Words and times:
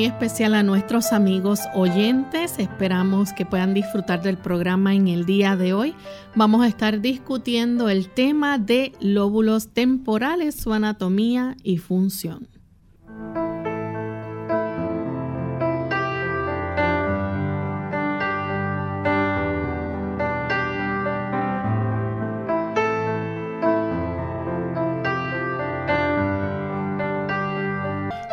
Muy 0.00 0.06
especial 0.06 0.54
a 0.54 0.62
nuestros 0.62 1.12
amigos 1.12 1.60
oyentes. 1.74 2.58
Esperamos 2.58 3.34
que 3.34 3.44
puedan 3.44 3.74
disfrutar 3.74 4.22
del 4.22 4.38
programa 4.38 4.94
en 4.94 5.08
el 5.08 5.26
día 5.26 5.56
de 5.56 5.74
hoy. 5.74 5.94
Vamos 6.34 6.62
a 6.62 6.68
estar 6.68 7.02
discutiendo 7.02 7.90
el 7.90 8.08
tema 8.08 8.56
de 8.56 8.92
lóbulos 8.98 9.74
temporales, 9.74 10.54
su 10.54 10.72
anatomía 10.72 11.54
y 11.62 11.76
función. 11.76 12.48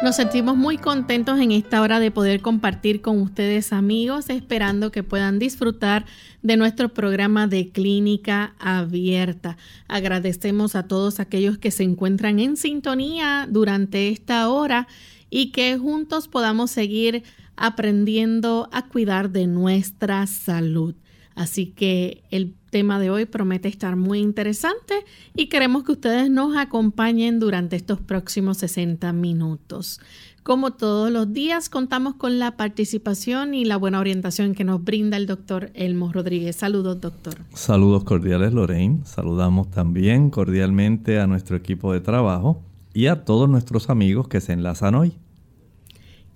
Nos 0.07 0.15
sentimos 0.15 0.55
muy 0.55 0.77
contentos 0.77 1.37
en 1.37 1.51
esta 1.51 1.81
hora 1.81 1.99
de 1.99 2.11
poder 2.11 2.39
compartir 2.39 3.01
con 3.01 3.19
ustedes 3.19 3.73
amigos, 3.73 4.29
esperando 4.29 4.89
que 4.89 5.03
puedan 5.03 5.37
disfrutar 5.37 6.05
de 6.41 6.55
nuestro 6.55 6.93
programa 6.93 7.45
de 7.47 7.71
clínica 7.71 8.55
abierta. 8.57 9.57
Agradecemos 9.89 10.75
a 10.77 10.87
todos 10.87 11.19
aquellos 11.19 11.57
que 11.57 11.71
se 11.71 11.83
encuentran 11.83 12.39
en 12.39 12.55
sintonía 12.55 13.49
durante 13.51 14.07
esta 14.07 14.47
hora 14.47 14.87
y 15.29 15.51
que 15.51 15.77
juntos 15.77 16.29
podamos 16.29 16.71
seguir 16.71 17.23
aprendiendo 17.57 18.69
a 18.71 18.87
cuidar 18.87 19.31
de 19.31 19.45
nuestra 19.45 20.25
salud. 20.25 20.95
Así 21.35 21.65
que 21.65 22.23
el 22.31 22.55
tema 22.69 22.99
de 22.99 23.09
hoy 23.09 23.25
promete 23.25 23.67
estar 23.67 23.95
muy 23.95 24.19
interesante 24.19 24.93
y 25.35 25.47
queremos 25.47 25.83
que 25.83 25.93
ustedes 25.93 26.29
nos 26.29 26.55
acompañen 26.57 27.39
durante 27.39 27.75
estos 27.75 27.99
próximos 28.01 28.57
60 28.57 29.11
minutos. 29.13 29.99
Como 30.43 30.71
todos 30.71 31.11
los 31.11 31.33
días, 31.33 31.67
contamos 31.67 32.15
con 32.15 32.39
la 32.39 32.55
participación 32.55 33.53
y 33.53 33.65
la 33.65 33.75
buena 33.75 33.99
orientación 33.99 34.55
que 34.55 34.63
nos 34.63 34.81
brinda 34.81 35.17
el 35.17 35.25
doctor 35.25 35.71
Elmo 35.73 36.13
Rodríguez. 36.13 36.55
Saludos, 36.55 37.01
doctor. 37.01 37.35
Saludos 37.53 38.05
cordiales, 38.05 38.53
Lorraine. 38.53 39.01
Saludamos 39.03 39.69
también 39.69 40.29
cordialmente 40.29 41.19
a 41.19 41.27
nuestro 41.27 41.57
equipo 41.57 41.91
de 41.91 41.99
trabajo 41.99 42.63
y 42.93 43.07
a 43.07 43.25
todos 43.25 43.49
nuestros 43.49 43.89
amigos 43.89 44.29
que 44.29 44.39
se 44.39 44.53
enlazan 44.53 44.95
hoy. 44.95 45.17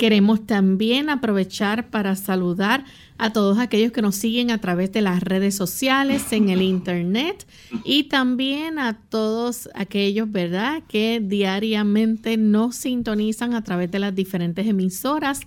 Queremos 0.01 0.47
también 0.47 1.11
aprovechar 1.11 1.91
para 1.91 2.15
saludar 2.15 2.85
a 3.19 3.31
todos 3.33 3.59
aquellos 3.59 3.91
que 3.91 4.01
nos 4.01 4.15
siguen 4.15 4.49
a 4.49 4.57
través 4.57 4.91
de 4.91 5.03
las 5.03 5.21
redes 5.21 5.53
sociales, 5.53 6.33
en 6.33 6.49
el 6.49 6.63
internet 6.63 7.45
y 7.83 8.05
también 8.05 8.79
a 8.79 8.97
todos 8.97 9.69
aquellos, 9.75 10.31
¿verdad?, 10.31 10.81
que 10.87 11.21
diariamente 11.23 12.35
nos 12.35 12.77
sintonizan 12.77 13.53
a 13.53 13.63
través 13.63 13.91
de 13.91 13.99
las 13.99 14.15
diferentes 14.15 14.65
emisoras 14.65 15.41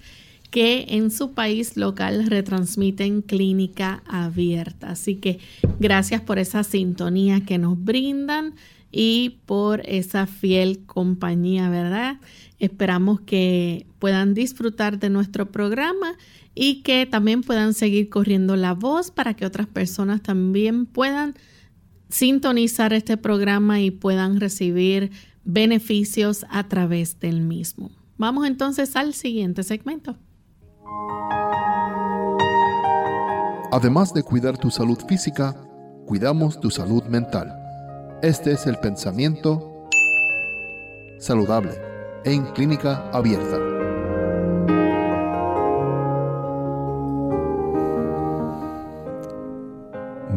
que 0.52 0.86
en 0.90 1.10
su 1.10 1.32
país 1.32 1.76
local 1.76 2.26
retransmiten 2.26 3.22
clínica 3.22 4.04
abierta. 4.06 4.90
Así 4.90 5.16
que 5.16 5.40
gracias 5.80 6.20
por 6.20 6.38
esa 6.38 6.62
sintonía 6.62 7.40
que 7.40 7.58
nos 7.58 7.82
brindan 7.82 8.54
y 8.92 9.40
por 9.46 9.82
esa 9.84 10.28
fiel 10.28 10.84
compañía, 10.86 11.68
¿verdad? 11.68 12.20
Esperamos 12.64 13.20
que 13.20 13.86
puedan 13.98 14.32
disfrutar 14.32 14.98
de 14.98 15.10
nuestro 15.10 15.52
programa 15.52 16.14
y 16.54 16.82
que 16.82 17.04
también 17.04 17.42
puedan 17.42 17.74
seguir 17.74 18.08
corriendo 18.08 18.56
la 18.56 18.72
voz 18.72 19.10
para 19.10 19.34
que 19.34 19.44
otras 19.44 19.66
personas 19.66 20.22
también 20.22 20.86
puedan 20.86 21.34
sintonizar 22.08 22.94
este 22.94 23.18
programa 23.18 23.80
y 23.80 23.90
puedan 23.90 24.40
recibir 24.40 25.10
beneficios 25.44 26.46
a 26.48 26.66
través 26.68 27.20
del 27.20 27.42
mismo. 27.42 27.90
Vamos 28.16 28.46
entonces 28.46 28.96
al 28.96 29.12
siguiente 29.12 29.62
segmento. 29.62 30.16
Además 33.72 34.14
de 34.14 34.22
cuidar 34.22 34.56
tu 34.56 34.70
salud 34.70 34.98
física, 35.06 35.54
cuidamos 36.06 36.58
tu 36.60 36.70
salud 36.70 37.02
mental. 37.04 37.52
Este 38.22 38.52
es 38.52 38.66
el 38.66 38.78
pensamiento 38.78 39.90
saludable 41.18 41.83
en 42.24 42.44
clínica 42.52 43.08
abierta. 43.12 43.58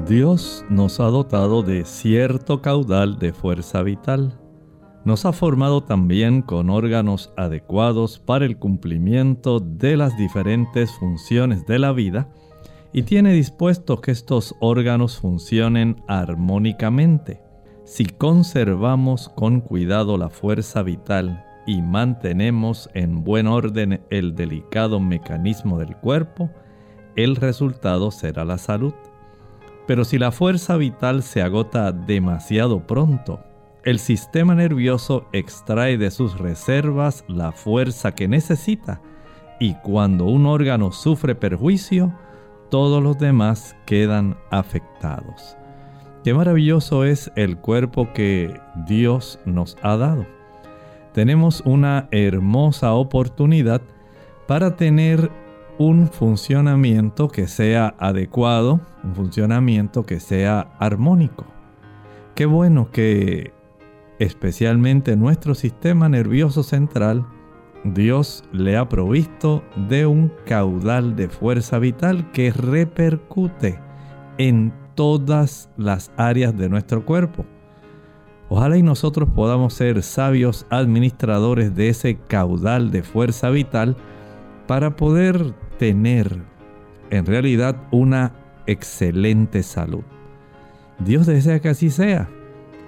Dios 0.05 0.65
nos 0.69 0.99
ha 0.99 1.05
dotado 1.05 1.63
de 1.63 1.83
cierto 1.85 2.61
caudal 2.61 3.19
de 3.19 3.33
fuerza 3.33 3.81
vital. 3.83 4.39
Nos 5.03 5.25
ha 5.25 5.31
formado 5.31 5.83
también 5.83 6.41
con 6.41 6.69
órganos 6.69 7.31
adecuados 7.37 8.19
para 8.19 8.45
el 8.45 8.57
cumplimiento 8.57 9.59
de 9.59 9.97
las 9.97 10.17
diferentes 10.17 10.91
funciones 10.91 11.65
de 11.65 11.79
la 11.79 11.93
vida 11.93 12.29
y 12.91 13.03
tiene 13.03 13.33
dispuesto 13.33 14.01
que 14.01 14.11
estos 14.11 14.55
órganos 14.59 15.17
funcionen 15.17 16.01
armónicamente. 16.07 17.41
Si 17.85 18.05
conservamos 18.05 19.29
con 19.29 19.61
cuidado 19.61 20.17
la 20.17 20.29
fuerza 20.29 20.83
vital 20.83 21.46
y 21.67 21.81
mantenemos 21.81 22.89
en 22.93 23.23
buen 23.23 23.45
orden 23.45 24.01
el 24.09 24.35
delicado 24.35 24.99
mecanismo 24.99 25.77
del 25.77 25.95
cuerpo, 25.97 26.49
el 27.15 27.35
resultado 27.35 28.09
será 28.09 28.45
la 28.45 28.57
salud. 28.57 28.93
Pero 29.85 30.05
si 30.05 30.17
la 30.17 30.31
fuerza 30.31 30.77
vital 30.77 31.21
se 31.21 31.41
agota 31.41 31.91
demasiado 31.91 32.87
pronto, 32.87 33.41
el 33.83 33.99
sistema 33.99 34.55
nervioso 34.55 35.27
extrae 35.33 35.97
de 35.97 36.09
sus 36.09 36.39
reservas 36.39 37.25
la 37.27 37.51
fuerza 37.51 38.15
que 38.15 38.27
necesita 38.27 39.01
y 39.59 39.75
cuando 39.75 40.25
un 40.25 40.45
órgano 40.45 40.91
sufre 40.91 41.35
perjuicio, 41.35 42.13
todos 42.69 43.03
los 43.03 43.17
demás 43.17 43.75
quedan 43.85 44.37
afectados. 44.51 45.57
Qué 46.23 46.33
maravilloso 46.33 47.03
es 47.03 47.31
el 47.35 47.57
cuerpo 47.57 48.13
que 48.13 48.59
Dios 48.87 49.39
nos 49.45 49.77
ha 49.81 49.97
dado 49.97 50.36
tenemos 51.17 51.63
una 51.65 52.07
hermosa 52.11 52.93
oportunidad 52.93 53.81
para 54.47 54.75
tener 54.75 55.31
un 55.79 56.09
funcionamiento 56.09 57.27
que 57.27 57.47
sea 57.47 57.95
adecuado, 57.97 58.81
un 59.03 59.15
funcionamiento 59.15 60.05
que 60.05 60.19
sea 60.19 60.75
armónico. 60.77 61.47
Qué 62.35 62.45
bueno 62.45 62.91
que 62.91 63.51
especialmente 64.19 65.15
nuestro 65.15 65.55
sistema 65.55 66.07
nervioso 66.07 66.61
central, 66.61 67.25
Dios 67.83 68.43
le 68.51 68.77
ha 68.77 68.87
provisto 68.87 69.63
de 69.89 70.05
un 70.05 70.31
caudal 70.45 71.15
de 71.15 71.29
fuerza 71.29 71.79
vital 71.79 72.31
que 72.31 72.51
repercute 72.51 73.79
en 74.37 74.71
todas 74.93 75.71
las 75.77 76.11
áreas 76.15 76.55
de 76.55 76.69
nuestro 76.69 77.03
cuerpo. 77.05 77.43
Ojalá 78.49 78.77
y 78.77 78.83
nosotros 78.83 79.29
podamos 79.35 79.73
ser 79.73 80.01
sabios 80.03 80.65
administradores 80.69 81.75
de 81.75 81.89
ese 81.89 82.17
caudal 82.27 82.91
de 82.91 83.03
fuerza 83.03 83.49
vital 83.49 83.97
para 84.67 84.95
poder 84.95 85.53
tener 85.77 86.37
en 87.09 87.25
realidad 87.25 87.75
una 87.91 88.33
excelente 88.65 89.63
salud. 89.63 90.03
Dios 90.99 91.25
desea 91.25 91.59
que 91.59 91.69
así 91.69 91.89
sea. 91.89 92.29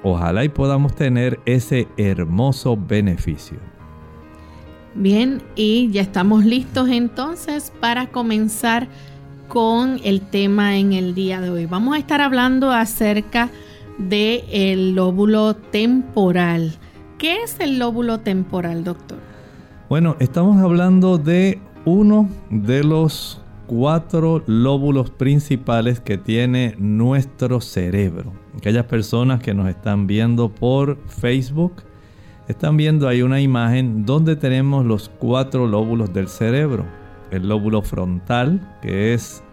Ojalá 0.01 0.45
y 0.45 0.49
podamos 0.49 0.95
tener 0.95 1.39
ese 1.45 1.87
hermoso 1.97 2.77
beneficio. 2.77 3.59
Bien, 4.95 5.41
y 5.55 5.89
ya 5.91 6.01
estamos 6.01 6.45
listos 6.45 6.89
entonces 6.89 7.71
para 7.79 8.07
comenzar 8.07 8.87
con 9.49 9.99
el 10.03 10.21
tema 10.21 10.77
en 10.77 10.93
el 10.93 11.13
día 11.13 11.41
de 11.41 11.49
hoy. 11.49 11.65
Vamos 11.65 11.95
a 11.95 11.99
estar 11.99 12.21
hablando 12.21 12.71
acerca 12.71 13.47
de 13.47 13.68
del 13.99 14.43
el 14.51 14.95
lóbulo 14.95 15.55
temporal. 15.55 16.73
¿Qué 17.17 17.43
es 17.43 17.59
el 17.59 17.79
lóbulo 17.79 18.21
temporal, 18.21 18.83
doctor? 18.83 19.19
Bueno, 19.89 20.15
estamos 20.19 20.61
hablando 20.61 21.17
de 21.17 21.59
uno 21.85 22.29
de 22.49 22.83
los 22.83 23.41
cuatro 23.67 24.41
lóbulos 24.47 25.11
principales 25.11 25.99
que 25.99 26.17
tiene 26.17 26.75
nuestro 26.79 27.61
cerebro. 27.61 28.33
Aquellas 28.57 28.85
personas 28.85 29.41
que 29.41 29.53
nos 29.53 29.69
están 29.69 30.07
viendo 30.07 30.49
por 30.49 30.97
Facebook, 31.07 31.83
están 32.47 32.77
viendo 32.77 33.07
ahí 33.07 33.21
una 33.21 33.41
imagen 33.41 34.05
donde 34.05 34.35
tenemos 34.35 34.85
los 34.85 35.09
cuatro 35.09 35.67
lóbulos 35.67 36.11
del 36.13 36.27
cerebro. 36.27 36.85
El 37.29 37.47
lóbulo 37.47 37.83
frontal, 37.83 38.77
que 38.81 39.13
es 39.13 39.43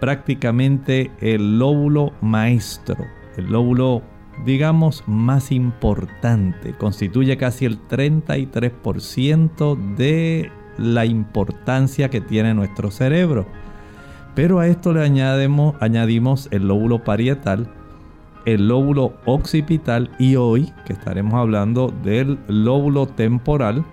prácticamente 0.00 1.12
el 1.20 1.58
lóbulo 1.58 2.12
maestro, 2.20 2.96
el 3.36 3.46
lóbulo 3.46 4.02
digamos 4.44 5.04
más 5.06 5.52
importante, 5.52 6.74
constituye 6.74 7.36
casi 7.36 7.64
el 7.64 7.80
33% 7.88 9.96
de 9.96 10.50
la 10.78 11.06
importancia 11.06 12.10
que 12.10 12.20
tiene 12.20 12.54
nuestro 12.54 12.90
cerebro. 12.90 13.46
Pero 14.34 14.60
a 14.60 14.66
esto 14.66 14.92
le 14.92 15.02
añadimos, 15.02 15.74
añadimos 15.80 16.48
el 16.50 16.68
lóbulo 16.68 17.02
parietal, 17.02 17.68
el 18.44 18.68
lóbulo 18.68 19.14
occipital 19.24 20.10
y 20.18 20.36
hoy 20.36 20.72
que 20.84 20.92
estaremos 20.92 21.34
hablando 21.34 21.92
del 22.04 22.38
lóbulo 22.46 23.06
temporal. 23.06 23.84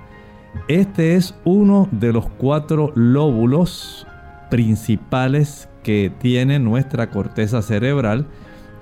Este 0.68 1.16
es 1.16 1.34
uno 1.45 1.88
de 1.92 2.12
los 2.12 2.30
cuatro 2.30 2.92
lóbulos 2.95 4.06
principales 4.51 5.69
que 5.81 6.12
tiene 6.19 6.60
nuestra 6.60 7.10
corteza 7.10 7.62
cerebral 7.62 8.28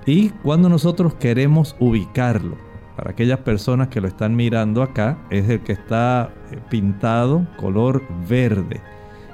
y 0.06 0.30
cuando 0.30 0.68
nosotros 0.68 1.14
queremos 1.14 1.76
ubicarlo, 1.78 2.56
para 2.96 3.12
aquellas 3.12 3.38
personas 3.40 3.88
que 3.88 4.00
lo 4.00 4.08
están 4.08 4.36
mirando 4.36 4.82
acá, 4.82 5.18
es 5.30 5.48
el 5.48 5.60
que 5.60 5.72
está 5.72 6.30
eh, 6.50 6.58
pintado 6.70 7.46
color 7.56 8.02
verde. 8.28 8.80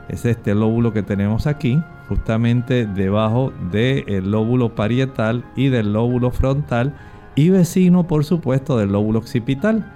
Es 0.08 0.24
este 0.24 0.54
lóbulo 0.54 0.92
que 0.92 1.02
tenemos 1.02 1.46
aquí, 1.46 1.78
justamente 2.08 2.86
debajo 2.86 3.52
del 3.70 4.30
lóbulo 4.30 4.74
parietal 4.74 5.44
y 5.56 5.68
del 5.68 5.92
lóbulo 5.92 6.30
frontal 6.30 6.94
y 7.34 7.50
vecino 7.50 8.06
por 8.06 8.24
supuesto 8.24 8.78
del 8.78 8.92
lóbulo 8.92 9.18
occipital. 9.18 9.92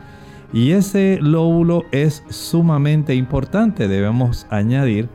Y 0.53 0.73
ese 0.73 1.19
lóbulo 1.23 1.85
es 1.93 2.25
sumamente 2.29 3.15
importante. 3.15 3.89
Debemos 3.89 4.47
añadir 4.51 5.09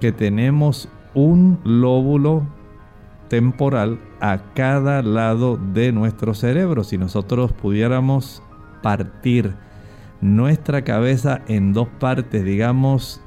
que 0.00 0.12
tenemos 0.12 0.88
un 1.14 1.58
lóbulo 1.64 2.42
temporal 3.28 3.98
a 4.22 4.38
cada 4.54 5.02
lado 5.02 5.58
de 5.74 5.92
nuestro 5.92 6.32
cerebro. 6.32 6.84
Si 6.84 6.96
nosotros 6.96 7.52
pudiéramos 7.52 8.40
partir 8.80 9.54
nuestra 10.20 10.82
cabeza 10.82 11.42
en 11.48 11.72
dos 11.72 11.88
partes, 11.98 12.44
digamos, 12.44 13.20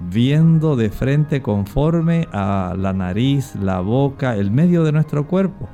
viendo 0.00 0.74
de 0.74 0.90
frente 0.90 1.42
conforme 1.42 2.26
a 2.32 2.74
la 2.76 2.92
nariz, 2.92 3.54
la 3.54 3.80
boca, 3.80 4.36
el 4.36 4.50
medio 4.50 4.82
de 4.82 4.90
nuestro 4.90 5.28
cuerpo, 5.28 5.68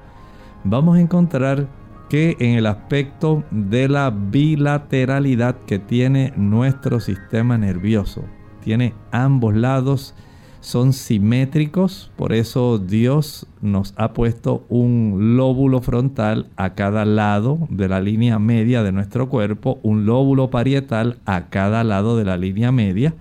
vamos 0.65 0.99
a 0.99 1.01
encontrar 1.01 1.67
que 2.11 2.37
en 2.39 2.57
el 2.57 2.67
aspecto 2.67 3.45
de 3.51 3.89
la 3.89 4.11
bilateralidad 4.11 5.57
que 5.67 5.79
tiene 5.79 6.35
nuestro 6.37 7.01
sistema 7.01 7.57
nervioso, 7.57 8.23
tiene 8.63 8.95
ambos 9.13 9.55
lados, 9.55 10.15
son 10.61 10.93
simétricos, 10.93 12.11
por 12.17 12.33
eso 12.33 12.79
Dios 12.79 13.47
nos 13.63 13.95
ha 13.97 14.13
puesto 14.13 14.65
un 14.69 15.37
lóbulo 15.37 15.81
frontal 15.81 16.47
a 16.57 16.75
cada 16.75 17.05
lado 17.05 17.59
de 17.71 17.89
la 17.89 18.01
línea 18.01 18.39
media 18.39 18.83
de 18.83 18.93
nuestro 18.93 19.29
cuerpo, 19.29 19.79
un 19.83 20.05
lóbulo 20.05 20.51
parietal 20.51 21.19
a 21.27 21.49
cada 21.49 21.85
lado 21.85 22.17
de 22.17 22.25
la 22.25 22.37
línea 22.37 22.73
media, 22.73 23.15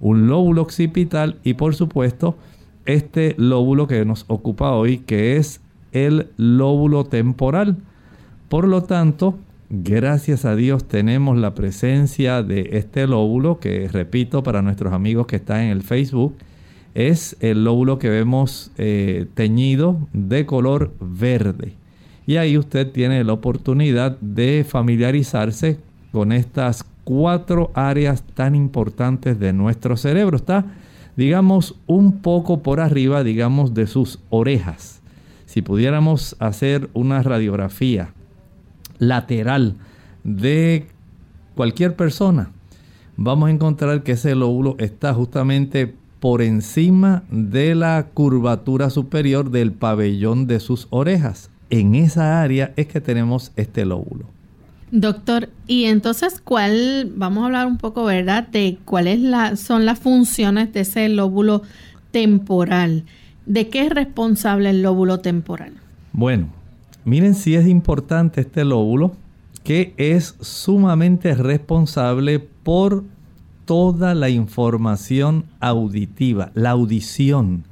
un 0.00 0.26
lóbulo 0.26 0.62
occipital 0.62 1.38
y 1.44 1.54
por 1.54 1.74
supuesto 1.74 2.36
este 2.86 3.34
lóbulo 3.38 3.86
que 3.86 4.04
nos 4.04 4.24
ocupa 4.28 4.72
hoy 4.72 4.98
que 4.98 5.36
es 5.36 5.60
el 5.92 6.30
lóbulo 6.36 7.04
temporal. 7.04 7.76
Por 8.48 8.66
lo 8.66 8.82
tanto, 8.82 9.38
gracias 9.68 10.44
a 10.44 10.56
Dios 10.56 10.88
tenemos 10.88 11.38
la 11.38 11.54
presencia 11.54 12.42
de 12.42 12.70
este 12.72 13.06
lóbulo 13.06 13.60
que 13.60 13.86
repito 13.88 14.42
para 14.42 14.62
nuestros 14.62 14.92
amigos 14.92 15.26
que 15.26 15.36
están 15.36 15.60
en 15.60 15.70
el 15.70 15.82
Facebook 15.82 16.34
es 16.94 17.36
el 17.40 17.64
lóbulo 17.64 17.98
que 17.98 18.08
vemos 18.08 18.72
eh, 18.78 19.26
teñido 19.34 20.08
de 20.12 20.46
color 20.46 20.92
verde. 21.00 21.74
Y 22.26 22.36
ahí 22.36 22.58
usted 22.58 22.90
tiene 22.90 23.24
la 23.24 23.32
oportunidad 23.32 24.16
de 24.20 24.64
familiarizarse 24.68 25.78
con 26.12 26.32
estas 26.32 26.84
cuatro 27.04 27.70
áreas 27.74 28.22
tan 28.34 28.54
importantes 28.54 29.38
de 29.38 29.52
nuestro 29.52 29.96
cerebro. 29.96 30.36
Está, 30.36 30.64
digamos, 31.16 31.76
un 31.86 32.18
poco 32.18 32.62
por 32.62 32.80
arriba, 32.80 33.24
digamos, 33.24 33.74
de 33.74 33.86
sus 33.86 34.20
orejas. 34.30 35.00
Si 35.46 35.62
pudiéramos 35.62 36.36
hacer 36.38 36.88
una 36.92 37.22
radiografía 37.22 38.12
lateral 38.98 39.74
de 40.22 40.86
cualquier 41.56 41.96
persona, 41.96 42.50
vamos 43.16 43.48
a 43.48 43.52
encontrar 43.52 44.02
que 44.02 44.12
ese 44.12 44.34
lóbulo 44.34 44.76
está 44.78 45.12
justamente 45.14 45.94
por 46.20 46.42
encima 46.42 47.22
de 47.30 47.74
la 47.74 48.06
curvatura 48.12 48.90
superior 48.90 49.50
del 49.50 49.72
pabellón 49.72 50.46
de 50.46 50.60
sus 50.60 50.86
orejas. 50.90 51.50
En 51.70 51.94
esa 51.94 52.42
área 52.42 52.72
es 52.76 52.86
que 52.86 53.00
tenemos 53.00 53.52
este 53.56 53.84
lóbulo. 53.84 54.26
Doctor, 54.92 55.48
y 55.66 55.84
entonces, 55.84 56.40
¿cuál, 56.42 57.12
vamos 57.16 57.42
a 57.42 57.46
hablar 57.46 57.66
un 57.66 57.78
poco, 57.78 58.04
¿verdad?, 58.04 58.46
de 58.48 58.76
cuáles 58.84 59.20
la, 59.20 59.56
son 59.56 59.86
las 59.86 60.00
funciones 60.00 60.72
de 60.72 60.80
ese 60.80 61.08
lóbulo 61.08 61.62
temporal. 62.10 63.04
¿De 63.46 63.68
qué 63.68 63.86
es 63.86 63.90
responsable 63.90 64.70
el 64.70 64.82
lóbulo 64.82 65.20
temporal? 65.20 65.74
Bueno, 66.12 66.48
miren 67.04 67.34
si 67.34 67.54
es 67.54 67.68
importante 67.68 68.40
este 68.40 68.64
lóbulo, 68.64 69.12
que 69.62 69.94
es 69.96 70.34
sumamente 70.40 71.34
responsable 71.34 72.40
por 72.40 73.04
toda 73.70 74.16
la 74.16 74.28
información 74.30 75.44
auditiva, 75.60 76.50
la 76.54 76.70
audición, 76.70 77.66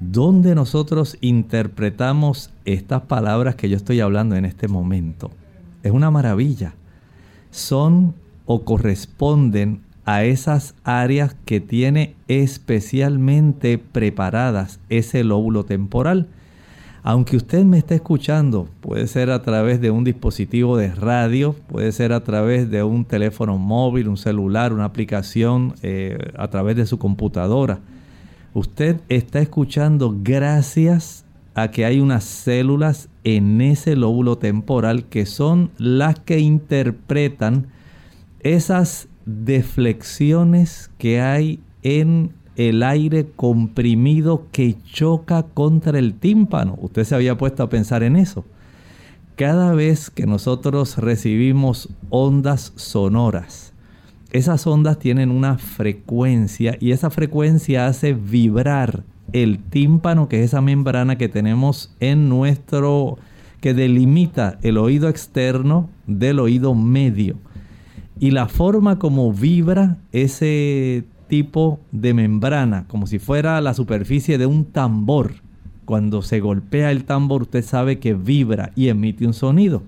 donde 0.00 0.54
nosotros 0.54 1.18
interpretamos 1.20 2.48
estas 2.64 3.02
palabras 3.02 3.54
que 3.54 3.68
yo 3.68 3.76
estoy 3.76 4.00
hablando 4.00 4.34
en 4.36 4.46
este 4.46 4.66
momento. 4.66 5.30
Es 5.82 5.92
una 5.92 6.10
maravilla. 6.10 6.72
Son 7.50 8.14
o 8.46 8.64
corresponden 8.64 9.82
a 10.06 10.24
esas 10.24 10.74
áreas 10.84 11.36
que 11.44 11.60
tiene 11.60 12.14
especialmente 12.28 13.76
preparadas 13.76 14.80
ese 14.88 15.22
lóbulo 15.22 15.66
temporal. 15.66 16.28
Aunque 17.08 17.36
usted 17.36 17.64
me 17.64 17.78
esté 17.78 17.94
escuchando, 17.94 18.68
puede 18.80 19.06
ser 19.06 19.30
a 19.30 19.40
través 19.40 19.80
de 19.80 19.92
un 19.92 20.02
dispositivo 20.02 20.76
de 20.76 20.92
radio, 20.92 21.52
puede 21.68 21.92
ser 21.92 22.12
a 22.12 22.24
través 22.24 22.68
de 22.68 22.82
un 22.82 23.04
teléfono 23.04 23.58
móvil, 23.58 24.08
un 24.08 24.16
celular, 24.16 24.72
una 24.72 24.86
aplicación, 24.86 25.76
eh, 25.82 26.18
a 26.36 26.48
través 26.48 26.74
de 26.74 26.84
su 26.84 26.98
computadora. 26.98 27.78
Usted 28.54 29.02
está 29.08 29.38
escuchando 29.38 30.16
gracias 30.20 31.24
a 31.54 31.70
que 31.70 31.84
hay 31.84 32.00
unas 32.00 32.24
células 32.24 33.08
en 33.22 33.60
ese 33.60 33.94
lóbulo 33.94 34.38
temporal 34.38 35.04
que 35.04 35.26
son 35.26 35.70
las 35.78 36.18
que 36.18 36.40
interpretan 36.40 37.68
esas 38.40 39.06
deflexiones 39.26 40.90
que 40.98 41.20
hay 41.20 41.60
en 41.84 42.32
el 42.56 42.82
aire 42.82 43.26
comprimido 43.36 44.46
que 44.50 44.76
choca 44.92 45.42
contra 45.42 45.98
el 45.98 46.14
tímpano. 46.14 46.78
Usted 46.80 47.04
se 47.04 47.14
había 47.14 47.38
puesto 47.38 47.62
a 47.62 47.68
pensar 47.68 48.02
en 48.02 48.16
eso. 48.16 48.44
Cada 49.36 49.74
vez 49.74 50.08
que 50.08 50.26
nosotros 50.26 50.96
recibimos 50.96 51.90
ondas 52.08 52.72
sonoras, 52.76 53.74
esas 54.32 54.66
ondas 54.66 54.98
tienen 54.98 55.30
una 55.30 55.58
frecuencia 55.58 56.76
y 56.80 56.92
esa 56.92 57.10
frecuencia 57.10 57.86
hace 57.86 58.14
vibrar 58.14 59.04
el 59.32 59.58
tímpano, 59.58 60.28
que 60.28 60.40
es 60.40 60.46
esa 60.46 60.60
membrana 60.60 61.18
que 61.18 61.28
tenemos 61.28 61.94
en 62.00 62.28
nuestro, 62.28 63.18
que 63.60 63.74
delimita 63.74 64.58
el 64.62 64.78
oído 64.78 65.08
externo 65.08 65.90
del 66.06 66.38
oído 66.38 66.74
medio. 66.74 67.36
Y 68.18 68.30
la 68.30 68.48
forma 68.48 68.98
como 68.98 69.32
vibra 69.32 69.98
ese 70.12 71.04
tipo 71.28 71.80
de 71.92 72.14
membrana, 72.14 72.86
como 72.88 73.06
si 73.06 73.18
fuera 73.18 73.60
la 73.60 73.74
superficie 73.74 74.38
de 74.38 74.46
un 74.46 74.64
tambor. 74.64 75.34
Cuando 75.84 76.22
se 76.22 76.40
golpea 76.40 76.90
el 76.90 77.04
tambor, 77.04 77.42
usted 77.42 77.64
sabe 77.64 77.98
que 77.98 78.14
vibra 78.14 78.72
y 78.74 78.88
emite 78.88 79.26
un 79.26 79.34
sonido. 79.34 79.82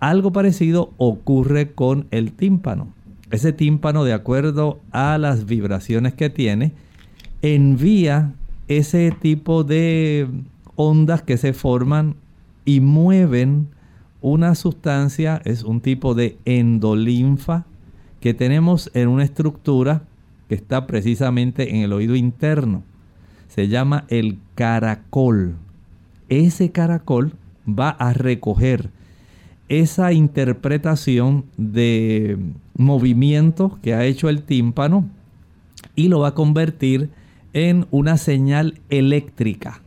Algo 0.00 0.32
parecido 0.32 0.92
ocurre 0.98 1.72
con 1.72 2.06
el 2.10 2.32
tímpano. 2.32 2.88
Ese 3.30 3.52
tímpano, 3.52 4.04
de 4.04 4.12
acuerdo 4.12 4.80
a 4.90 5.16
las 5.18 5.46
vibraciones 5.46 6.14
que 6.14 6.28
tiene, 6.30 6.72
envía 7.40 8.32
ese 8.68 9.10
tipo 9.12 9.64
de 9.64 10.28
ondas 10.76 11.22
que 11.22 11.36
se 11.36 11.52
forman 11.52 12.16
y 12.64 12.80
mueven 12.80 13.68
una 14.20 14.54
sustancia, 14.54 15.40
es 15.44 15.64
un 15.64 15.80
tipo 15.80 16.14
de 16.14 16.38
endolinfa 16.44 17.66
que 18.20 18.32
tenemos 18.32 18.90
en 18.94 19.08
una 19.08 19.24
estructura 19.24 20.02
está 20.54 20.86
precisamente 20.86 21.74
en 21.74 21.82
el 21.82 21.92
oído 21.92 22.16
interno. 22.16 22.82
Se 23.48 23.68
llama 23.68 24.04
el 24.08 24.38
caracol. 24.54 25.56
Ese 26.28 26.70
caracol 26.70 27.34
va 27.68 27.90
a 27.90 28.12
recoger 28.12 28.90
esa 29.68 30.12
interpretación 30.12 31.44
de 31.56 32.38
movimiento 32.76 33.78
que 33.82 33.94
ha 33.94 34.04
hecho 34.04 34.28
el 34.28 34.42
tímpano 34.42 35.08
y 35.96 36.08
lo 36.08 36.20
va 36.20 36.28
a 36.28 36.34
convertir 36.34 37.10
en 37.52 37.86
una 37.90 38.16
señal 38.16 38.80
eléctrica. 38.90 39.80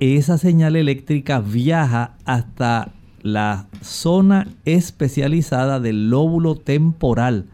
Esa 0.00 0.36
señal 0.36 0.76
eléctrica 0.76 1.40
viaja 1.40 2.16
hasta 2.24 2.92
la 3.22 3.66
zona 3.80 4.48
especializada 4.64 5.78
del 5.78 6.10
lóbulo 6.10 6.56
temporal. 6.56 7.46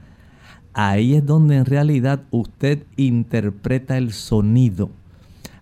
Ahí 0.73 1.15
es 1.15 1.27
donde 1.27 1.57
en 1.57 1.65
realidad 1.65 2.23
usted 2.31 2.85
interpreta 2.97 3.99
el 3.99 4.13
sonido. 4.13 4.91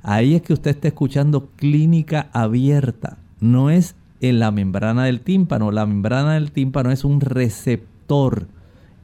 Ahí 0.02 0.34
es 0.34 0.42
que 0.42 0.52
usted 0.52 0.72
está 0.72 0.88
escuchando 0.88 1.48
clínica 1.56 2.28
abierta. 2.32 3.18
No 3.40 3.70
es 3.70 3.96
en 4.20 4.38
la 4.38 4.50
membrana 4.50 5.04
del 5.04 5.20
tímpano. 5.20 5.70
La 5.70 5.86
membrana 5.86 6.34
del 6.34 6.52
tímpano 6.52 6.90
es 6.90 7.04
un 7.04 7.20
receptor 7.20 8.46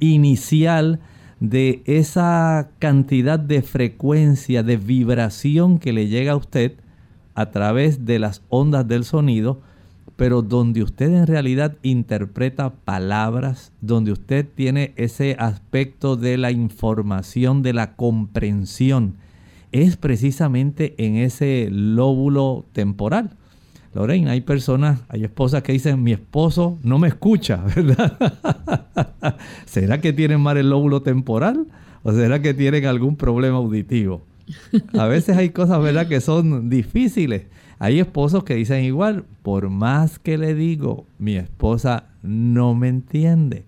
inicial 0.00 1.00
de 1.40 1.82
esa 1.86 2.70
cantidad 2.78 3.38
de 3.38 3.62
frecuencia, 3.62 4.62
de 4.62 4.76
vibración 4.76 5.78
que 5.78 5.92
le 5.92 6.06
llega 6.06 6.32
a 6.32 6.36
usted 6.36 6.74
a 7.34 7.50
través 7.50 8.04
de 8.04 8.18
las 8.18 8.42
ondas 8.48 8.86
del 8.86 9.04
sonido, 9.04 9.60
pero 10.16 10.42
donde 10.42 10.82
usted 10.82 11.10
en 11.12 11.26
realidad 11.26 11.76
interpreta 11.82 12.70
palabras, 12.70 13.72
donde 13.80 14.12
usted 14.12 14.46
tiene 14.54 14.92
ese 14.96 15.36
aspecto 15.38 16.16
de 16.16 16.38
la 16.38 16.50
información, 16.50 17.62
de 17.62 17.72
la 17.72 17.94
comprensión, 17.96 19.16
es 19.72 19.96
precisamente 19.96 20.94
en 20.98 21.16
ese 21.16 21.68
lóbulo 21.70 22.66
temporal. 22.72 23.36
Lorraine, 23.94 24.30
hay 24.30 24.40
personas, 24.40 25.00
hay 25.08 25.24
esposas 25.24 25.62
que 25.62 25.72
dicen, 25.72 26.02
mi 26.02 26.12
esposo 26.12 26.78
no 26.82 26.98
me 26.98 27.08
escucha, 27.08 27.62
¿verdad? 27.76 29.36
¿Será 29.66 30.00
que 30.00 30.12
tienen 30.12 30.40
mal 30.40 30.56
el 30.56 30.70
lóbulo 30.70 31.02
temporal? 31.02 31.66
¿O 32.02 32.12
será 32.12 32.40
que 32.40 32.54
tienen 32.54 32.86
algún 32.86 33.16
problema 33.16 33.58
auditivo? 33.58 34.22
A 34.98 35.06
veces 35.06 35.36
hay 35.36 35.50
cosas, 35.50 35.82
¿verdad?, 35.82 36.08
que 36.08 36.20
son 36.20 36.68
difíciles. 36.68 37.44
Hay 37.82 37.98
esposos 37.98 38.44
que 38.44 38.54
dicen 38.54 38.84
igual, 38.84 39.24
por 39.42 39.68
más 39.68 40.20
que 40.20 40.38
le 40.38 40.54
digo, 40.54 41.04
mi 41.18 41.34
esposa 41.34 42.04
no 42.22 42.76
me 42.76 42.86
entiende. 42.86 43.64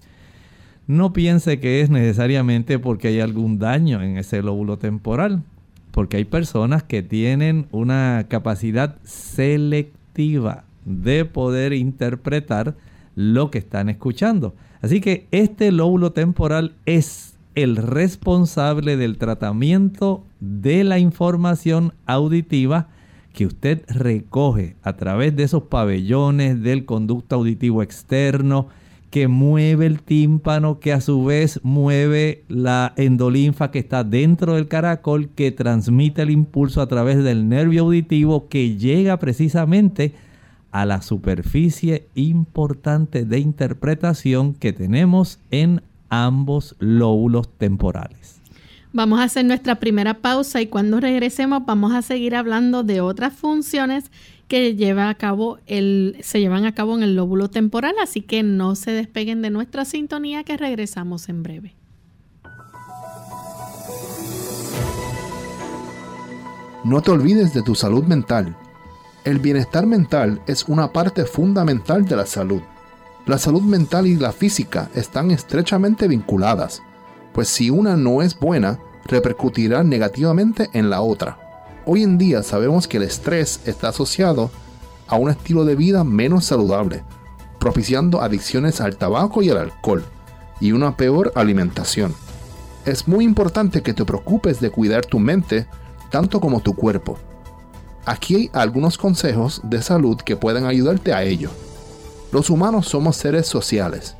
No 0.86 1.12
piense 1.12 1.58
que 1.58 1.80
es 1.80 1.90
necesariamente 1.90 2.78
porque 2.78 3.08
hay 3.08 3.18
algún 3.18 3.58
daño 3.58 4.00
en 4.02 4.16
ese 4.16 4.40
lóbulo 4.40 4.78
temporal, 4.78 5.42
porque 5.90 6.18
hay 6.18 6.26
personas 6.26 6.84
que 6.84 7.02
tienen 7.02 7.66
una 7.72 8.26
capacidad 8.28 8.98
selectiva 9.02 10.62
de 10.84 11.24
poder 11.24 11.72
interpretar 11.72 12.76
lo 13.16 13.50
que 13.50 13.58
están 13.58 13.88
escuchando. 13.88 14.54
Así 14.80 15.00
que 15.00 15.26
este 15.32 15.72
lóbulo 15.72 16.12
temporal 16.12 16.76
es 16.86 17.34
el 17.56 17.74
responsable 17.74 18.96
del 18.96 19.18
tratamiento 19.18 20.24
de 20.38 20.84
la 20.84 21.00
información 21.00 21.94
auditiva 22.06 22.90
que 23.34 23.46
usted 23.46 23.82
recoge 23.88 24.76
a 24.82 24.96
través 24.96 25.36
de 25.36 25.42
esos 25.42 25.64
pabellones 25.64 26.62
del 26.62 26.86
conducto 26.86 27.34
auditivo 27.34 27.82
externo, 27.82 28.68
que 29.10 29.28
mueve 29.28 29.86
el 29.86 30.02
tímpano, 30.02 30.80
que 30.80 30.92
a 30.92 31.00
su 31.00 31.24
vez 31.24 31.60
mueve 31.62 32.44
la 32.48 32.94
endolinfa 32.96 33.70
que 33.70 33.80
está 33.80 34.02
dentro 34.04 34.54
del 34.54 34.68
caracol, 34.68 35.28
que 35.28 35.52
transmite 35.52 36.22
el 36.22 36.30
impulso 36.30 36.80
a 36.80 36.86
través 36.86 37.22
del 37.22 37.48
nervio 37.48 37.82
auditivo 37.82 38.48
que 38.48 38.76
llega 38.76 39.18
precisamente 39.18 40.14
a 40.70 40.86
la 40.86 41.02
superficie 41.02 42.08
importante 42.14 43.24
de 43.24 43.38
interpretación 43.38 44.54
que 44.54 44.72
tenemos 44.72 45.38
en 45.50 45.82
ambos 46.08 46.76
lóbulos 46.78 47.48
temporales. 47.58 48.33
Vamos 48.96 49.18
a 49.18 49.24
hacer 49.24 49.44
nuestra 49.44 49.74
primera 49.80 50.14
pausa 50.14 50.60
y 50.60 50.68
cuando 50.68 51.00
regresemos 51.00 51.66
vamos 51.66 51.92
a 51.92 52.00
seguir 52.00 52.36
hablando 52.36 52.84
de 52.84 53.00
otras 53.00 53.32
funciones 53.32 54.04
que 54.46 54.76
lleva 54.76 55.08
a 55.08 55.16
cabo 55.16 55.58
el, 55.66 56.16
se 56.22 56.38
llevan 56.38 56.64
a 56.64 56.76
cabo 56.76 56.96
en 56.96 57.02
el 57.02 57.16
lóbulo 57.16 57.50
temporal, 57.50 57.96
así 58.00 58.20
que 58.20 58.44
no 58.44 58.76
se 58.76 58.92
despeguen 58.92 59.42
de 59.42 59.50
nuestra 59.50 59.84
sintonía 59.84 60.44
que 60.44 60.56
regresamos 60.56 61.28
en 61.28 61.42
breve. 61.42 61.74
No 66.84 67.02
te 67.02 67.10
olvides 67.10 67.52
de 67.52 67.62
tu 67.62 67.74
salud 67.74 68.04
mental. 68.04 68.56
El 69.24 69.40
bienestar 69.40 69.86
mental 69.86 70.40
es 70.46 70.68
una 70.68 70.92
parte 70.92 71.24
fundamental 71.24 72.04
de 72.04 72.14
la 72.14 72.26
salud. 72.26 72.62
La 73.26 73.38
salud 73.38 73.62
mental 73.62 74.06
y 74.06 74.14
la 74.14 74.30
física 74.30 74.88
están 74.94 75.32
estrechamente 75.32 76.06
vinculadas, 76.06 76.80
pues 77.34 77.48
si 77.48 77.68
una 77.68 77.96
no 77.96 78.22
es 78.22 78.38
buena, 78.38 78.78
repercutirá 79.04 79.82
negativamente 79.82 80.70
en 80.72 80.88
la 80.88 81.02
otra. 81.02 81.38
Hoy 81.84 82.02
en 82.02 82.16
día 82.16 82.42
sabemos 82.42 82.88
que 82.88 82.96
el 82.96 83.02
estrés 83.02 83.60
está 83.66 83.88
asociado 83.88 84.50
a 85.08 85.16
un 85.16 85.28
estilo 85.28 85.66
de 85.66 85.74
vida 85.74 86.04
menos 86.04 86.46
saludable, 86.46 87.02
propiciando 87.58 88.22
adicciones 88.22 88.80
al 88.80 88.96
tabaco 88.96 89.42
y 89.42 89.50
al 89.50 89.58
alcohol, 89.58 90.04
y 90.60 90.72
una 90.72 90.96
peor 90.96 91.32
alimentación. 91.34 92.14
Es 92.86 93.08
muy 93.08 93.24
importante 93.24 93.82
que 93.82 93.92
te 93.92 94.04
preocupes 94.04 94.60
de 94.60 94.70
cuidar 94.70 95.04
tu 95.04 95.18
mente 95.18 95.66
tanto 96.10 96.40
como 96.40 96.60
tu 96.60 96.74
cuerpo. 96.74 97.18
Aquí 98.06 98.36
hay 98.36 98.50
algunos 98.52 98.96
consejos 98.96 99.60
de 99.64 99.82
salud 99.82 100.18
que 100.18 100.36
pueden 100.36 100.66
ayudarte 100.66 101.12
a 101.12 101.24
ello. 101.24 101.50
Los 102.30 102.48
humanos 102.48 102.86
somos 102.86 103.16
seres 103.16 103.46
sociales, 103.46 104.14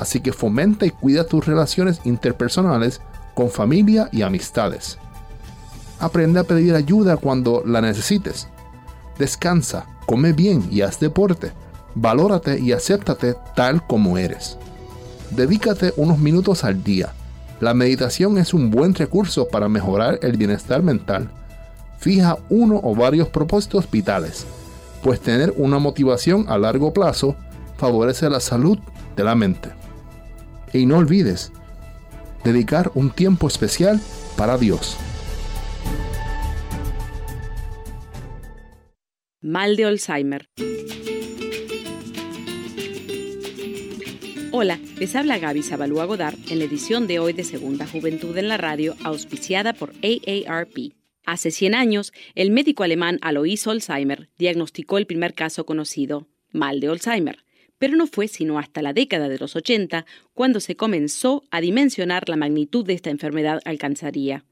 así 0.00 0.20
que 0.20 0.32
fomenta 0.32 0.86
y 0.86 0.90
cuida 0.90 1.24
tus 1.24 1.46
relaciones 1.46 2.00
interpersonales 2.04 3.00
con 3.34 3.50
familia 3.50 4.08
y 4.10 4.22
amistades. 4.22 4.98
Aprende 6.00 6.40
a 6.40 6.44
pedir 6.44 6.74
ayuda 6.74 7.18
cuando 7.18 7.62
la 7.64 7.82
necesites. 7.82 8.48
Descansa, 9.18 9.86
come 10.06 10.32
bien 10.32 10.66
y 10.70 10.80
haz 10.80 10.98
deporte. 10.98 11.52
Valórate 11.94 12.58
y 12.58 12.72
acéptate 12.72 13.36
tal 13.54 13.86
como 13.86 14.16
eres. 14.16 14.56
Dedícate 15.30 15.92
unos 15.96 16.18
minutos 16.18 16.64
al 16.64 16.82
día. 16.82 17.12
La 17.60 17.74
meditación 17.74 18.38
es 18.38 18.54
un 18.54 18.70
buen 18.70 18.94
recurso 18.94 19.48
para 19.48 19.68
mejorar 19.68 20.18
el 20.22 20.38
bienestar 20.38 20.82
mental. 20.82 21.30
Fija 21.98 22.38
uno 22.48 22.80
o 22.82 22.94
varios 22.94 23.28
propósitos 23.28 23.90
vitales, 23.90 24.46
pues 25.02 25.20
tener 25.20 25.52
una 25.58 25.78
motivación 25.78 26.46
a 26.48 26.56
largo 26.56 26.94
plazo 26.94 27.36
favorece 27.76 28.30
la 28.30 28.40
salud 28.40 28.78
de 29.14 29.24
la 29.24 29.34
mente. 29.34 29.79
Y 30.72 30.86
no 30.86 30.98
olvides 30.98 31.52
dedicar 32.44 32.90
un 32.94 33.10
tiempo 33.10 33.48
especial 33.48 34.00
para 34.36 34.56
Dios. 34.56 34.96
Mal 39.42 39.76
de 39.76 39.84
Alzheimer. 39.84 40.46
Hola, 44.52 44.78
les 44.98 45.14
habla 45.16 45.38
Gaby 45.38 45.62
Zabalúa 45.62 46.04
Godard 46.04 46.36
en 46.50 46.58
la 46.58 46.64
edición 46.64 47.06
de 47.06 47.18
hoy 47.18 47.32
de 47.32 47.44
Segunda 47.44 47.86
Juventud 47.86 48.36
en 48.36 48.48
la 48.48 48.56
Radio, 48.56 48.96
auspiciada 49.04 49.72
por 49.72 49.92
AARP. 50.02 50.92
Hace 51.24 51.50
100 51.50 51.74
años, 51.74 52.12
el 52.34 52.50
médico 52.50 52.82
alemán 52.82 53.18
Alois 53.22 53.66
Alzheimer 53.66 54.28
diagnosticó 54.38 54.98
el 54.98 55.06
primer 55.06 55.34
caso 55.34 55.64
conocido, 55.64 56.26
mal 56.52 56.80
de 56.80 56.88
Alzheimer, 56.88 57.44
pero 57.80 57.96
no 57.96 58.06
fue 58.06 58.28
sino 58.28 58.58
hasta 58.58 58.82
la 58.82 58.92
década 58.92 59.28
de 59.28 59.38
los 59.38 59.56
80 59.56 60.04
cuando 60.34 60.60
se 60.60 60.76
comenzó 60.76 61.42
a 61.50 61.62
dimensionar 61.62 62.28
la 62.28 62.36
magnitud 62.36 62.84
de 62.84 62.92
esta 62.92 63.10
enfermedad 63.10 63.60
alcanzaría. 63.64 64.44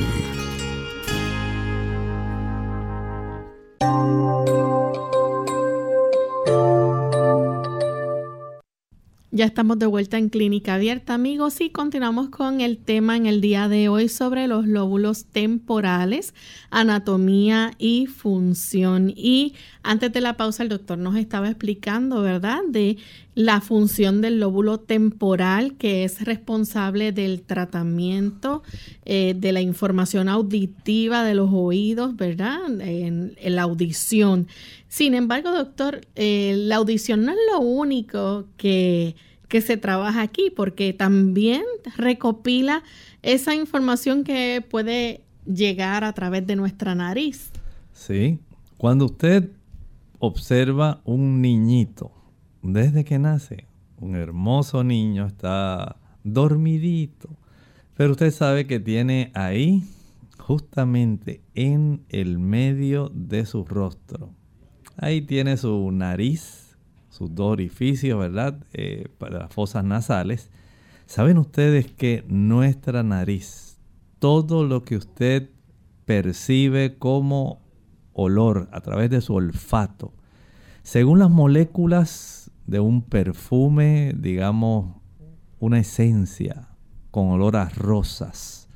Ya 9.35 9.45
estamos 9.45 9.79
de 9.79 9.87
vuelta 9.87 10.19
en 10.19 10.29
Clínica 10.29 10.75
Abierta, 10.75 11.15
amigos, 11.15 11.59
y 11.59 11.71
continuamos 11.71 12.29
con 12.29 12.61
el 12.61 12.77
tema 12.77 13.17
en 13.17 13.25
el 13.25 13.41
día 13.41 13.67
de 13.67 13.89
hoy 13.89 14.07
sobre 14.07 14.47
los 14.47 14.67
lóbulos 14.67 15.25
temporales, 15.25 16.35
anatomía 16.69 17.71
y 17.79 18.05
función. 18.05 19.11
Y 19.15 19.55
antes 19.81 20.13
de 20.13 20.21
la 20.21 20.37
pausa, 20.37 20.61
el 20.61 20.69
doctor 20.69 20.99
nos 20.99 21.15
estaba 21.15 21.49
explicando, 21.49 22.21
¿verdad?, 22.21 22.59
de 22.69 22.97
la 23.35 23.61
función 23.61 24.21
del 24.21 24.39
lóbulo 24.39 24.79
temporal, 24.79 25.75
que 25.77 26.03
es 26.03 26.23
responsable 26.23 27.11
del 27.11 27.41
tratamiento 27.41 28.61
eh, 29.05 29.33
de 29.35 29.51
la 29.51 29.61
información 29.61 30.29
auditiva 30.29 31.23
de 31.23 31.33
los 31.33 31.49
oídos, 31.51 32.15
¿verdad?, 32.15 32.59
en, 32.79 33.35
la 33.43 33.63
audición. 33.63 34.47
Sin 34.93 35.15
embargo, 35.15 35.49
doctor, 35.49 36.01
eh, 36.13 36.53
la 36.55 36.75
audición 36.75 37.25
no 37.25 37.31
es 37.31 37.37
lo 37.51 37.61
único 37.61 38.45
que, 38.57 39.15
que 39.47 39.59
se 39.59 39.75
trabaja 39.75 40.21
aquí, 40.21 40.53
porque 40.55 40.93
también 40.93 41.63
recopila 41.97 42.83
esa 43.23 43.55
información 43.55 44.23
que 44.23 44.63
puede 44.69 45.21
llegar 45.47 46.03
a 46.03 46.13
través 46.13 46.45
de 46.45 46.55
nuestra 46.55 46.93
nariz. 46.93 47.49
Sí, 47.91 48.37
cuando 48.77 49.05
usted 49.05 49.49
observa 50.19 51.01
un 51.05 51.41
niñito 51.41 52.11
desde 52.61 53.03
que 53.03 53.17
nace, 53.17 53.65
un 53.97 54.15
hermoso 54.15 54.83
niño 54.83 55.25
está 55.25 55.95
dormidito, 56.23 57.29
pero 57.97 58.11
usted 58.11 58.29
sabe 58.29 58.67
que 58.67 58.79
tiene 58.79 59.31
ahí, 59.33 59.81
justamente 60.37 61.41
en 61.55 62.03
el 62.09 62.37
medio 62.37 63.09
de 63.11 63.47
su 63.47 63.65
rostro, 63.65 64.35
Ahí 64.97 65.21
tiene 65.21 65.57
su 65.57 65.91
nariz, 65.91 66.77
sus 67.09 67.33
dos 67.33 67.51
orificios, 67.51 68.19
¿verdad? 68.19 68.59
Eh, 68.73 69.07
para 69.17 69.39
las 69.39 69.53
fosas 69.53 69.83
nasales. 69.83 70.49
¿Saben 71.05 71.37
ustedes 71.37 71.91
que 71.91 72.23
nuestra 72.27 73.03
nariz, 73.03 73.77
todo 74.19 74.63
lo 74.65 74.83
que 74.83 74.97
usted 74.97 75.49
percibe 76.05 76.97
como 76.97 77.61
olor 78.13 78.69
a 78.71 78.81
través 78.81 79.09
de 79.09 79.21
su 79.21 79.33
olfato, 79.33 80.13
según 80.83 81.19
las 81.19 81.29
moléculas 81.29 82.51
de 82.67 82.79
un 82.79 83.01
perfume, 83.01 84.13
digamos, 84.17 84.95
una 85.59 85.79
esencia 85.79 86.69
con 87.11 87.29
olor 87.29 87.55
a 87.55 87.69
rosas, 87.69 88.67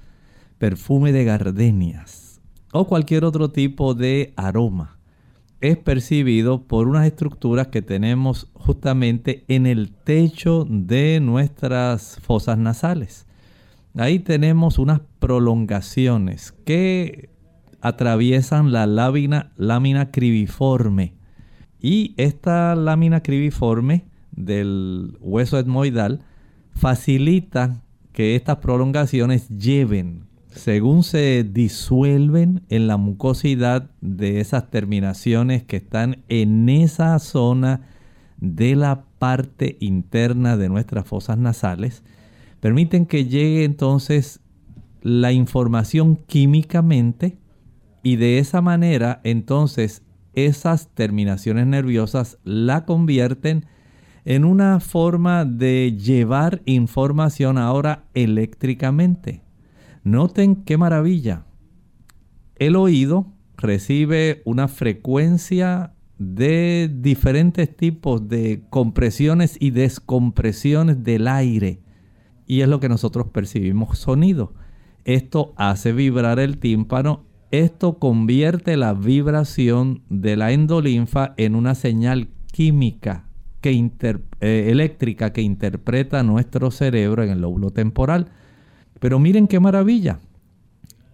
perfume 0.58 1.12
de 1.12 1.24
gardenias 1.26 2.42
o 2.72 2.88
cualquier 2.88 3.24
otro 3.24 3.52
tipo 3.52 3.94
de 3.94 4.34
aroma, 4.36 4.97
es 5.62 5.78
percibido 5.78 6.64
por 6.64 6.88
unas 6.88 7.06
estructuras 7.06 7.68
que 7.68 7.82
tenemos 7.82 8.50
justamente 8.54 9.44
en 9.48 9.66
el 9.66 9.92
techo 9.92 10.66
de 10.70 11.20
nuestras 11.20 12.20
fosas 12.22 12.58
nasales. 12.58 13.26
Ahí 13.96 14.20
tenemos 14.20 14.78
unas 14.78 15.02
prolongaciones 15.20 16.52
que 16.66 17.30
atraviesan 17.82 18.72
la 18.72 18.86
lámina, 18.86 19.52
lámina 19.56 20.12
cribiforme. 20.12 21.16
Y 21.80 22.14
esta 22.18 22.76
lámina 22.76 23.24
cribiforme 23.24 24.06
del 24.32 25.18
hueso 25.22 25.58
etmoidal 25.58 26.22
facilita 26.72 27.82
que 28.12 28.36
estas 28.36 28.58
prolongaciones 28.58 29.50
lleven 29.50 30.27
según 30.58 31.04
se 31.04 31.44
disuelven 31.44 32.64
en 32.70 32.88
la 32.88 32.98
mucosidad 32.98 33.92
de 34.02 34.40
esas 34.40 34.70
terminaciones 34.70 35.64
que 35.64 35.78
están 35.78 36.24
en 36.30 36.68
esa 36.68 37.18
zona 37.20 37.82
de 38.42 38.76
la 38.76 39.06
parte 39.20 39.78
interna 39.80 40.58
de 40.58 40.70
nuestras 40.70 41.06
fosas 41.08 41.38
nasales, 41.38 42.04
permiten 42.60 43.06
que 43.06 43.26
llegue 43.26 43.64
entonces 43.64 44.42
la 45.02 45.32
información 45.32 46.16
químicamente 46.16 47.38
y 48.04 48.16
de 48.16 48.40
esa 48.40 48.62
manera 48.62 49.22
entonces 49.24 50.02
esas 50.34 50.90
terminaciones 50.90 51.66
nerviosas 51.68 52.38
la 52.44 52.86
convierten 52.86 53.66
en 54.26 54.44
una 54.44 54.80
forma 54.80 55.46
de 55.46 55.96
llevar 55.98 56.62
información 56.66 57.58
ahora 57.58 58.04
eléctricamente. 58.14 59.47
Noten 60.08 60.64
qué 60.64 60.78
maravilla. 60.78 61.44
El 62.56 62.78
oído 62.78 63.34
recibe 63.58 64.42
una 64.46 64.70
frecuencia 64.70 65.96
de 66.18 66.90
diferentes 66.90 67.76
tipos 67.76 68.30
de 68.30 68.64
compresiones 68.70 69.58
y 69.60 69.72
descompresiones 69.72 71.04
del 71.04 71.28
aire. 71.28 71.82
Y 72.46 72.62
es 72.62 72.70
lo 72.70 72.80
que 72.80 72.88
nosotros 72.88 73.28
percibimos 73.34 74.00
sonido. 74.00 74.54
Esto 75.04 75.54
hace 75.58 75.92
vibrar 75.92 76.40
el 76.40 76.58
tímpano. 76.58 77.26
Esto 77.52 78.00
convierte 78.00 78.78
la 78.78 78.94
vibración 78.94 80.04
de 80.08 80.38
la 80.38 80.54
endolinfa 80.54 81.34
en 81.36 81.54
una 81.54 81.76
señal 81.76 82.30
química 82.54 83.28
que 83.60 83.72
eh, 84.40 84.68
eléctrica 84.70 85.34
que 85.34 85.42
interpreta 85.42 86.24
nuestro 86.24 86.72
cerebro 86.72 87.24
en 87.24 87.30
el 87.30 87.42
lóbulo 87.42 87.72
temporal. 87.72 88.32
Pero 89.00 89.20
miren 89.20 89.48
qué 89.48 89.60
maravilla. 89.60 90.20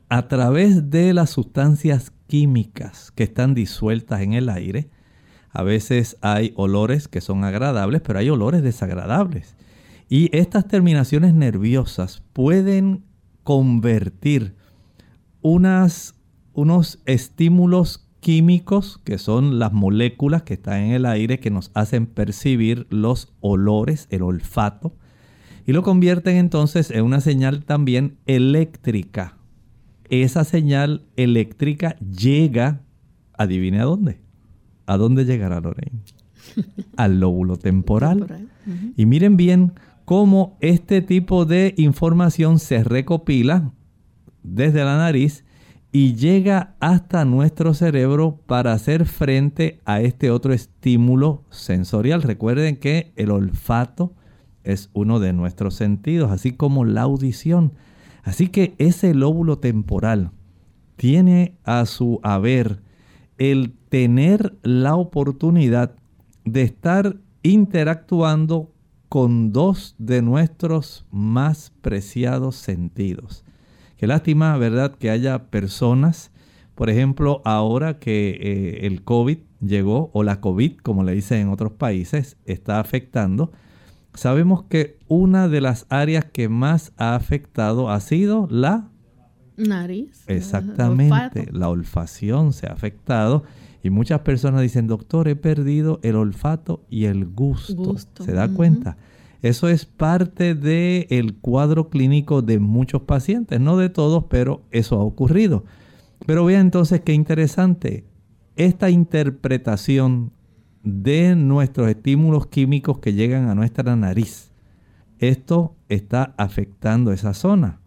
A 0.10 0.28
través 0.28 0.90
de 0.90 1.14
las 1.14 1.32
sustancias 1.32 2.12
químicas 2.28 3.12
que 3.12 3.24
están 3.24 3.54
disueltas 3.54 4.22
en 4.22 4.34
el 4.34 4.50
aire, 4.50 4.90
a 5.50 5.64
veces 5.64 6.18
hay 6.22 6.54
olores 6.56 7.08
que 7.08 7.22
son 7.22 7.44
agradables, 7.44 8.02
pero 8.02 8.20
hay 8.20 8.30
olores 8.30 8.64
desagradables. 8.64 9.56
Y 10.10 10.36
estas 10.36 10.68
terminaciones 10.68 11.34
nerviosas 11.34 12.24
pueden 12.34 13.04
convertir 13.44 14.56
unas, 15.42 16.16
unos 16.54 17.00
estímulos 17.06 18.08
químicos, 18.20 19.00
que 19.04 19.18
son 19.18 19.60
las 19.60 19.74
moléculas 19.74 20.44
que 20.44 20.54
están 20.54 20.80
en 20.80 20.92
el 20.92 21.06
aire 21.06 21.40
que 21.40 21.52
nos 21.52 21.72
hacen 21.74 22.06
percibir 22.06 22.88
los 22.90 23.34
olores, 23.42 24.08
el 24.10 24.24
olfato, 24.24 24.96
y 25.66 25.72
lo 25.74 25.84
convierten 25.84 26.38
entonces 26.38 26.92
en 26.92 27.04
una 27.06 27.22
señal 27.22 27.64
también 27.64 28.18
eléctrica. 28.26 29.38
Esa 30.10 30.44
señal 30.44 31.06
eléctrica 31.16 31.96
llega, 32.00 32.82
adivine 33.38 33.80
a 33.80 33.86
dónde. 33.86 34.20
¿A 34.86 34.98
dónde 34.98 35.26
llegará 35.26 35.62
Lorraine? 35.62 36.02
Al 36.98 37.20
lóbulo 37.20 37.58
temporal. 37.58 38.50
Y 38.98 39.06
miren 39.06 39.38
bien 39.38 39.74
cómo 40.06 40.58
este 40.60 41.02
tipo 41.02 41.46
de 41.46 41.74
información 41.78 42.60
se 42.60 42.84
recopila 42.84 43.72
desde 44.44 44.84
la 44.84 44.98
nariz 44.98 45.46
y 45.92 46.16
llega 46.16 46.76
hasta 46.80 47.24
nuestro 47.24 47.74
cerebro 47.74 48.40
para 48.46 48.74
hacer 48.74 49.06
frente 49.06 49.80
a 49.86 50.02
este 50.02 50.32
otro 50.32 50.52
estímulo 50.52 51.44
sensorial. 51.50 52.24
Recuerden 52.24 52.78
que 52.78 53.14
el 53.16 53.32
olfato 53.32 54.14
es 54.64 54.90
uno 54.94 55.20
de 55.20 55.34
nuestros 55.34 55.76
sentidos, 55.76 56.32
así 56.32 56.52
como 56.52 56.86
la 56.86 57.02
audición. 57.02 57.74
Así 58.24 58.48
que 58.48 58.76
ese 58.78 59.14
lóbulo 59.14 59.60
temporal 59.60 60.32
tiene 60.96 61.58
a 61.64 61.86
su 61.86 62.20
haber 62.24 62.82
el 63.38 63.74
tener 63.90 64.58
la 64.64 64.96
oportunidad 64.96 65.96
de 66.46 66.64
estar 66.64 67.18
interactuando 67.42 68.72
con 69.10 69.52
dos 69.52 69.96
de 70.00 70.22
nuestros 70.22 71.06
más 71.12 71.72
preciados 71.82 72.56
sentidos. 72.56 73.44
Qué 73.98 74.08
lástima, 74.08 74.58
¿verdad?, 74.58 74.96
que 74.96 75.10
haya 75.10 75.52
personas, 75.52 76.32
por 76.76 76.90
ejemplo, 76.90 77.42
ahora 77.46 78.00
que 78.00 78.32
eh, 78.32 78.88
el 78.88 79.04
COVID 79.04 79.38
llegó, 79.62 80.10
o 80.14 80.24
la 80.24 80.42
COVID, 80.42 80.78
como 80.78 81.04
le 81.04 81.14
dicen 81.14 81.42
en 81.42 81.50
otros 81.50 81.74
países, 81.74 82.38
está 82.46 82.80
afectando. 82.80 83.52
Sabemos 84.14 84.64
que 84.64 84.98
una 85.08 85.48
de 85.48 85.62
las 85.62 85.86
áreas 85.90 86.26
que 86.26 86.50
más 86.50 86.94
ha 86.98 87.16
afectado 87.16 87.90
ha 87.90 88.00
sido 88.00 88.48
la 88.50 88.90
nariz. 89.58 90.24
Exactamente, 90.28 91.48
la 91.52 91.70
olfacción 91.70 92.54
se 92.54 92.68
ha 92.68 92.74
afectado. 92.74 93.44
Y 93.84 93.90
muchas 93.90 94.22
personas 94.22 94.62
dicen, 94.62 94.88
doctor, 94.88 95.28
he 95.28 95.36
perdido 95.36 96.00
el 96.04 96.16
olfato 96.16 96.86
y 96.90 97.06
el 97.06 97.26
gusto. 97.26 97.96
¿Se 98.24 98.32
da 98.32 98.48
cuenta? 98.48 98.98
Eso 99.42 99.68
es 99.68 99.86
parte 99.86 100.56
del 100.56 101.36
cuadro 101.36 101.90
clínico 101.90 102.42
de 102.42 102.60
muchos 102.60 103.02
pacientes, 103.02 103.60
no 103.60 103.76
de 103.76 103.90
todos, 103.90 104.26
pero 104.30 104.62
eso 104.72 104.96
ha 104.96 105.04
ocurrido. 105.04 105.66
Pero 106.26 106.46
vean 106.46 106.62
entonces 106.62 107.02
qué 107.02 107.14
interesante, 107.14 108.06
esta 108.56 108.90
interpretación 108.90 110.32
de 110.84 111.36
nuestros 111.36 111.90
estímulos 111.90 112.48
químicos 112.48 113.00
que 113.00 113.14
llegan 113.14 113.50
a 113.50 113.56
nuestra 113.56 113.96
nariz. 113.96 114.52
Esto 115.20 115.76
está 115.90 116.36
afectando 116.38 117.12
esa 117.14 117.34
zona. 117.34 117.80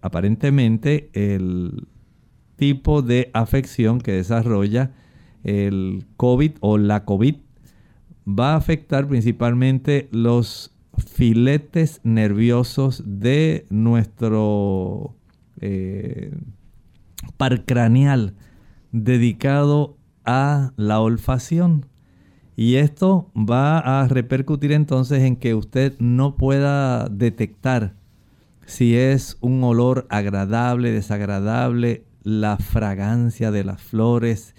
Aparentemente 0.00 1.10
el 1.12 1.88
tipo 2.56 3.02
de 3.02 3.30
afección 3.34 4.00
que 4.00 4.12
desarrolla 4.12 4.92
el 5.42 6.06
COVID 6.16 6.52
o 6.60 6.78
la 6.78 7.04
COVID 7.04 7.36
va 8.28 8.52
a 8.52 8.56
afectar 8.56 9.08
principalmente 9.08 10.08
los 10.12 10.74
filetes 10.98 12.00
nerviosos 12.04 13.02
de 13.06 13.66
nuestro 13.70 15.16
eh, 15.60 16.36
par 17.36 17.64
craneal 17.64 18.34
dedicado 18.92 19.96
a 20.24 20.72
la 20.76 21.00
olfacción. 21.00 21.86
Y 22.60 22.74
esto 22.74 23.30
va 23.36 23.78
a 23.78 24.08
repercutir 24.08 24.72
entonces 24.72 25.22
en 25.22 25.36
que 25.36 25.54
usted 25.54 25.94
no 26.00 26.34
pueda 26.34 27.08
detectar 27.08 27.94
si 28.66 28.96
es 28.96 29.38
un 29.40 29.62
olor 29.62 30.08
agradable, 30.10 30.90
desagradable, 30.90 32.02
la 32.24 32.56
fragancia 32.56 33.52
de 33.52 33.62
las 33.62 33.80
flores, 33.80 34.56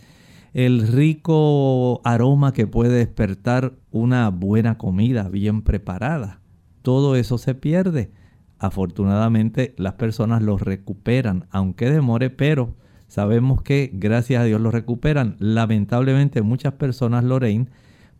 el 0.53 0.87
rico 0.87 1.99
aroma 2.05 2.53
que 2.53 2.67
puede 2.67 2.99
despertar 2.99 3.73
una 3.91 4.29
buena 4.29 4.77
comida 4.77 5.27
bien 5.27 5.61
preparada. 5.61 6.39
Todo 6.83 7.17
eso 7.17 7.37
se 7.37 7.53
pierde. 7.53 8.13
Afortunadamente 8.59 9.75
las 9.77 9.95
personas 9.95 10.41
lo 10.41 10.57
recuperan, 10.57 11.47
aunque 11.51 11.89
demore, 11.89 12.29
pero 12.29 12.75
sabemos 13.09 13.61
que 13.61 13.91
gracias 13.93 14.41
a 14.41 14.45
Dios 14.45 14.61
lo 14.61 14.71
recuperan. 14.71 15.35
Lamentablemente 15.39 16.41
muchas 16.41 16.75
personas, 16.75 17.25
Lorraine, 17.25 17.67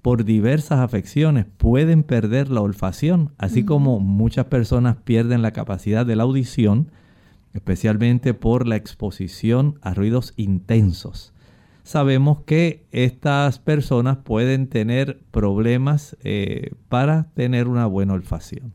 por 0.01 0.23
diversas 0.25 0.79
afecciones 0.79 1.45
pueden 1.57 2.03
perder 2.03 2.49
la 2.49 2.61
olfacción, 2.61 3.33
así 3.37 3.63
como 3.63 3.99
muchas 3.99 4.45
personas 4.45 4.97
pierden 4.97 5.41
la 5.41 5.51
capacidad 5.51 6.05
de 6.05 6.15
la 6.15 6.23
audición, 6.23 6.91
especialmente 7.53 8.33
por 8.33 8.67
la 8.67 8.75
exposición 8.75 9.79
a 9.81 9.93
ruidos 9.93 10.33
intensos 10.37 11.33
sabemos 11.89 12.41
que 12.45 12.85
estas 12.91 13.57
personas 13.57 14.17
pueden 14.17 14.67
tener 14.67 15.21
problemas 15.31 16.15
eh, 16.23 16.73
para 16.87 17.31
tener 17.33 17.67
una 17.67 17.87
buena 17.87 18.13
olfacción. 18.13 18.73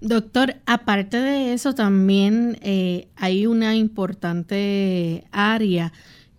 Doctor, 0.00 0.54
aparte 0.64 1.18
de 1.18 1.52
eso 1.52 1.74
también 1.74 2.56
eh, 2.62 3.08
hay 3.16 3.46
una 3.46 3.76
importante 3.76 5.24
área 5.30 5.92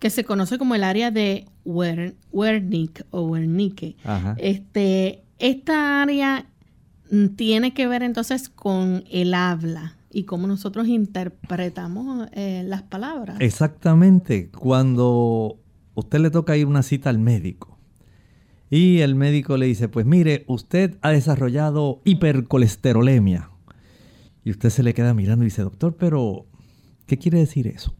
que 0.04 0.10
se 0.10 0.26
conoce 0.26 0.58
como 0.58 0.76
el 0.76 0.84
área 0.84 1.12
de 1.12 1.46
Wernicke 1.64 3.06
o 3.10 3.22
Wernicke. 3.22 3.96
Este, 4.36 5.24
esta 5.40 6.02
área 6.02 6.46
mm, 7.10 7.28
tiene 7.38 7.74
que 7.74 7.88
ver 7.88 8.04
entonces 8.04 8.50
con 8.50 9.06
el 9.10 9.34
habla 9.34 9.96
y 10.12 10.26
cómo 10.26 10.46
nosotros 10.46 10.90
interpretamos 10.90 12.28
eh, 12.34 12.66
las 12.68 12.82
palabras. 12.82 13.38
Exactamente. 13.40 14.50
Cuando 14.50 15.62
usted 15.94 16.20
le 16.20 16.32
toca 16.32 16.58
ir 16.58 16.66
una 16.66 16.84
cita 16.84 17.10
al 17.10 17.20
médico. 17.20 17.80
Y 18.70 19.00
el 19.00 19.16
médico 19.16 19.56
le 19.56 19.68
dice, 19.68 19.88
pues 19.88 20.06
mire, 20.06 20.44
usted 20.48 20.98
ha 21.02 21.12
desarrollado 21.12 22.02
hipercolesterolemia. 22.04 23.52
Y 24.44 24.52
usted 24.52 24.70
se 24.70 24.84
le 24.84 24.94
queda 24.94 25.14
mirando 25.14 25.46
y 25.46 25.48
dice, 25.48 25.62
doctor, 25.62 25.96
pero 25.96 26.46
¿qué 27.06 27.18
quiere 27.18 27.40
decir 27.40 27.68
eso? 27.68 27.96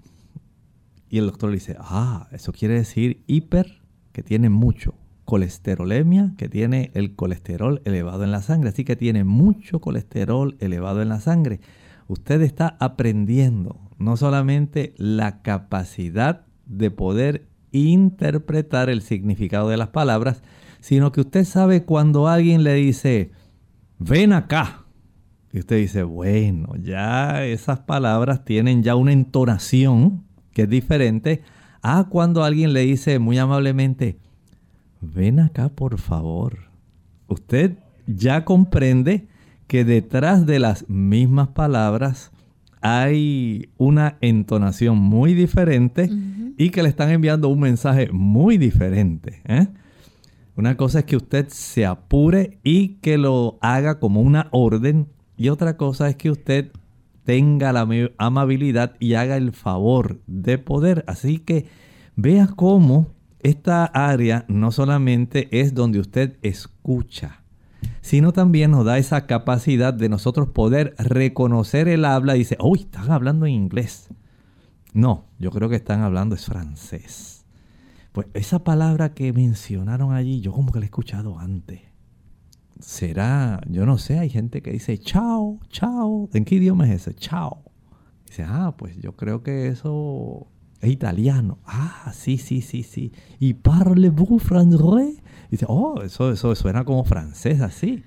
Y 1.14 1.20
el 1.20 1.28
doctor 1.28 1.52
le 1.52 1.58
dice, 1.58 1.76
ah, 1.80 2.28
eso 2.32 2.52
quiere 2.52 2.74
decir 2.74 3.22
hiper, 3.28 3.84
que 4.14 4.24
tiene 4.24 4.50
mucho, 4.50 4.96
colesterolemia, 5.26 6.34
que 6.40 6.50
tiene 6.50 6.90
el 6.96 7.16
colesterol 7.16 7.84
elevado 7.86 8.24
en 8.24 8.32
la 8.32 8.42
sangre. 8.42 8.70
Así 8.70 8.84
que 8.84 8.96
tiene 8.96 9.24
mucho 9.24 9.80
colesterol 9.80 10.58
elevado 10.60 11.04
en 11.04 11.10
la 11.10 11.20
sangre. 11.20 11.60
Usted 12.08 12.42
está 12.42 12.78
aprendiendo 12.80 13.80
no 14.00 14.18
solamente 14.18 14.96
la 14.98 15.44
capacidad 15.44 16.48
de 16.66 16.90
poder 16.90 17.48
interpretar 17.72 18.90
el 18.90 19.04
significado 19.04 19.70
de 19.70 19.78
las 19.78 19.90
palabras, 19.90 20.42
sino 20.80 21.12
que 21.12 21.22
usted 21.22 21.46
sabe 21.46 21.84
cuando 21.84 22.28
alguien 22.28 22.64
le 22.64 22.74
dice, 22.74 23.30
ven 24.00 24.34
acá. 24.34 24.88
Y 25.52 25.60
usted 25.60 25.78
dice, 25.78 26.02
bueno, 26.02 26.74
ya 26.82 27.46
esas 27.46 27.82
palabras 27.82 28.46
tienen 28.46 28.82
ya 28.82 28.96
una 28.96 29.12
entonación 29.12 30.33
que 30.54 30.64
es 30.64 30.70
diferente 30.70 31.42
a 31.82 32.06
cuando 32.10 32.44
alguien 32.44 32.74
le 32.74 32.82
dice 32.82 33.20
muy 33.20 33.38
amablemente, 33.38 34.18
ven 35.02 35.40
acá 35.40 35.70
por 35.70 36.00
favor. 36.00 36.70
Usted 37.28 37.78
ya 38.08 38.46
comprende 38.46 39.28
que 39.68 39.84
detrás 39.84 40.46
de 40.46 40.60
las 40.60 40.90
mismas 40.90 41.50
palabras 41.50 42.32
hay 42.82 43.70
una 43.78 44.18
entonación 44.22 44.98
muy 44.98 45.34
diferente 45.34 46.10
y 46.58 46.70
que 46.70 46.84
le 46.84 46.90
están 46.90 47.10
enviando 47.10 47.48
un 47.48 47.60
mensaje 47.60 48.10
muy 48.12 48.58
diferente. 48.58 49.42
¿eh? 49.46 49.68
Una 50.56 50.78
cosa 50.78 51.00
es 51.00 51.06
que 51.06 51.16
usted 51.16 51.48
se 51.50 51.86
apure 51.86 52.60
y 52.64 52.96
que 52.96 53.18
lo 53.18 53.58
haga 53.62 54.00
como 54.00 54.22
una 54.22 54.48
orden 54.52 55.08
y 55.38 55.50
otra 55.50 55.78
cosa 55.78 56.10
es 56.10 56.16
que 56.16 56.30
usted 56.30 56.72
tenga 57.24 57.74
la 57.74 57.88
amabilidad 58.18 58.96
y 59.00 59.14
haga 59.14 59.38
el 59.38 59.52
favor 59.52 60.22
de 60.28 60.58
poder. 60.58 61.04
Así 61.08 61.40
que 61.40 61.68
vea 62.16 62.48
cómo 62.48 63.08
esta 63.40 63.86
área 63.86 64.46
no 64.48 64.72
solamente 64.72 65.48
es 65.60 65.74
donde 65.74 66.00
usted 66.00 66.38
escucha, 66.42 67.44
sino 68.02 68.32
también 68.32 68.72
nos 68.72 68.86
da 68.86 68.98
esa 68.98 69.26
capacidad 69.26 69.94
de 69.94 70.10
nosotros 70.10 70.50
poder 70.50 70.96
reconocer 70.98 71.88
el 71.88 72.06
habla 72.06 72.34
dice, 72.34 72.58
uy, 72.60 72.80
están 72.80 73.12
hablando 73.12 73.46
en 73.46 73.54
inglés. 73.54 74.10
No, 74.94 75.26
yo 75.40 75.52
creo 75.52 75.70
que 75.70 75.76
están 75.76 76.02
hablando 76.02 76.36
es 76.36 76.46
francés. 76.46 77.46
Pues 78.12 78.28
esa 78.34 78.64
palabra 78.64 79.14
que 79.14 79.34
mencionaron 79.34 80.14
allí, 80.14 80.40
yo 80.40 80.52
como 80.52 80.72
que 80.72 80.80
la 80.80 80.86
he 80.86 80.88
escuchado 80.88 81.40
antes. 81.40 81.82
Será, 82.80 83.62
yo 83.70 83.86
no 83.86 83.98
sé, 83.98 84.20
hay 84.20 84.30
gente 84.30 84.62
que 84.62 84.72
dice 84.72 84.98
chao, 84.98 85.60
chao. 85.70 86.30
¿En 86.34 86.46
qué 86.46 86.56
idioma 86.56 86.88
es 86.88 87.02
ese? 87.02 87.14
Chao. 87.16 87.64
Dice, 88.28 88.44
ah, 88.48 88.74
pues 88.78 88.98
yo 88.98 89.16
creo 89.16 89.44
que 89.44 89.68
eso 89.68 90.48
es 90.82 90.92
italiano. 90.92 91.60
Ah, 91.66 92.12
sí, 92.14 92.38
sí, 92.38 92.62
sí, 92.62 92.84
sí. 92.84 93.12
¿Y 93.40 93.54
parlez-vous 93.54 94.44
français? 94.44 95.22
Dice, 95.50 95.66
oh, 95.70 96.02
eso, 96.02 96.32
eso 96.32 96.56
suena 96.56 96.84
como 96.84 97.06
francés 97.06 97.62
así. 97.62 98.04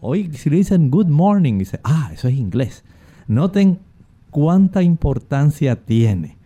Hoy 0.00 0.30
si 0.34 0.48
le 0.48 0.56
dicen 0.56 0.90
good 0.90 1.08
morning, 1.08 1.58
dice, 1.58 1.80
ah, 1.84 2.10
eso 2.12 2.28
es 2.28 2.34
inglés. 2.34 2.84
Noten 3.26 3.78
cuánta 4.30 4.82
importancia 4.82 5.76
tiene 5.76 6.36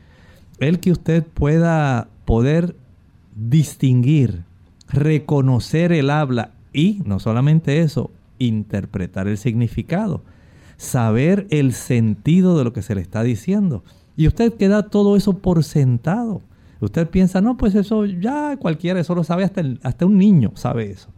el 0.58 0.80
que 0.80 0.92
usted 0.92 1.24
pueda 1.24 2.08
poder 2.24 2.76
distinguir, 3.34 4.44
reconocer 4.88 5.92
el 5.92 6.10
habla 6.10 6.52
y 6.72 7.02
no 7.04 7.18
solamente 7.18 7.80
eso, 7.80 8.10
interpretar 8.38 9.28
el 9.28 9.38
significado, 9.38 10.22
saber 10.76 11.46
el 11.50 11.72
sentido 11.72 12.58
de 12.58 12.64
lo 12.64 12.72
que 12.72 12.82
se 12.82 12.94
le 12.94 13.00
está 13.00 13.22
diciendo. 13.22 13.84
Y 14.16 14.26
usted 14.26 14.54
queda 14.54 14.88
todo 14.88 15.16
eso 15.16 15.38
por 15.38 15.64
sentado. 15.64 16.42
Usted 16.80 17.08
piensa, 17.08 17.40
no, 17.40 17.56
pues 17.56 17.74
eso 17.74 18.04
ya 18.06 18.56
cualquiera, 18.56 19.00
eso 19.00 19.14
lo 19.14 19.24
sabe, 19.24 19.44
hasta, 19.44 19.62
hasta 19.82 20.06
un 20.06 20.18
niño 20.18 20.52
sabe 20.54 20.90
eso. 20.90 21.08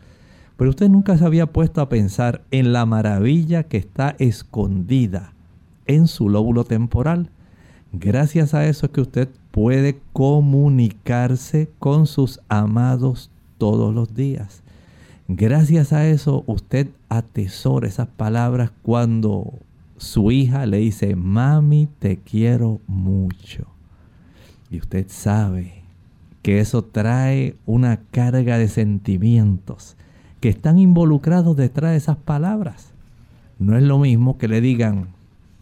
Pero 0.57 0.71
usted 0.71 0.89
nunca 0.89 1.17
se 1.17 1.25
había 1.25 1.47
puesto 1.47 1.81
a 1.81 1.89
pensar 1.89 2.43
en 2.51 2.73
la 2.73 2.87
maravilla 2.87 3.65
que 3.65 3.79
está 3.79 4.15
escondida 4.19 5.33
en 5.87 6.07
su 6.07 6.29
lóbulo 6.29 6.65
temporal. 6.65 7.31
Gracias 7.93 8.55
a 8.55 8.67
eso 8.67 8.87
es 8.87 8.93
que 8.93 9.01
usted 9.01 9.29
puede 9.51 10.01
comunicarse 10.13 11.71
con 11.79 12.07
sus 12.07 12.41
amados 12.49 13.31
todos 13.57 13.95
los 13.95 14.15
días. 14.15 14.64
Gracias 15.27 15.93
a 15.93 16.07
eso 16.07 16.45
usted 16.47 16.89
atesora 17.09 17.89
esas 17.89 18.09
palabras 18.09 18.73
cuando 18.83 19.55
su 19.97 20.31
hija 20.31 20.67
le 20.67 20.79
dice, 20.79 21.17
mami, 21.17 21.89
te 21.99 22.19
quiero 22.19 22.81
mucho. 22.87 23.67
Y 24.71 24.79
usted 24.79 25.07
sabe 25.09 25.83
que 26.43 26.61
eso 26.61 26.85
trae 26.85 27.57
una 27.65 28.01
carga 28.11 28.59
de 28.59 28.69
sentimientos 28.69 29.97
que 30.41 30.51
están 30.51 30.79
involucrados 30.79 31.57
detrás 31.57 31.93
de 31.93 31.97
esas 31.97 32.19
palabras. 32.19 32.93
No 33.59 33.79
es 33.79 33.83
lo 33.83 33.99
mismo 33.99 34.37
que 34.37 34.47
le 34.47 34.61
digan, 34.61 35.09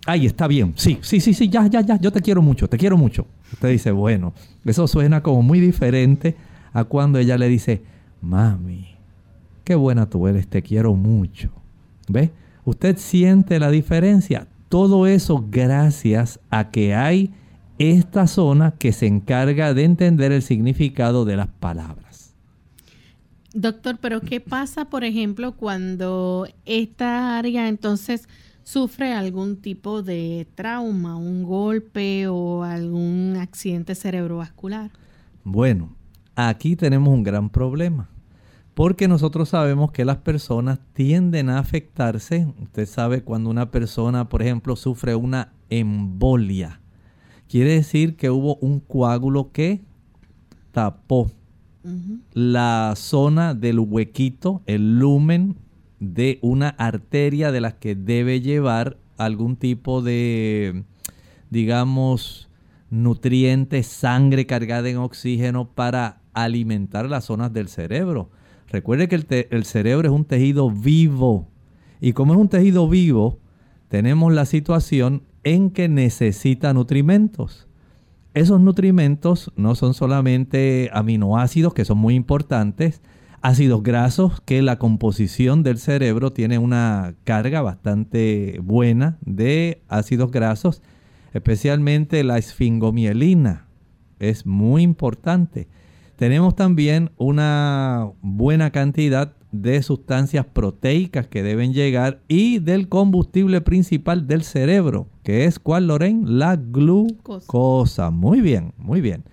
ay, 0.07 0.27
está 0.27 0.49
bien, 0.49 0.73
sí, 0.75 0.99
sí, 1.03 1.21
sí, 1.21 1.35
sí, 1.35 1.49
ya, 1.49 1.69
ya, 1.69 1.83
ya, 1.83 2.01
yo 2.01 2.11
te 2.11 2.21
quiero 2.21 2.43
mucho, 2.43 2.69
te 2.69 2.79
quiero 2.79 2.97
mucho. 2.97 3.27
Usted 3.53 3.69
dice, 3.69 3.93
bueno, 3.93 4.33
eso 4.65 4.89
suena 4.89 5.23
como 5.23 5.43
muy 5.43 5.61
diferente 5.61 6.35
a 6.73 6.83
cuando 6.83 7.21
ella 7.21 7.39
le 7.39 7.49
dice, 7.49 7.83
mami, 8.23 8.92
qué 9.65 9.75
buena 9.75 10.09
tú 10.09 10.27
eres, 10.27 10.49
te 10.49 10.63
quiero 10.63 10.95
mucho. 10.95 11.51
¿Ve? 12.09 12.31
Usted 12.65 12.97
siente 12.99 13.59
la 13.59 13.71
diferencia. 13.71 14.47
Todo 14.69 15.07
eso 15.07 15.45
gracias 15.51 16.41
a 16.51 16.71
que 16.71 16.95
hay 16.95 17.33
esta 17.79 18.27
zona 18.27 18.73
que 18.73 18.93
se 18.93 19.07
encarga 19.07 19.75
de 19.75 19.85
entender 19.85 20.33
el 20.33 20.43
significado 20.43 21.25
de 21.25 21.37
las 21.37 21.49
palabras. 21.49 22.35
Doctor, 23.55 23.99
pero 24.01 24.21
¿qué 24.21 24.41
pasa, 24.41 24.87
por 24.87 25.05
ejemplo, 25.05 25.53
cuando 25.57 26.47
esta 26.65 27.37
área 27.37 27.69
entonces 27.69 28.29
sufre 28.63 29.13
algún 29.13 29.57
tipo 29.57 30.03
de 30.03 30.47
trauma, 30.55 31.17
un 31.17 31.43
golpe 31.43 32.29
o 32.29 32.63
algún 32.63 33.37
accidente 33.39 33.95
cerebrovascular? 33.95 34.91
Bueno, 35.45 35.95
aquí 36.35 36.77
tenemos 36.77 37.13
un 37.13 37.23
gran 37.23 37.51
problema. 37.51 38.09
Porque 38.75 39.07
nosotros 39.07 39.51
sabemos 39.51 39.93
que 39.93 40.05
las 40.05 40.19
personas 40.19 40.79
tienden 40.95 41.51
a 41.51 41.59
afectarse. 41.59 42.47
Usted 42.63 42.87
sabe 42.87 43.23
cuando 43.23 43.51
una 43.51 43.71
persona, 43.71 44.29
por 44.29 44.43
ejemplo, 44.43 44.77
sufre 44.77 45.15
una 45.15 45.53
embolia. 45.69 46.81
Quiere 47.49 47.75
decir 47.75 48.17
que 48.17 48.31
hubo 48.31 48.57
un 48.57 48.81
coágulo 48.81 49.53
que 49.53 49.83
tapó 50.73 51.31
la 52.33 52.95
zona 52.97 53.55
del 53.55 53.81
huequito, 53.81 54.63
el 54.67 54.99
lumen 54.99 55.57
de 56.01 56.39
una 56.43 56.69
arteria 56.69 57.53
de 57.53 57.61
la 57.61 57.73
que 57.79 57.95
debe 57.95 58.41
llevar 58.41 58.97
algún 59.19 59.57
tipo 59.57 60.01
de, 60.01 60.85
digamos, 61.51 62.49
nutrientes, 62.91 63.87
sangre 63.87 64.47
cargada 64.47 64.89
en 64.89 64.97
oxígeno 64.99 65.69
para 65.69 66.21
alimentar 66.33 67.09
las 67.09 67.25
zonas 67.27 67.53
del 67.53 67.69
cerebro. 67.69 68.31
Recuerde 68.73 69.07
que 69.07 69.47
el, 69.51 69.65
cerebro 69.65 70.09
es 70.09 70.15
un 70.15 70.25
tejido 70.25 70.71
vivo. 70.71 71.51
Y 72.01 72.15
como 72.15 72.33
es 72.33 72.41
un 72.41 72.49
tejido 72.49 72.89
vivo, 72.89 73.39
tenemos 73.89 74.33
la 74.33 74.47
situación 74.47 75.25
en 75.45 75.71
que 75.71 75.89
necesita 75.91 76.73
nutrimentos. 76.73 77.69
Esos 78.33 78.63
nutrimentos 78.63 79.53
no 79.57 79.75
son 79.75 79.93
solamente 79.93 80.89
aminoácidos, 80.95 81.75
que 81.75 81.85
son 81.85 81.99
muy 81.99 82.15
importantes, 82.15 83.03
ácidos 83.43 83.83
grasos, 83.83 84.41
que 84.41 84.63
la 84.63 84.79
composición 84.79 85.63
del 85.63 85.77
cerebro 85.77 86.33
tiene 86.33 86.57
una 86.57 87.15
carga 87.25 87.61
bastante 87.61 88.59
buena 88.63 89.19
de 89.21 89.83
ácidos 89.89 90.31
grasos, 90.31 90.81
especialmente 91.35 92.25
la 92.25 92.39
esfingomielina. 92.39 93.67
Es 94.19 94.47
muy 94.47 94.83
importante. 94.83 95.69
Tenemos 96.23 96.55
también 96.55 97.11
una 97.17 98.13
buena 98.21 98.71
cantidad 98.71 99.35
de 99.51 99.83
sustancias 99.83 100.47
proteicas 100.47 101.27
que 101.27 101.43
deben 101.43 101.73
llegar 101.73 102.23
y 102.29 102.61
del 102.61 102.89
combustible 102.89 103.61
principal 103.61 104.29
del 104.29 104.45
cerebro, 104.45 105.09
que 105.25 105.47
es 105.47 105.59
cuál, 105.59 105.89
Lorraine? 105.89 106.23
La 106.25 106.55
glucosa. 106.55 108.11
Muy 108.11 108.41
bien, 108.41 108.73
muy 108.79 109.01
bien. 109.01 109.25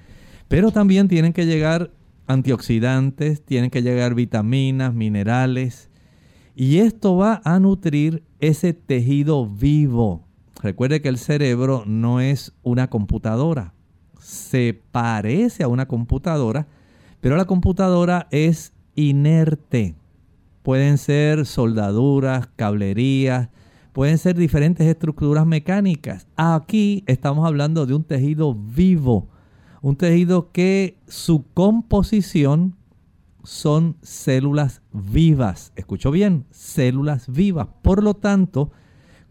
Pero 0.47 0.71
también 0.71 1.07
tienen 1.07 1.31
que 1.31 1.45
llegar 1.45 1.91
antioxidantes, 2.25 3.45
tienen 3.45 3.69
que 3.69 3.83
llegar 3.83 4.15
vitaminas, 4.15 4.91
minerales. 4.91 5.91
Y 6.55 6.79
esto 6.79 7.17
va 7.17 7.39
a 7.45 7.59
nutrir 7.59 8.23
ese 8.39 8.73
tejido 8.73 9.47
vivo. 9.47 10.25
Recuerde 10.59 11.03
que 11.03 11.09
el 11.09 11.19
cerebro 11.19 11.83
no 11.85 12.19
es 12.19 12.51
una 12.63 12.89
computadora. 12.89 13.75
Se 14.19 14.81
parece 14.91 15.61
a 15.61 15.67
una 15.67 15.87
computadora, 15.87 16.65
pero 17.21 17.37
la 17.37 17.45
computadora 17.45 18.27
es 18.31 18.73
inerte. 18.95 19.95
Pueden 20.63 20.97
ser 20.97 21.45
soldaduras, 21.45 22.47
cablerías, 22.55 23.49
pueden 23.93 24.17
ser 24.17 24.35
diferentes 24.35 24.87
estructuras 24.87 25.45
mecánicas. 25.45 26.27
Aquí 26.35 27.03
estamos 27.07 27.45
hablando 27.45 27.85
de 27.85 27.93
un 27.93 28.03
tejido 28.03 28.53
vivo, 28.53 29.27
un 29.81 29.95
tejido 29.95 30.51
que 30.51 30.97
su 31.07 31.45
composición 31.53 32.75
son 33.43 33.97
células 34.01 34.81
vivas. 34.91 35.71
¿Escuchó 35.75 36.11
bien? 36.11 36.45
Células 36.51 37.31
vivas. 37.31 37.67
Por 37.81 38.03
lo 38.03 38.13
tanto, 38.13 38.71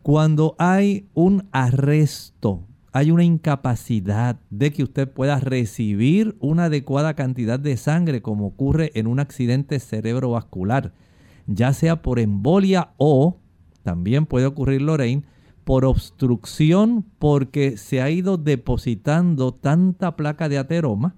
cuando 0.02 0.56
hay 0.58 1.06
un 1.14 1.46
arresto 1.52 2.67
hay 2.92 3.10
una 3.10 3.24
incapacidad 3.24 4.40
de 4.50 4.72
que 4.72 4.82
usted 4.82 5.08
pueda 5.08 5.38
recibir 5.40 6.36
una 6.40 6.64
adecuada 6.64 7.14
cantidad 7.14 7.60
de 7.60 7.76
sangre 7.76 8.22
como 8.22 8.46
ocurre 8.46 8.90
en 8.94 9.06
un 9.06 9.20
accidente 9.20 9.78
cerebrovascular, 9.78 10.92
ya 11.46 11.72
sea 11.72 12.02
por 12.02 12.18
embolia 12.18 12.90
o, 12.96 13.38
también 13.82 14.26
puede 14.26 14.46
ocurrir 14.46 14.82
Lorraine, 14.82 15.24
por 15.64 15.84
obstrucción 15.84 17.04
porque 17.18 17.76
se 17.76 18.00
ha 18.00 18.08
ido 18.08 18.38
depositando 18.38 19.52
tanta 19.52 20.16
placa 20.16 20.48
de 20.48 20.56
ateroma 20.56 21.14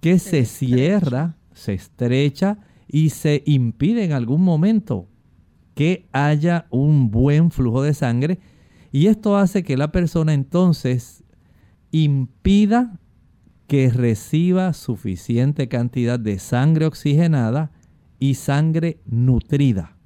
que 0.00 0.18
se, 0.18 0.46
cierra, 0.46 1.36
se 1.52 1.74
estrecha 1.74 2.58
y 2.88 3.10
se 3.10 3.42
impide 3.44 4.04
en 4.04 4.12
algún 4.12 4.42
momento 4.42 5.08
que 5.74 6.06
haya 6.12 6.66
un 6.70 7.10
buen 7.10 7.50
flujo 7.50 7.82
de 7.82 7.94
sangre 7.94 8.40
y 8.92 9.06
esto 9.06 9.36
hace 9.36 9.62
que 9.62 9.78
la 9.78 9.90
persona 9.90 10.34
entonces 10.34 11.24
impida 11.90 13.00
que 13.66 13.88
reciba 13.88 14.74
suficiente 14.74 15.68
cantidad 15.68 16.20
de 16.20 16.38
sangre 16.38 16.84
oxigenada 16.84 17.72
y 18.18 18.34
sangre 18.34 19.00
nutrida. 19.06 19.96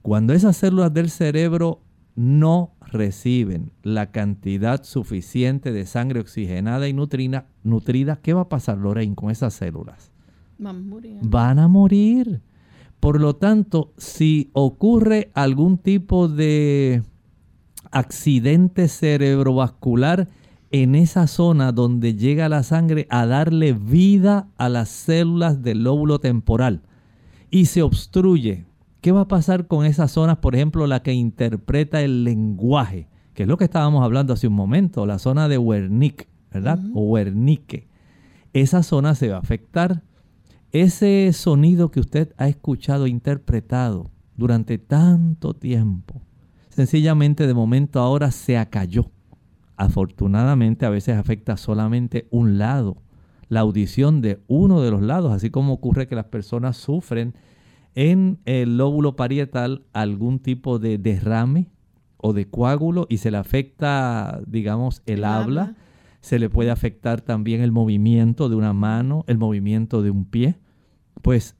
Cuando 0.00 0.32
esas 0.32 0.56
células 0.56 0.94
del 0.94 1.10
cerebro 1.10 1.82
no 2.14 2.74
reciben 2.80 3.70
la 3.82 4.10
cantidad 4.10 4.82
suficiente 4.82 5.70
de 5.70 5.84
sangre 5.84 6.20
oxigenada 6.20 6.88
y 6.88 6.94
nutrida, 6.94 8.16
¿qué 8.22 8.32
va 8.32 8.42
a 8.42 8.48
pasar, 8.48 8.78
Lorraine, 8.78 9.14
con 9.14 9.30
esas 9.30 9.52
células? 9.52 10.10
Van 10.58 10.76
a 10.76 10.80
morir. 10.80 11.18
Van 11.22 11.58
a 11.58 11.68
morir. 11.68 12.40
Por 12.98 13.20
lo 13.20 13.36
tanto, 13.36 13.92
si 13.98 14.50
ocurre 14.54 15.30
algún 15.34 15.76
tipo 15.76 16.28
de 16.28 17.02
accidente 17.92 18.88
cerebrovascular 18.88 20.28
en 20.72 20.94
esa 20.94 21.26
zona 21.26 21.70
donde 21.70 22.14
llega 22.14 22.48
la 22.48 22.62
sangre 22.62 23.06
a 23.10 23.26
darle 23.26 23.74
vida 23.74 24.48
a 24.56 24.68
las 24.68 24.88
células 24.88 25.62
del 25.62 25.84
lóbulo 25.84 26.18
temporal 26.18 26.82
y 27.50 27.66
se 27.66 27.82
obstruye. 27.82 28.64
¿Qué 29.02 29.12
va 29.12 29.22
a 29.22 29.28
pasar 29.28 29.66
con 29.66 29.84
esas 29.84 30.10
zonas, 30.10 30.38
por 30.38 30.54
ejemplo, 30.54 30.86
la 30.86 31.02
que 31.02 31.12
interpreta 31.12 32.00
el 32.00 32.24
lenguaje? 32.24 33.08
Que 33.34 33.42
es 33.42 33.48
lo 33.48 33.58
que 33.58 33.64
estábamos 33.64 34.02
hablando 34.02 34.32
hace 34.32 34.48
un 34.48 34.54
momento, 34.54 35.04
la 35.06 35.18
zona 35.18 35.48
de 35.48 35.58
Wernicke, 35.58 36.28
¿verdad? 36.50 36.78
O 36.94 37.02
Wernicke. 37.02 37.88
Esa 38.52 38.82
zona 38.82 39.14
se 39.14 39.28
va 39.28 39.36
a 39.36 39.40
afectar. 39.40 40.02
Ese 40.70 41.30
sonido 41.34 41.90
que 41.90 42.00
usted 42.00 42.32
ha 42.38 42.48
escuchado, 42.48 43.06
interpretado 43.06 44.10
durante 44.36 44.78
tanto 44.78 45.52
tiempo, 45.52 46.22
sencillamente 46.72 47.46
de 47.46 47.54
momento 47.54 48.00
ahora 48.00 48.30
se 48.30 48.56
acalló. 48.56 49.10
Afortunadamente 49.76 50.86
a 50.86 50.90
veces 50.90 51.16
afecta 51.16 51.56
solamente 51.56 52.26
un 52.30 52.58
lado, 52.58 52.96
la 53.48 53.60
audición 53.60 54.22
de 54.22 54.40
uno 54.46 54.80
de 54.80 54.90
los 54.90 55.02
lados, 55.02 55.32
así 55.32 55.50
como 55.50 55.74
ocurre 55.74 56.06
que 56.06 56.14
las 56.14 56.26
personas 56.26 56.76
sufren 56.76 57.34
en 57.94 58.38
el 58.46 58.78
lóbulo 58.78 59.16
parietal 59.16 59.84
algún 59.92 60.38
tipo 60.38 60.78
de 60.78 60.96
derrame 60.96 61.68
o 62.16 62.32
de 62.32 62.48
coágulo 62.48 63.06
y 63.10 63.18
se 63.18 63.30
le 63.30 63.36
afecta, 63.36 64.40
digamos, 64.46 65.02
el, 65.04 65.24
habla. 65.24 65.76
se 66.20 66.38
le 66.38 66.48
puede 66.48 66.70
afectar 66.70 67.20
también 67.20 67.60
el 67.60 67.72
movimiento 67.72 68.48
de 68.48 68.56
una 68.56 68.72
mano, 68.72 69.24
el 69.26 69.36
movimiento 69.36 70.02
de 70.02 70.10
un 70.10 70.24
pie. 70.24 70.58
Pues, 71.20 71.56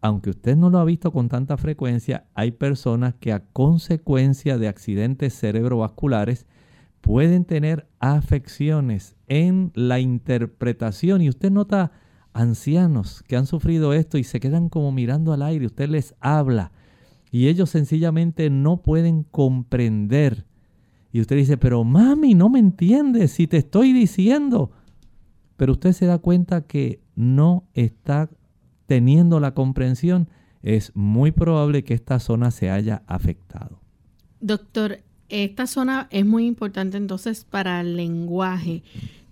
aunque 0.00 0.30
usted 0.30 0.56
no 0.56 0.70
lo 0.70 0.78
ha 0.78 0.84
visto 0.84 1.12
con 1.12 1.28
tanta 1.28 1.56
frecuencia, 1.56 2.24
hay 2.34 2.52
personas 2.52 3.14
que 3.14 3.32
a 3.32 3.44
consecuencia 3.52 4.58
de 4.58 4.68
accidentes 4.68 5.38
cerebrovasculares 5.38 6.46
pueden 7.00 7.44
tener 7.44 7.86
afecciones 7.98 9.16
en 9.26 9.72
la 9.74 10.00
interpretación. 10.00 11.22
Y 11.22 11.28
usted 11.28 11.50
nota 11.50 11.92
ancianos 12.32 13.22
que 13.26 13.36
han 13.36 13.46
sufrido 13.46 13.92
esto 13.92 14.16
y 14.18 14.24
se 14.24 14.40
quedan 14.40 14.68
como 14.68 14.92
mirando 14.92 15.32
al 15.32 15.42
aire, 15.42 15.66
usted 15.66 15.88
les 15.88 16.14
habla 16.20 16.72
y 17.30 17.48
ellos 17.48 17.70
sencillamente 17.70 18.50
no 18.50 18.82
pueden 18.82 19.24
comprender. 19.24 20.46
Y 21.12 21.20
usted 21.20 21.36
dice, 21.36 21.56
pero 21.56 21.84
mami, 21.84 22.34
no 22.34 22.48
me 22.48 22.58
entiendes 22.58 23.32
si 23.32 23.46
te 23.46 23.58
estoy 23.58 23.92
diciendo. 23.92 24.70
Pero 25.56 25.72
usted 25.72 25.92
se 25.92 26.06
da 26.06 26.18
cuenta 26.18 26.62
que 26.62 27.00
no 27.14 27.64
está 27.74 28.30
teniendo 28.90 29.38
la 29.38 29.54
comprensión. 29.54 30.28
Es 30.64 30.90
muy 30.96 31.30
probable 31.30 31.84
que 31.84 31.94
esta 31.94 32.18
zona 32.18 32.50
se 32.50 32.70
haya 32.70 33.04
afectado. 33.06 33.78
Doctor, 34.40 34.98
esta 35.28 35.68
zona 35.68 36.08
es 36.10 36.26
muy 36.26 36.44
importante 36.44 36.96
entonces 36.96 37.44
para 37.44 37.82
el 37.82 37.96
lenguaje. 37.96 38.82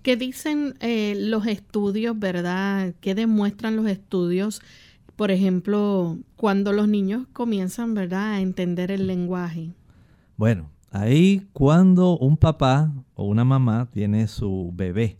¿Qué 0.01 0.15
dicen 0.15 0.75
eh, 0.79 1.13
los 1.17 1.45
estudios, 1.45 2.17
verdad? 2.17 2.93
¿Qué 3.01 3.15
demuestran 3.15 3.75
los 3.75 3.85
estudios? 3.87 4.61
Por 5.17 5.29
ejemplo, 5.29 6.17
cuando 6.37 6.71
los 6.71 6.87
niños 6.87 7.27
comienzan, 7.33 7.93
¿verdad?, 7.93 8.35
a 8.35 8.39
entender 8.39 8.91
el 8.91 9.07
lenguaje. 9.07 9.73
Bueno, 10.37 10.69
ahí 10.89 11.49
cuando 11.51 12.17
un 12.17 12.37
papá 12.37 12.93
o 13.13 13.25
una 13.25 13.43
mamá 13.43 13.89
tiene 13.91 14.29
su 14.29 14.71
bebé 14.73 15.17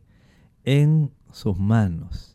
en 0.64 1.12
sus 1.34 1.60
manos 1.60 2.29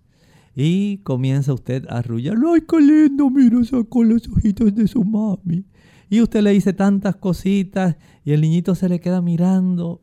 y 0.55 0.99
comienza 0.99 1.53
usted 1.53 1.87
a 1.89 1.99
arrullar, 1.99 2.37
¡ay, 2.53 2.63
qué 2.69 2.81
lindo! 2.81 3.31
Mira, 3.31 3.65
sacó 3.65 4.05
los 4.05 4.29
ojitos 4.29 4.75
de 4.75 4.87
su 4.87 5.05
mami. 5.05 5.65
Y 6.09 6.21
usted 6.21 6.43
le 6.43 6.51
dice 6.51 6.73
tantas 6.73 7.17
cositas 7.17 7.97
y 8.25 8.33
el 8.33 8.43
niñito 8.43 8.75
se 8.75 8.89
le 8.89 9.01
queda 9.01 9.21
mirando 9.21 10.03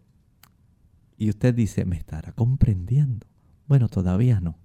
y 1.22 1.30
usted 1.30 1.54
dice, 1.54 1.86
me 1.86 1.98
estará 1.98 2.32
comprendiendo. 2.32 3.28
Bueno, 3.68 3.90
todavía 3.90 4.42
no. 4.42 4.58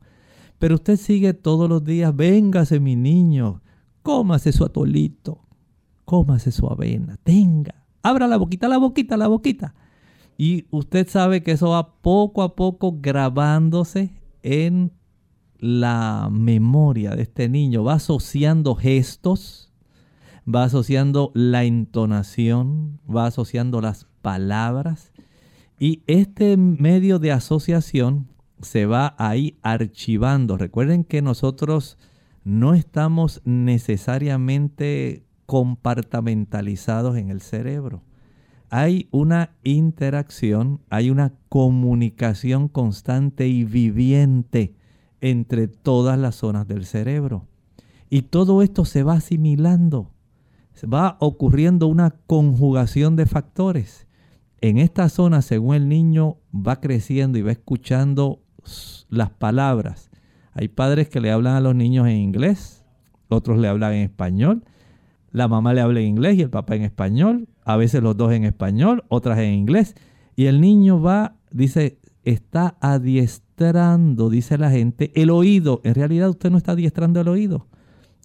Pero 0.59 0.77
usted 0.77 0.96
sigue 0.96 1.35
todos 1.35 1.68
los 1.68 1.85
días, 1.85 2.16
véngase 2.16 2.81
mi 2.81 2.96
niño, 2.96 3.61
cómase 4.03 4.53
su 4.53 4.64
atolito, 4.64 5.46
cómase 6.07 6.53
su 6.53 6.66
avena, 6.66 7.18
tenga, 7.22 7.85
abra 8.03 8.27
la 8.27 8.38
boquita, 8.38 8.68
la 8.68 8.79
boquita, 8.79 9.18
la 9.18 9.29
boquita. 9.29 9.75
Y 10.38 10.64
usted 10.70 11.07
sabe 11.09 11.42
que 11.42 11.53
eso 11.53 11.68
va 11.68 12.01
poco 12.01 12.42
a 12.42 12.57
poco 12.57 13.01
grabándose 13.03 14.18
en 14.42 14.92
la 15.66 16.29
memoria 16.31 17.16
de 17.16 17.22
este 17.22 17.48
niño, 17.48 17.85
va 17.85 17.94
asociando 17.94 18.74
gestos, 18.74 19.72
va 20.46 20.64
asociando 20.64 21.33
la 21.35 21.64
entonación, 21.64 23.00
va 23.09 23.26
asociando 23.26 23.81
las 23.81 24.07
palabras 24.22 25.12
y 25.79 26.02
este 26.07 26.57
medio 26.57 27.18
de 27.18 27.33
asociación 27.33 28.29
se 28.62 28.87
va 28.87 29.14
ahí 29.18 29.59
archivando. 29.62 30.57
Recuerden 30.57 31.05
que 31.05 31.20
nosotros 31.20 31.98
no 32.44 32.74
estamos 32.74 33.42
necesariamente 33.44 35.24
compartamentalizados 35.46 37.16
en 37.16 37.31
el 37.31 37.40
cerebro. 37.40 38.02
Hay 38.70 39.09
una 39.11 39.50
interacción, 39.62 40.81
hay 40.90 41.11
una 41.11 41.35
comunicación 41.48 42.68
constante 42.68 43.46
y 43.46 43.64
viviente 43.64 44.74
entre 45.20 45.68
todas 45.68 46.18
las 46.18 46.37
zonas 46.37 46.66
del 46.68 46.85
cerebro. 46.87 47.46
Y 48.11 48.22
todo 48.22 48.62
esto 48.62 48.85
se 48.85 49.02
va 49.02 49.14
asimilando. 49.14 50.11
Va 50.92 51.16
ocurriendo 51.20 51.87
una 51.87 52.11
conjugación 52.26 53.16
de 53.16 53.26
factores 53.26 54.07
en 54.61 54.79
esta 54.79 55.09
zona, 55.09 55.42
según 55.42 55.74
el 55.74 55.88
niño 55.88 56.38
va 56.55 56.81
creciendo 56.81 57.38
y 57.38 57.42
va 57.42 57.52
escuchando 57.52 58.40
las 59.09 59.31
palabras, 59.31 60.11
hay 60.52 60.68
padres 60.68 61.09
que 61.09 61.20
le 61.20 61.31
hablan 61.31 61.55
a 61.55 61.61
los 61.61 61.74
niños 61.74 62.07
en 62.07 62.16
inglés, 62.16 62.85
otros 63.29 63.59
le 63.59 63.68
hablan 63.68 63.92
en 63.92 64.02
español, 64.02 64.64
la 65.31 65.48
mamá 65.48 65.74
le 65.74 65.83
habla 65.83 66.00
en 66.00 66.07
inglés 66.07 66.37
y 66.37 66.42
el 66.42 66.50
papá 66.50 66.76
en 66.76 66.83
español, 66.83 67.48
a 67.64 67.76
veces 67.76 68.02
los 68.02 68.16
dos 68.16 68.33
en 68.33 68.44
español, 68.44 69.05
otras 69.09 69.38
en 69.38 69.52
inglés, 69.52 69.94
y 70.35 70.46
el 70.46 70.61
niño 70.61 71.00
va, 71.00 71.37
dice, 71.50 71.98
está 72.26 72.76
adiestrando, 72.80 74.28
dice 74.28 74.58
la 74.58 74.70
gente, 74.70 75.12
el 75.14 75.30
oído. 75.30 75.80
En 75.84 75.94
realidad 75.94 76.28
usted 76.28 76.50
no 76.50 76.58
está 76.58 76.72
adiestrando 76.72 77.20
el 77.20 77.28
oído. 77.28 77.68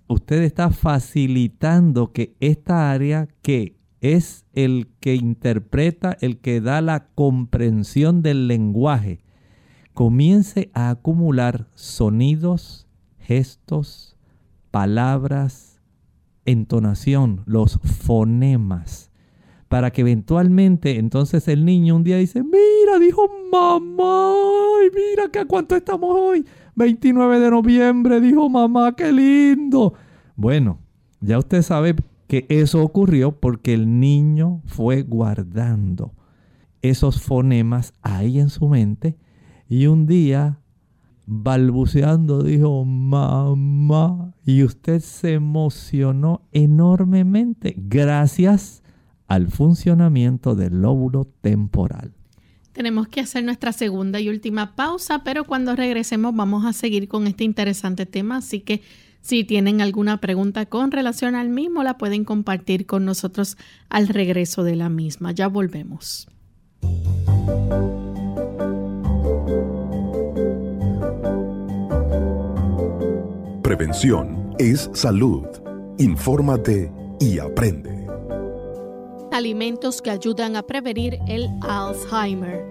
Usted 0.07 0.41
está 0.41 0.71
facilitando 0.71 2.11
que 2.11 2.35
esta 2.41 2.91
área 2.91 3.29
que 3.41 3.77
es 4.01 4.45
el 4.53 4.89
que 4.99 5.15
interpreta, 5.15 6.17
el 6.19 6.39
que 6.39 6.59
da 6.59 6.81
la 6.81 7.05
comprensión 7.13 8.23
del 8.23 8.47
lenguaje, 8.47 9.23
comience 9.93 10.71
a 10.73 10.89
acumular 10.89 11.67
sonidos, 11.75 12.87
gestos, 13.19 14.17
palabras, 14.71 15.79
entonación, 16.45 17.43
los 17.45 17.79
fonemas, 17.83 19.11
para 19.71 19.89
que 19.89 20.01
eventualmente 20.01 20.99
entonces 20.99 21.47
el 21.47 21.63
niño 21.63 21.95
un 21.95 22.03
día 22.03 22.17
dice, 22.17 22.43
mira, 22.43 22.99
dijo 22.99 23.29
mamá, 23.53 24.36
mira 24.93 25.29
que 25.31 25.39
a 25.39 25.45
cuánto 25.45 25.77
estamos 25.77 26.13
hoy, 26.13 26.45
29 26.75 27.39
de 27.39 27.49
noviembre, 27.49 28.19
dijo 28.19 28.49
mamá, 28.49 28.93
qué 28.97 29.13
lindo. 29.13 29.93
Bueno, 30.36 30.79
ya 31.21 31.39
usted 31.39 31.62
sabe 31.62 31.95
que 32.27 32.45
eso 32.49 32.84
ocurrió 32.84 33.39
porque 33.39 33.73
el 33.73 34.01
niño 34.01 34.62
fue 34.65 35.03
guardando 35.03 36.12
esos 36.81 37.21
fonemas 37.21 37.93
ahí 38.01 38.39
en 38.39 38.49
su 38.49 38.67
mente 38.67 39.15
y 39.69 39.88
un 39.88 40.05
día 40.05 40.60
balbuceando 41.25 42.43
dijo 42.43 42.84
mamá 42.84 44.34
y 44.43 44.63
usted 44.63 44.99
se 44.99 45.36
emocionó 45.36 46.41
enormemente 46.51 47.73
gracias 47.77 48.81
al 49.32 49.48
funcionamiento 49.48 50.56
del 50.56 50.82
lóbulo 50.82 51.26
temporal. 51.39 52.12
Tenemos 52.74 53.08
que 53.08 53.22
hacer 53.22 53.46
nuestra 53.46 53.72
segunda 53.72 54.20
y 54.20 54.28
última 54.28 54.76
pausa, 54.76 55.24
pero 55.24 55.46
cuando 55.46 55.74
regresemos 55.74 56.36
vamos 56.36 56.65
a 56.65 56.74
seguir 56.74 57.08
con 57.08 57.28
este 57.28 57.46
interesante 57.46 58.06
tema, 58.06 58.38
así 58.38 58.60
que 58.60 58.82
si 59.22 59.46
tienen 59.46 59.80
alguna 59.80 60.17
pregunta 60.17 60.65
con 60.65 60.91
relación 60.91 61.36
al 61.36 61.48
mismo, 61.48 61.82
la 61.82 61.98
pueden 61.98 62.26
compartir 62.26 62.86
con 62.86 63.06
nosotros 63.06 63.56
al 63.88 64.10
regreso 64.10 64.65
de 64.65 64.76
la 64.76 64.89
misma. 64.89 65.32
Ya 65.32 65.48
volvemos. 65.48 66.28
Prevención 73.63 74.54
es 74.60 74.89
salud. 74.94 75.46
Infórmate 76.00 76.91
y 77.22 77.39
aprende. 77.39 78.00
Alimentos 79.32 80.02
que 80.02 80.12
ayudan 80.12 80.58
a 80.58 80.63
prevenir 80.63 81.17
el 81.26 81.50
Alzheimer. 81.62 82.65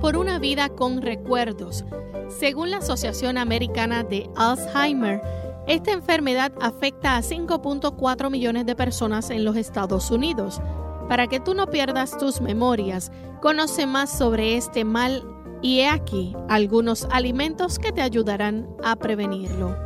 Por 0.00 0.16
una 0.16 0.38
vida 0.38 0.68
con 0.68 1.02
recuerdos. 1.02 1.84
Según 2.28 2.70
la 2.70 2.78
Asociación 2.78 3.36
Americana 3.36 4.04
de 4.04 4.30
Alzheimer, 4.36 5.20
esta 5.66 5.90
enfermedad 5.90 6.52
afecta 6.60 7.16
a 7.16 7.22
5.4 7.22 8.30
millones 8.30 8.66
de 8.66 8.76
personas 8.76 9.30
en 9.30 9.44
los 9.44 9.56
Estados 9.56 10.12
Unidos. 10.12 10.60
Para 11.08 11.26
que 11.26 11.40
tú 11.40 11.54
no 11.54 11.66
pierdas 11.66 12.16
tus 12.16 12.40
memorias, 12.40 13.10
conoce 13.42 13.84
más 13.86 14.16
sobre 14.16 14.56
este 14.56 14.84
mal 14.84 15.24
y 15.60 15.80
he 15.80 15.88
aquí 15.88 16.36
algunos 16.48 17.08
alimentos 17.10 17.80
que 17.80 17.90
te 17.90 18.02
ayudarán 18.02 18.68
a 18.84 18.94
prevenirlo. 18.94 19.76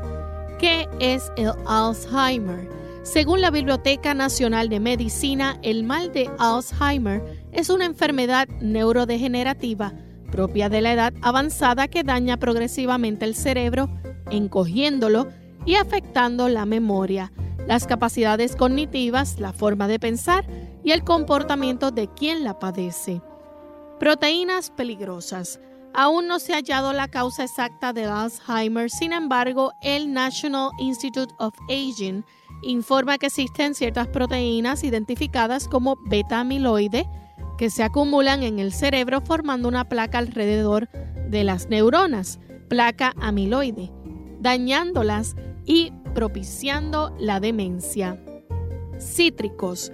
¿Qué 0.59 0.87
es 0.99 1.33
el 1.37 1.53
Alzheimer? 1.67 2.80
Según 3.03 3.41
la 3.41 3.51
Biblioteca 3.51 4.13
Nacional 4.13 4.69
de 4.69 4.79
Medicina, 4.79 5.59
el 5.63 5.85
mal 5.85 6.13
de 6.13 6.31
Alzheimer 6.39 7.47
es 7.51 7.71
una 7.71 7.87
enfermedad 7.87 8.47
neurodegenerativa 8.61 9.95
propia 10.31 10.69
de 10.69 10.83
la 10.83 10.93
edad 10.93 11.15
avanzada 11.23 11.89
que 11.89 12.05
daña 12.05 12.37
progresivamente 12.37 13.25
el 13.25 13.35
cerebro, 13.35 13.89
encogiéndolo 14.31 15.29
y 15.65 15.77
afectando 15.77 16.49
la 16.51 16.67
memoria, 16.67 17.33
las 17.67 17.87
capacidades 17.87 18.55
cognitivas, 18.55 19.41
la 19.41 19.55
forma 19.55 19.89
de 19.89 19.99
pensar 19.99 20.47
y 20.85 20.93
el 20.93 21.03
comportamiento 21.03 21.91
de 21.91 22.07
quien 22.07 22.45
la 22.45 22.59
padece. 22.59 23.23
Proteínas 23.99 24.71
peligrosas. 24.71 25.59
Aún 25.95 26.29
no 26.29 26.39
se 26.39 26.53
ha 26.53 26.57
hallado 26.57 26.93
la 26.93 27.09
causa 27.09 27.45
exacta 27.45 27.93
de 27.93 28.05
Alzheimer, 28.05 28.91
sin 28.91 29.13
embargo, 29.13 29.73
el 29.83 30.13
National 30.13 30.71
Institute 30.79 31.35
of 31.39 31.55
Aging 31.69 32.25
informa 32.63 33.19
que 33.19 33.27
existen 33.27 33.75
ciertas 33.75 34.09
proteínas 34.09 34.85
identificadas 34.85 35.69
como 35.69 35.97
beta 36.07 36.41
amiloide 36.41 37.09
que 37.59 37.71
se 37.71 37.83
acumulan 37.83 38.43
en 38.43 38.59
el 38.59 38.73
cerebro 38.73 39.21
formando 39.21 39.69
una 39.69 39.89
placa 39.89 40.19
alrededor 40.19 40.89
de 41.29 41.45
las 41.45 41.69
neuronas, 41.69 42.41
placa 42.69 43.13
amiloide, 43.21 43.93
dañándolas 44.41 45.37
y 45.67 45.93
propiciando 46.15 47.15
la 47.19 47.39
demencia. 47.39 48.19
Cítricos. 48.99 49.93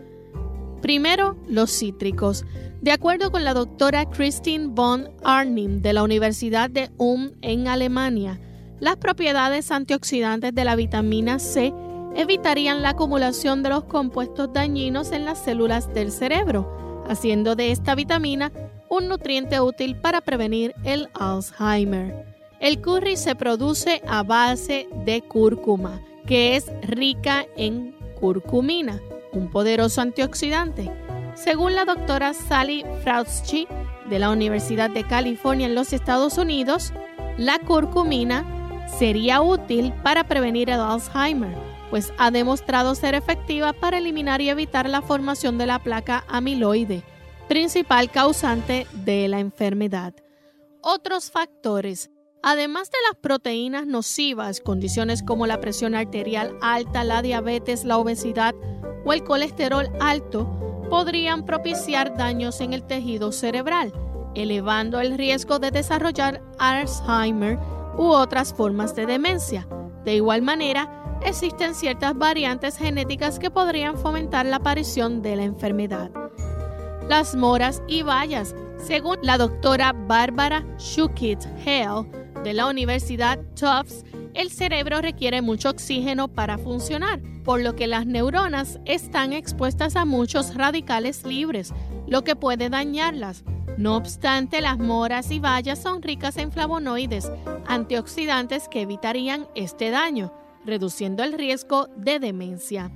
Primero, 0.81 1.37
los 1.49 1.77
cítricos. 1.77 2.45
De 2.81 2.93
acuerdo 2.93 3.33
con 3.33 3.45
la 3.45 3.55
doctora 3.55 4.09
Christine 4.11 4.69
von 4.69 5.09
Arnim 5.25 5.83
de 5.83 5.93
la 5.93 6.05
Universidad 6.05 6.71
de 6.71 6.91
Ulm 6.99 7.33
en 7.43 7.67
Alemania, 7.67 8.39
las 8.79 8.97
propiedades 8.97 9.71
antioxidantes 9.71 10.55
de 10.55 10.65
la 10.65 10.77
vitamina 10.77 11.39
C 11.39 11.73
evitarían 12.17 12.83
la 12.83 12.91
acumulación 12.91 13.63
de 13.63 13.69
los 13.69 13.85
compuestos 13.85 14.53
dañinos 14.53 15.13
en 15.13 15.25
las 15.25 15.39
células 15.39 15.93
del 15.93 16.11
cerebro, 16.11 17.05
haciendo 17.09 17.55
de 17.55 17.71
esta 17.71 17.95
vitamina 17.95 18.51
un 18.89 19.09
nutriente 19.09 19.61
útil 19.61 19.97
para 19.97 20.21
prevenir 20.21 20.75
el 20.83 21.09
Alzheimer. 21.15 22.25
El 22.59 22.81
curry 22.81 23.17
se 23.17 23.35
produce 23.35 24.03
a 24.09 24.23
base 24.23 24.89
de 25.05 25.21
cúrcuma, 25.21 26.01
que 26.27 26.57
es 26.57 26.73
rica 26.83 27.45
en 27.57 27.95
curcumina, 28.19 29.01
un 29.33 29.51
poderoso 29.51 30.01
antioxidante. 30.01 30.91
Según 31.35 31.75
la 31.75 31.85
doctora 31.85 32.33
Sally 32.33 32.83
Frautschi 33.03 33.69
de 34.09 34.19
la 34.19 34.31
Universidad 34.31 34.89
de 34.89 35.05
California 35.05 35.67
en 35.67 35.75
los 35.75 35.93
Estados 35.93 36.39
Unidos, 36.39 36.95
la 37.37 37.59
curcumina 37.59 38.45
sería 38.99 39.43
útil 39.43 39.93
para 40.03 40.25
prevenir 40.25 40.71
el 40.71 40.81
Alzheimer, 40.81 41.76
pues 41.97 42.13
ha 42.19 42.31
demostrado 42.31 42.95
ser 42.95 43.15
efectiva 43.15 43.73
para 43.73 43.97
eliminar 43.97 44.43
y 44.43 44.51
evitar 44.51 44.87
la 44.87 45.01
formación 45.01 45.57
de 45.57 45.65
la 45.65 45.79
placa 45.79 46.27
amiloide, 46.29 47.03
principal 47.49 48.11
causante 48.11 48.87
de 48.93 49.29
la 49.29 49.41
enfermedad. 49.41 50.13
Otros 50.83 51.31
factores 51.31 52.11
Además 52.43 52.91
de 52.91 52.99
las 53.09 53.19
proteínas 53.19 53.87
nocivas, 53.87 54.61
condiciones 54.61 55.23
como 55.23 55.47
la 55.47 55.59
presión 55.59 55.95
arterial 55.95 56.59
alta, 56.61 57.03
la 57.03 57.23
diabetes, 57.23 57.87
la 57.87 57.97
obesidad 57.97 58.55
o 59.07 59.15
el 59.15 59.25
colesterol 59.25 59.89
alto 59.99 60.85
podrían 60.91 61.47
propiciar 61.47 62.15
daños 62.15 62.61
en 62.61 62.75
el 62.75 62.83
tejido 62.83 63.33
cerebral, 63.33 63.95
elevando 64.35 65.01
el 65.01 65.17
riesgo 65.17 65.59
de 65.59 65.71
desarrollar 65.71 66.43
Alzheimer 66.59 67.59
u 67.97 68.09
otras 68.09 68.53
formas 68.53 68.95
de 68.95 69.07
demencia. 69.07 69.67
De 70.05 70.15
igual 70.15 70.43
manera, 70.43 71.06
existen 71.27 71.75
ciertas 71.75 72.17
variantes 72.17 72.79
genéticas 72.79 73.41
que 73.41 73.51
podrían 73.51 73.99
fomentar 73.99 74.47
la 74.47 74.57
aparición 74.57 75.23
de 75.23 75.35
la 75.35 75.43
enfermedad. 75.43 76.11
Las 77.09 77.35
moras 77.35 77.83
y 77.89 78.03
bayas, 78.03 78.55
según 78.79 79.19
la 79.23 79.37
doctora 79.37 79.93
Bárbara 79.93 80.65
Shukit 80.79 81.45
Hale, 81.65 82.09
de 82.45 82.55
la 82.55 82.69
Universidad 82.69 83.41
Tufts, 83.59 84.05
el 84.35 84.51
cerebro 84.51 85.01
requiere 85.01 85.43
mucho 85.43 85.71
oxígeno 85.71 86.29
para 86.29 86.59
funcionar, 86.59 87.21
por 87.43 87.61
lo 87.61 87.75
que 87.75 87.89
las 87.89 88.07
neuronas 88.07 88.79
están 88.85 89.33
expuestas 89.33 89.97
a 89.97 90.05
muchos 90.05 90.55
radicales 90.55 91.25
libres, 91.25 91.75
lo 92.07 92.23
que 92.23 92.37
puede 92.37 92.71
dañarlas. 92.71 93.43
No 93.77 93.97
obstante, 93.97 94.61
las 94.61 94.79
moras 94.79 95.33
y 95.33 95.41
bayas 95.41 95.83
son 95.83 96.03
ricas 96.03 96.37
en 96.37 96.53
flavonoides, 96.53 97.33
antioxidantes 97.67 98.69
que 98.69 98.83
evitarían 98.83 99.49
este 99.57 99.91
daño, 99.91 100.33
reduciendo 100.67 101.23
el 101.23 101.33
riesgo 101.33 101.89
de 101.97 102.19
demencia. 102.19 102.91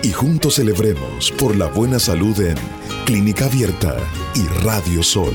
Y 0.03 0.13
juntos 0.13 0.57
celebremos 0.57 1.31
por 1.33 1.57
la 1.57 1.67
buena 1.67 1.99
salud 1.99 2.39
en 2.41 2.57
Clínica 3.05 3.45
Abierta 3.47 3.97
y 4.35 4.43
Radio 4.63 5.03
Sol. 5.03 5.35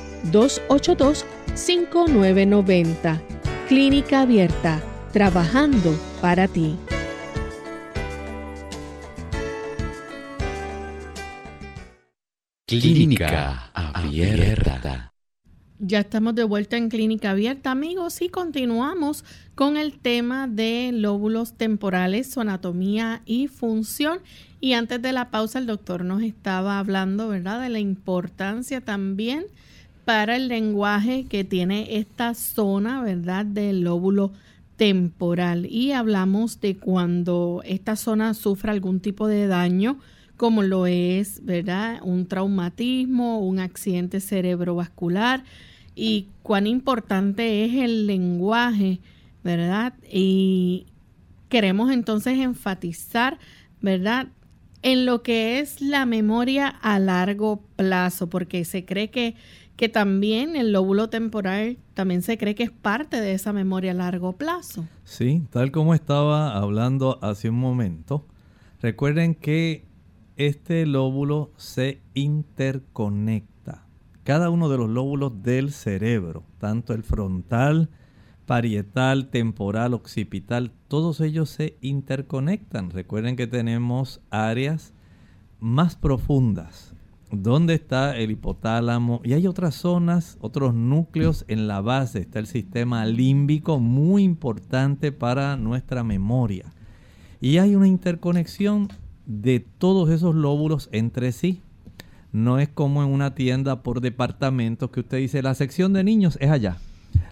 282-5990. 0.31 3.19
Clínica 3.67 4.21
Abierta, 4.21 4.81
trabajando 5.11 5.93
para 6.21 6.47
ti. 6.47 6.77
Clínica 12.67 13.71
Abierta. 13.73 15.11
Ya 15.83 16.01
estamos 16.01 16.35
de 16.35 16.43
vuelta 16.43 16.77
en 16.77 16.89
Clínica 16.89 17.31
Abierta, 17.31 17.71
amigos, 17.71 18.21
y 18.21 18.29
continuamos 18.29 19.25
con 19.55 19.77
el 19.77 19.99
tema 19.99 20.47
de 20.47 20.91
lóbulos 20.93 21.57
temporales, 21.57 22.31
su 22.31 22.39
anatomía 22.39 23.23
y 23.25 23.47
función. 23.47 24.19
Y 24.59 24.73
antes 24.73 25.01
de 25.01 25.11
la 25.11 25.31
pausa, 25.31 25.57
el 25.57 25.65
doctor 25.65 26.05
nos 26.05 26.21
estaba 26.21 26.77
hablando, 26.77 27.29
¿verdad?, 27.29 27.59
de 27.61 27.69
la 27.69 27.79
importancia 27.79 28.81
también 28.81 29.47
para 30.05 30.35
el 30.35 30.47
lenguaje 30.47 31.25
que 31.25 31.43
tiene 31.43 31.97
esta 31.97 32.33
zona, 32.33 33.01
¿verdad?, 33.01 33.45
del 33.45 33.81
lóbulo 33.81 34.31
temporal. 34.75 35.67
Y 35.67 35.91
hablamos 35.91 36.59
de 36.59 36.75
cuando 36.77 37.61
esta 37.65 37.95
zona 37.95 38.33
sufre 38.33 38.71
algún 38.71 38.99
tipo 38.99 39.27
de 39.27 39.47
daño, 39.47 39.99
como 40.37 40.63
lo 40.63 40.87
es, 40.87 41.45
¿verdad?, 41.45 41.99
un 42.03 42.25
traumatismo, 42.25 43.39
un 43.39 43.59
accidente 43.59 44.19
cerebrovascular, 44.19 45.43
y 45.95 46.27
cuán 46.41 46.67
importante 46.67 47.65
es 47.65 47.75
el 47.75 48.07
lenguaje, 48.07 48.99
¿verdad? 49.43 49.93
Y 50.11 50.85
queremos 51.49 51.91
entonces 51.91 52.39
enfatizar, 52.39 53.37
¿verdad?, 53.81 54.27
en 54.83 55.05
lo 55.05 55.21
que 55.21 55.59
es 55.59 55.79
la 55.79 56.07
memoria 56.07 56.67
a 56.67 56.97
largo 56.97 57.61
plazo, 57.75 58.29
porque 58.29 58.65
se 58.65 58.83
cree 58.83 59.11
que, 59.11 59.35
que 59.81 59.89
también 59.89 60.55
el 60.55 60.73
lóbulo 60.73 61.09
temporal 61.09 61.79
también 61.95 62.21
se 62.21 62.37
cree 62.37 62.53
que 62.53 62.61
es 62.61 62.69
parte 62.69 63.19
de 63.19 63.33
esa 63.33 63.51
memoria 63.51 63.93
a 63.93 63.95
largo 63.95 64.33
plazo. 64.33 64.85
Sí, 65.05 65.41
tal 65.49 65.71
como 65.71 65.95
estaba 65.95 66.55
hablando 66.55 67.17
hace 67.23 67.49
un 67.49 67.55
momento, 67.55 68.27
recuerden 68.79 69.33
que 69.33 69.85
este 70.37 70.85
lóbulo 70.85 71.49
se 71.57 71.99
interconecta. 72.13 73.87
Cada 74.23 74.51
uno 74.51 74.69
de 74.69 74.77
los 74.77 74.87
lóbulos 74.87 75.41
del 75.41 75.71
cerebro, 75.71 76.43
tanto 76.59 76.93
el 76.93 77.01
frontal, 77.01 77.89
parietal, 78.45 79.29
temporal, 79.31 79.95
occipital, 79.95 80.73
todos 80.89 81.21
ellos 81.21 81.49
se 81.49 81.79
interconectan. 81.81 82.91
Recuerden 82.91 83.35
que 83.35 83.47
tenemos 83.47 84.21
áreas 84.29 84.93
más 85.59 85.95
profundas, 85.95 86.90
donde 87.31 87.73
está 87.73 88.17
el 88.17 88.31
hipotálamo 88.31 89.21
y 89.23 89.33
hay 89.33 89.47
otras 89.47 89.75
zonas, 89.75 90.37
otros 90.41 90.73
núcleos 90.73 91.45
en 91.47 91.67
la 91.67 91.81
base. 91.81 92.19
Está 92.19 92.39
el 92.39 92.47
sistema 92.47 93.05
límbico, 93.05 93.79
muy 93.79 94.23
importante 94.23 95.11
para 95.11 95.55
nuestra 95.55 96.03
memoria. 96.03 96.73
Y 97.39 97.57
hay 97.57 97.75
una 97.75 97.87
interconexión 97.87 98.89
de 99.25 99.59
todos 99.59 100.09
esos 100.09 100.35
lóbulos 100.35 100.89
entre 100.91 101.31
sí. 101.31 101.61
No 102.31 102.59
es 102.59 102.69
como 102.69 103.03
en 103.03 103.09
una 103.09 103.35
tienda 103.35 103.83
por 103.83 104.01
departamentos 104.01 104.89
que 104.91 105.01
usted 105.01 105.17
dice, 105.17 105.41
la 105.41 105.55
sección 105.55 105.93
de 105.93 106.03
niños 106.03 106.37
es 106.41 106.49
allá 106.49 106.77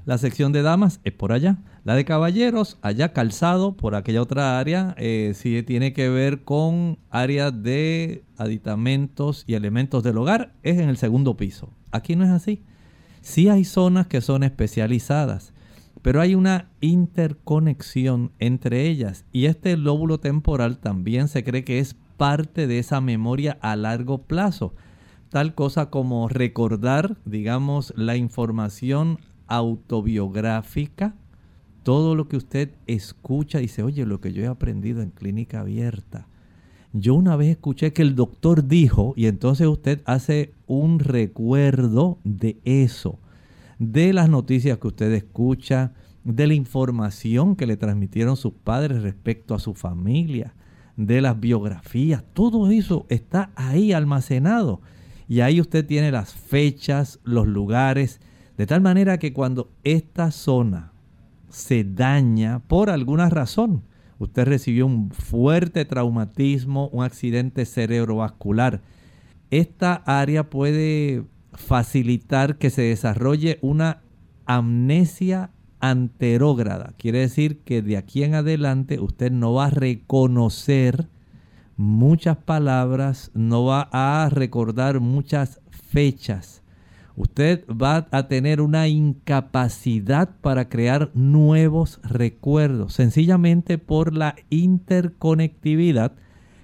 la 0.10 0.18
sección 0.18 0.52
de 0.52 0.64
damas 0.64 1.02
es 1.04 1.14
por 1.14 1.32
allá. 1.32 1.60
La 1.84 1.94
de 1.94 2.04
caballeros, 2.04 2.80
allá 2.82 3.14
calzado, 3.14 3.78
por 3.78 3.94
aquella 3.94 4.24
otra 4.24 4.58
área, 4.58 4.96
eh, 4.98 5.34
si 5.36 5.62
tiene 5.62 5.94
que 5.94 6.10
ver 6.10 6.44
con 6.44 6.98
áreas 7.12 7.62
de 7.62 8.24
aditamentos 8.36 9.44
y 9.46 9.54
elementos 9.54 10.02
del 10.02 10.18
hogar, 10.18 10.56
es 10.64 10.80
en 10.80 10.90
el 10.90 10.98
segundo 10.98 11.38
piso. 11.38 11.70
Aquí 11.92 12.16
no 12.16 12.26
es 12.26 12.32
así. 12.32 12.64
Sí 13.22 13.50
hay 13.50 13.64
zonas 13.66 14.08
que 14.08 14.22
son 14.22 14.42
especializadas, 14.42 15.54
pero 16.02 16.22
hay 16.22 16.34
una 16.34 16.72
interconexión 16.82 18.32
entre 18.40 18.88
ellas 18.88 19.26
y 19.32 19.46
este 19.46 19.78
lóbulo 19.78 20.20
temporal 20.20 20.80
también 20.80 21.28
se 21.28 21.44
cree 21.44 21.64
que 21.64 21.78
es 21.78 21.96
parte 22.18 22.66
de 22.66 22.80
esa 22.80 23.00
memoria 23.00 23.60
a 23.62 23.76
largo 23.76 24.24
plazo. 24.24 24.74
Tal 25.30 25.54
cosa 25.54 25.92
como 25.92 26.28
recordar, 26.30 27.18
digamos, 27.26 27.94
la 27.96 28.16
información 28.16 29.20
autobiográfica, 29.50 31.16
todo 31.84 32.16
lo 32.16 32.28
que 32.28 32.38
usted 32.38 32.72
escucha, 32.88 33.60
dice, 33.60 33.84
oye, 33.84 34.06
lo 34.06 34.22
que 34.22 34.32
yo 34.32 34.44
he 34.44 34.48
aprendido 34.48 35.02
en 35.02 35.10
clínica 35.10 35.62
abierta. 35.62 36.28
Yo 36.94 37.14
una 37.16 37.36
vez 37.36 37.50
escuché 37.50 37.94
que 37.94 38.02
el 38.02 38.16
doctor 38.16 38.68
dijo, 38.68 39.14
y 39.16 39.28
entonces 39.28 39.68
usted 39.68 40.02
hace 40.06 40.54
un 40.68 41.00
recuerdo 41.00 42.20
de 42.24 42.58
eso, 42.64 43.20
de 43.78 44.14
las 44.14 44.30
noticias 44.30 44.78
que 44.78 44.88
usted 44.88 45.12
escucha, 45.12 45.94
de 46.24 46.48
la 46.48 46.54
información 46.54 47.56
que 47.56 47.66
le 47.66 47.78
transmitieron 47.78 48.38
sus 48.38 48.54
padres 48.54 49.02
respecto 49.02 49.56
a 49.56 49.60
su 49.60 49.74
familia, 49.74 50.54
de 50.96 51.22
las 51.22 51.40
biografías, 51.40 52.24
todo 52.34 52.70
eso 52.70 53.06
está 53.08 53.52
ahí 53.56 53.94
almacenado. 53.94 54.82
Y 55.30 55.42
ahí 55.42 55.62
usted 55.62 55.86
tiene 55.86 56.12
las 56.12 56.34
fechas, 56.34 57.20
los 57.24 57.48
lugares, 57.48 58.20
de 58.60 58.68
tal 58.68 58.82
manera 58.82 59.20
que 59.20 59.32
cuando 59.32 59.72
esta 59.86 60.32
zona 60.32 60.92
se 61.48 61.86
daña 61.86 62.60
por 62.68 62.90
alguna 62.90 63.30
razón, 63.30 63.84
usted 64.18 64.46
recibió 64.46 64.86
un 64.86 65.12
fuerte 65.12 65.86
traumatismo, 65.86 66.90
un 66.90 67.06
accidente 67.06 67.66
cerebrovascular, 67.66 68.82
esta 69.50 69.94
área 70.06 70.50
puede 70.50 71.24
facilitar 71.54 72.58
que 72.58 72.70
se 72.70 72.82
desarrolle 72.82 73.60
una 73.62 74.02
amnesia 74.46 75.52
anterógrada. 75.80 76.96
Quiere 76.98 77.20
decir 77.20 77.60
que 77.60 77.82
de 77.82 77.96
aquí 77.96 78.24
en 78.26 78.36
adelante 78.36 79.00
usted 79.00 79.32
no 79.32 79.54
va 79.54 79.68
a 79.68 79.70
reconocer 79.70 81.08
muchas 81.78 82.36
palabras, 82.36 83.32
no 83.34 83.64
va 83.64 83.88
a 83.94 84.28
recordar 84.30 85.00
muchas 85.00 85.62
fechas 85.72 86.59
usted 87.20 87.66
va 87.68 88.08
a 88.12 88.28
tener 88.30 88.62
una 88.62 88.88
incapacidad 88.88 90.30
para 90.40 90.70
crear 90.70 91.12
nuevos 91.14 92.00
recuerdos, 92.02 92.94
sencillamente 92.94 93.78
por 93.78 94.16
la 94.16 94.36
interconectividad 94.50 96.14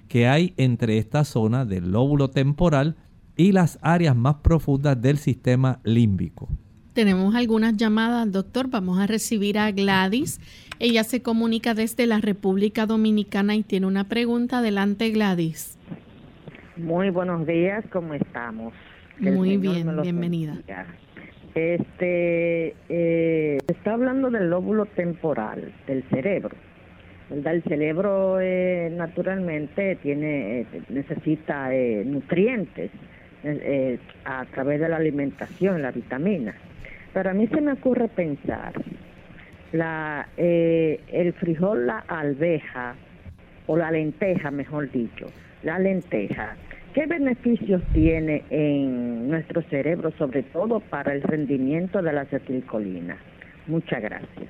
que 0.08 0.26
hay 0.26 0.54
entre 0.56 0.96
esta 0.96 1.24
zona 1.24 1.66
del 1.66 1.92
lóbulo 1.92 2.30
temporal 2.30 2.96
y 3.36 3.52
las 3.52 3.78
áreas 3.82 4.16
más 4.16 4.36
profundas 4.36 5.00
del 5.00 5.18
sistema 5.18 5.78
límbico. 5.84 6.48
Tenemos 6.94 7.34
algunas 7.34 7.76
llamadas, 7.76 8.32
doctor. 8.32 8.70
Vamos 8.70 8.98
a 8.98 9.06
recibir 9.06 9.58
a 9.58 9.70
Gladys. 9.72 10.40
Ella 10.78 11.04
se 11.04 11.20
comunica 11.20 11.74
desde 11.74 12.06
la 12.06 12.18
República 12.22 12.86
Dominicana 12.86 13.54
y 13.56 13.62
tiene 13.62 13.86
una 13.86 14.04
pregunta. 14.04 14.58
Adelante, 14.58 15.10
Gladys. 15.10 15.76
Muy 16.78 17.10
buenos 17.10 17.46
días, 17.46 17.84
¿cómo 17.92 18.14
estamos? 18.14 18.72
Muy 19.18 19.56
bien, 19.56 20.02
bienvenida. 20.02 20.58
Este, 21.54 22.74
eh, 22.88 23.58
está 23.66 23.94
hablando 23.94 24.30
del 24.30 24.50
lóbulo 24.50 24.84
temporal 24.84 25.72
del 25.86 26.02
cerebro. 26.10 26.54
¿verdad? 27.30 27.54
El 27.54 27.62
cerebro 27.62 28.38
eh, 28.40 28.92
naturalmente 28.92 29.96
tiene 29.96 30.60
eh, 30.60 30.66
necesita 30.88 31.74
eh, 31.74 32.04
nutrientes 32.04 32.90
a 34.24 34.44
través 34.46 34.80
de 34.80 34.88
la 34.88 34.96
alimentación, 34.96 35.80
la 35.80 35.92
vitamina. 35.92 36.52
Pero 37.14 37.30
a 37.30 37.32
mí 37.32 37.46
se 37.46 37.60
me 37.60 37.72
ocurre 37.72 38.08
pensar 38.08 38.72
la 39.70 40.28
el 40.36 41.32
frijol, 41.34 41.86
la 41.86 41.98
alveja 42.08 42.96
o 43.68 43.76
la 43.76 43.92
lenteja, 43.92 44.50
mejor 44.50 44.90
dicho, 44.90 45.26
la 45.62 45.78
lenteja 45.78 46.56
¿Qué 46.96 47.04
beneficios 47.04 47.82
tiene 47.92 48.42
en 48.48 49.28
nuestro 49.28 49.60
cerebro, 49.68 50.14
sobre 50.16 50.42
todo 50.44 50.80
para 50.80 51.12
el 51.12 51.20
rendimiento 51.20 52.00
de 52.00 52.10
la 52.10 52.22
acetilcolina? 52.22 53.18
Muchas 53.66 54.00
gracias. 54.00 54.48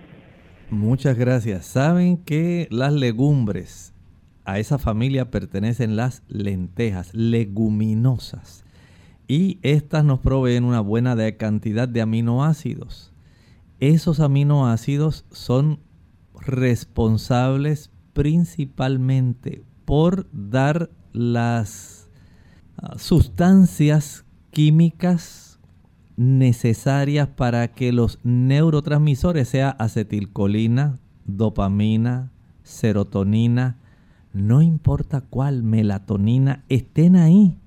Muchas 0.70 1.18
gracias. 1.18 1.66
Saben 1.66 2.18
que 2.18 2.68
las 2.70 2.92
legumbres, 2.92 3.92
a 4.44 4.60
esa 4.60 4.78
familia 4.78 5.28
pertenecen 5.32 5.96
las 5.96 6.22
lentejas, 6.28 7.12
leguminosas. 7.14 8.64
Y 9.26 9.58
estas 9.62 10.04
nos 10.04 10.20
proveen 10.20 10.62
una 10.62 10.78
buena 10.78 11.16
cantidad 11.32 11.88
de 11.88 12.00
aminoácidos. 12.00 13.12
Esos 13.80 14.20
aminoácidos 14.20 15.26
son 15.32 15.80
responsables 16.40 17.90
principalmente 18.12 19.64
por 19.84 20.28
dar 20.30 20.90
las 21.12 21.95
sustancias 22.96 24.24
químicas 24.50 25.58
necesarias 26.16 27.28
para 27.28 27.68
que 27.68 27.92
los 27.92 28.18
neurotransmisores, 28.22 29.48
sea 29.48 29.70
acetilcolina, 29.70 30.98
dopamina, 31.24 32.32
serotonina, 32.62 33.78
no 34.32 34.62
importa 34.62 35.20
cuál, 35.20 35.62
melatonina, 35.62 36.64
estén 36.68 37.16
ahí 37.16 37.58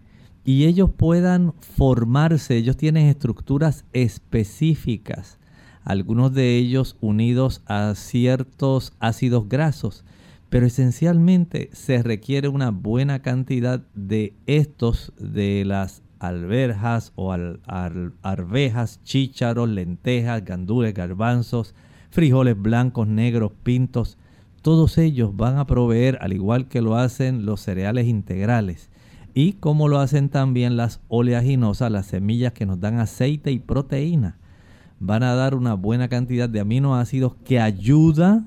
y 0.43 0.65
ellos 0.65 0.89
puedan 0.95 1.53
formarse. 1.59 2.57
Ellos 2.57 2.77
tienen 2.77 3.07
estructuras 3.07 3.85
específicas, 3.93 5.37
algunos 5.83 6.33
de 6.33 6.57
ellos 6.57 6.97
unidos 7.01 7.61
a 7.65 7.93
ciertos 7.95 8.93
ácidos 8.99 9.47
grasos 9.47 10.03
pero 10.49 10.65
esencialmente 10.65 11.69
se 11.73 12.01
requiere 12.01 12.47
una 12.47 12.71
buena 12.71 13.21
cantidad 13.21 13.81
de 13.93 14.33
estos 14.47 15.13
de 15.19 15.63
las 15.65 16.01
alberjas 16.19 17.13
o 17.15 17.31
arvejas, 17.31 19.01
chícharos, 19.03 19.69
lentejas, 19.69 20.43
gandules, 20.43 20.93
garbanzos, 20.93 21.75
frijoles 22.09 22.59
blancos, 22.59 23.07
negros, 23.07 23.51
pintos. 23.63 24.17
Todos 24.61 24.97
ellos 24.97 25.35
van 25.35 25.57
a 25.57 25.65
proveer, 25.67 26.17
al 26.21 26.33
igual 26.33 26.67
que 26.67 26.81
lo 26.81 26.97
hacen 26.97 27.45
los 27.45 27.61
cereales 27.61 28.07
integrales 28.07 28.89
y 29.33 29.53
como 29.53 29.87
lo 29.87 29.99
hacen 29.99 30.29
también 30.29 30.75
las 30.75 31.01
oleaginosas, 31.07 31.91
las 31.91 32.07
semillas 32.07 32.53
que 32.53 32.65
nos 32.65 32.79
dan 32.79 32.99
aceite 32.99 33.51
y 33.51 33.59
proteína, 33.59 34.37
van 34.99 35.23
a 35.23 35.35
dar 35.35 35.55
una 35.55 35.75
buena 35.75 36.09
cantidad 36.09 36.49
de 36.49 36.59
aminoácidos 36.59 37.35
que 37.45 37.59
ayuda 37.59 38.45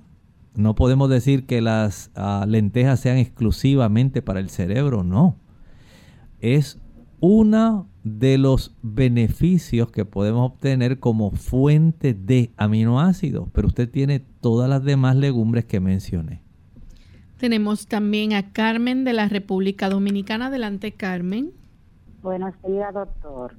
no 0.54 0.74
podemos 0.74 1.08
decir 1.08 1.46
que 1.46 1.60
las 1.60 2.10
ah, 2.14 2.44
lentejas 2.46 3.00
sean 3.00 3.16
exclusivamente 3.16 4.22
para 4.22 4.40
el 4.40 4.50
cerebro, 4.50 5.02
no. 5.02 5.36
Es 6.40 6.80
uno 7.20 7.88
de 8.02 8.36
los 8.36 8.76
beneficios 8.82 9.90
que 9.90 10.04
podemos 10.04 10.50
obtener 10.50 10.98
como 10.98 11.30
fuente 11.30 12.14
de 12.14 12.50
aminoácidos, 12.56 13.48
pero 13.52 13.68
usted 13.68 13.88
tiene 13.88 14.20
todas 14.40 14.68
las 14.68 14.82
demás 14.82 15.16
legumbres 15.16 15.64
que 15.64 15.80
mencioné. 15.80 16.42
Tenemos 17.38 17.86
también 17.86 18.34
a 18.34 18.52
Carmen 18.52 19.04
de 19.04 19.12
la 19.12 19.28
República 19.28 19.88
Dominicana. 19.88 20.46
Adelante, 20.46 20.92
Carmen. 20.92 21.52
Buenos 22.22 22.54
días, 22.66 22.92
doctor. 22.92 23.54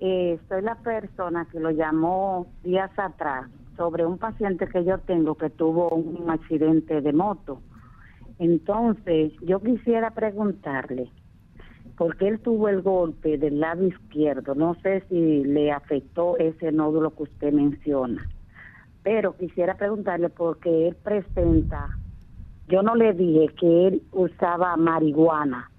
Eh, 0.00 0.38
soy 0.48 0.62
la 0.62 0.76
persona 0.76 1.46
que 1.50 1.58
lo 1.58 1.70
llamó 1.70 2.46
días 2.62 2.90
atrás 2.96 3.48
sobre 3.78 4.04
un 4.04 4.18
paciente 4.18 4.68
que 4.68 4.84
yo 4.84 4.98
tengo 4.98 5.36
que 5.36 5.48
tuvo 5.48 5.88
un 5.88 6.28
accidente 6.28 7.00
de 7.00 7.12
moto. 7.14 7.62
Entonces, 8.38 9.32
yo 9.40 9.60
quisiera 9.60 10.10
preguntarle, 10.10 11.10
porque 11.96 12.28
él 12.28 12.40
tuvo 12.40 12.68
el 12.68 12.82
golpe 12.82 13.38
del 13.38 13.60
lado 13.60 13.86
izquierdo, 13.86 14.54
no 14.54 14.74
sé 14.82 15.02
si 15.08 15.44
le 15.44 15.72
afectó 15.72 16.36
ese 16.36 16.72
nódulo 16.72 17.14
que 17.14 17.22
usted 17.22 17.54
menciona, 17.54 18.28
pero 19.02 19.34
quisiera 19.36 19.78
preguntarle 19.78 20.28
porque 20.28 20.88
él 20.88 20.96
presenta 21.02 21.96
yo 22.68 22.82
no 22.82 22.94
le 22.94 23.14
dije 23.14 23.48
que 23.58 23.86
él 23.88 24.02
usaba 24.12 24.76
marihuana. 24.76 25.70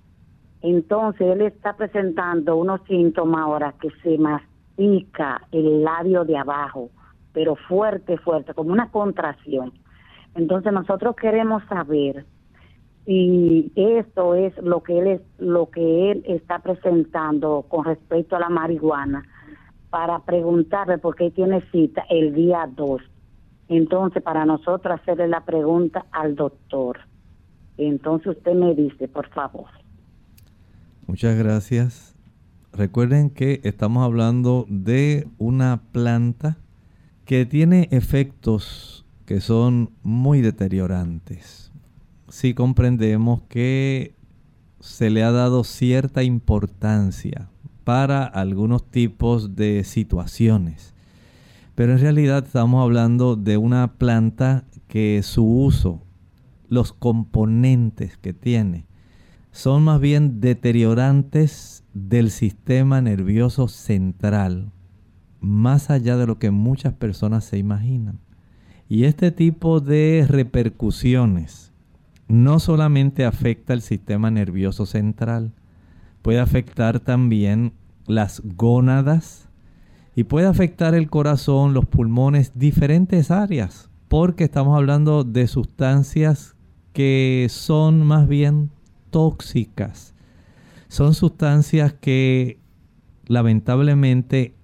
Entonces 0.61 1.21
él 1.21 1.41
está 1.41 1.73
presentando 1.77 2.55
unos 2.55 2.81
síntomas 2.87 3.41
ahora 3.41 3.75
que 3.79 3.89
se 4.01 4.17
mastica 4.17 5.41
el 5.51 5.83
labio 5.83 6.25
de 6.25 6.35
abajo, 6.35 6.89
pero 7.33 7.55
fuerte, 7.55 8.17
fuerte, 8.17 8.53
como 8.53 8.71
una 8.71 8.91
contracción. 8.91 9.73
Entonces 10.35 10.71
nosotros 10.73 11.15
queremos 11.15 11.63
saber 11.69 12.25
si 13.05 13.71
esto 13.75 14.35
es 14.35 14.55
lo 14.61 14.83
que 14.83 14.99
él 14.99 15.07
es, 15.07 15.21
lo 15.39 15.69
que 15.69 16.11
él 16.11 16.23
está 16.27 16.59
presentando 16.59 17.65
con 17.67 17.85
respecto 17.85 18.35
a 18.35 18.39
la 18.39 18.49
marihuana 18.49 19.23
para 19.89 20.19
preguntarle 20.19 20.97
por 20.97 21.15
qué 21.15 21.31
tiene 21.31 21.61
cita 21.71 22.05
el 22.09 22.35
día 22.35 22.69
2 22.75 23.01
entonces, 23.69 24.23
para 24.23 24.45
nosotros 24.45 24.99
hacerle 24.99 25.27
la 25.27 25.45
pregunta 25.45 26.05
al 26.11 26.35
doctor. 26.35 26.99
Entonces 27.77 28.37
usted 28.37 28.53
me 28.55 28.73
dice, 28.73 29.07
por 29.07 29.29
favor. 29.29 29.67
Muchas 31.05 31.37
gracias. 31.37 32.15
Recuerden 32.73 33.29
que 33.29 33.61
estamos 33.63 34.03
hablando 34.03 34.65
de 34.69 35.27
una 35.37 35.81
planta 35.91 36.57
que 37.29 37.45
tiene 37.45 37.87
efectos 37.91 39.05
que 39.27 39.39
son 39.39 39.91
muy 40.01 40.41
deteriorantes. 40.41 41.71
Si 42.27 42.55
comprendemos 42.55 43.43
que 43.43 44.15
se 44.79 45.11
le 45.11 45.21
ha 45.21 45.31
dado 45.31 45.63
cierta 45.63 46.23
importancia 46.23 47.47
para 47.83 48.25
algunos 48.25 48.89
tipos 48.89 49.55
de 49.55 49.83
situaciones 49.83 50.95
pero 51.79 51.93
en 51.93 51.99
realidad 51.99 52.43
estamos 52.45 52.83
hablando 52.83 53.37
de 53.37 53.55
una 53.55 53.93
planta 53.93 54.65
que 54.89 55.21
su 55.23 55.45
uso, 55.45 56.03
los 56.67 56.91
componentes 56.91 58.17
que 58.17 58.33
tiene, 58.33 58.85
son 59.53 59.85
más 59.85 60.01
bien 60.01 60.41
deteriorantes 60.41 61.85
del 61.93 62.31
sistema 62.31 62.99
nervioso 62.99 63.69
central, 63.69 64.73
más 65.39 65.89
allá 65.89 66.17
de 66.17 66.27
lo 66.27 66.39
que 66.39 66.51
muchas 66.51 66.93
personas 66.93 67.45
se 67.45 67.57
imaginan. 67.57 68.19
Y 68.87 69.03
este 69.03 69.31
tipo 69.31 69.79
de 69.79 70.25
repercusiones 70.27 71.71
no 72.27 72.59
solamente 72.59 73.25
afecta 73.25 73.73
el 73.73 73.81
sistema 73.81 74.31
nervioso 74.31 74.85
central, 74.85 75.53
puede 76.21 76.39
afectar 76.39 76.99
también 76.99 77.73
las 78.05 78.41
gónadas, 78.43 79.49
y 80.19 80.25
puede 80.25 80.47
afectar 80.47 80.95
el 80.95 81.09
corazón, 81.09 81.73
los 81.73 81.85
pulmones, 81.85 82.51
diferentes 82.53 83.31
áreas, 83.31 83.89
porque 84.09 84.43
estamos 84.43 84.75
hablando 84.75 85.23
de 85.23 85.47
sustancias 85.47 86.57
que 86.91 87.47
son 87.49 88.05
más 88.05 88.27
bien 88.27 88.69
tóxicas. 89.11 90.13
Son 90.89 91.13
sustancias 91.13 91.93
que 91.93 92.59
lamentablemente 93.27 94.55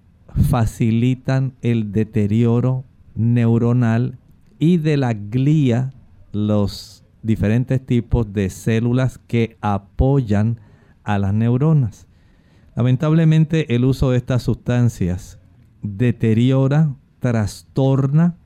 facilitan 0.49 1.53
el 1.61 1.91
deterioro 1.91 2.83
neuronal 3.15 4.19
y 4.59 4.77
de 4.77 4.97
la 4.97 5.13
glía, 5.13 5.93
los 6.31 7.03
diferentes 7.23 7.85
tipos 7.85 8.31
de 8.33 8.49
células 8.49 9.17
que 9.17 9.57
apoyan 9.61 10.59
a 11.03 11.17
las 11.17 11.33
neuronas. 11.33 12.07
Lamentablemente 12.75 13.73
el 13.75 13.85
uso 13.85 14.11
de 14.11 14.17
estas 14.17 14.43
sustancias 14.43 15.39
deteriora, 15.81 16.95
trastorna 17.19 18.37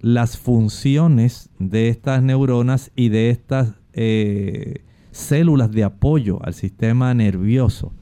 las 0.00 0.36
funciones 0.36 1.50
de 1.58 1.88
estas 1.88 2.22
neuronas 2.22 2.90
y 2.94 3.08
de 3.08 3.30
estas 3.30 3.74
eh, 3.92 4.84
células 5.10 5.72
de 5.72 5.84
apoyo 5.84 6.44
al 6.44 6.54
sistema 6.54 7.14
nervioso. 7.14 7.92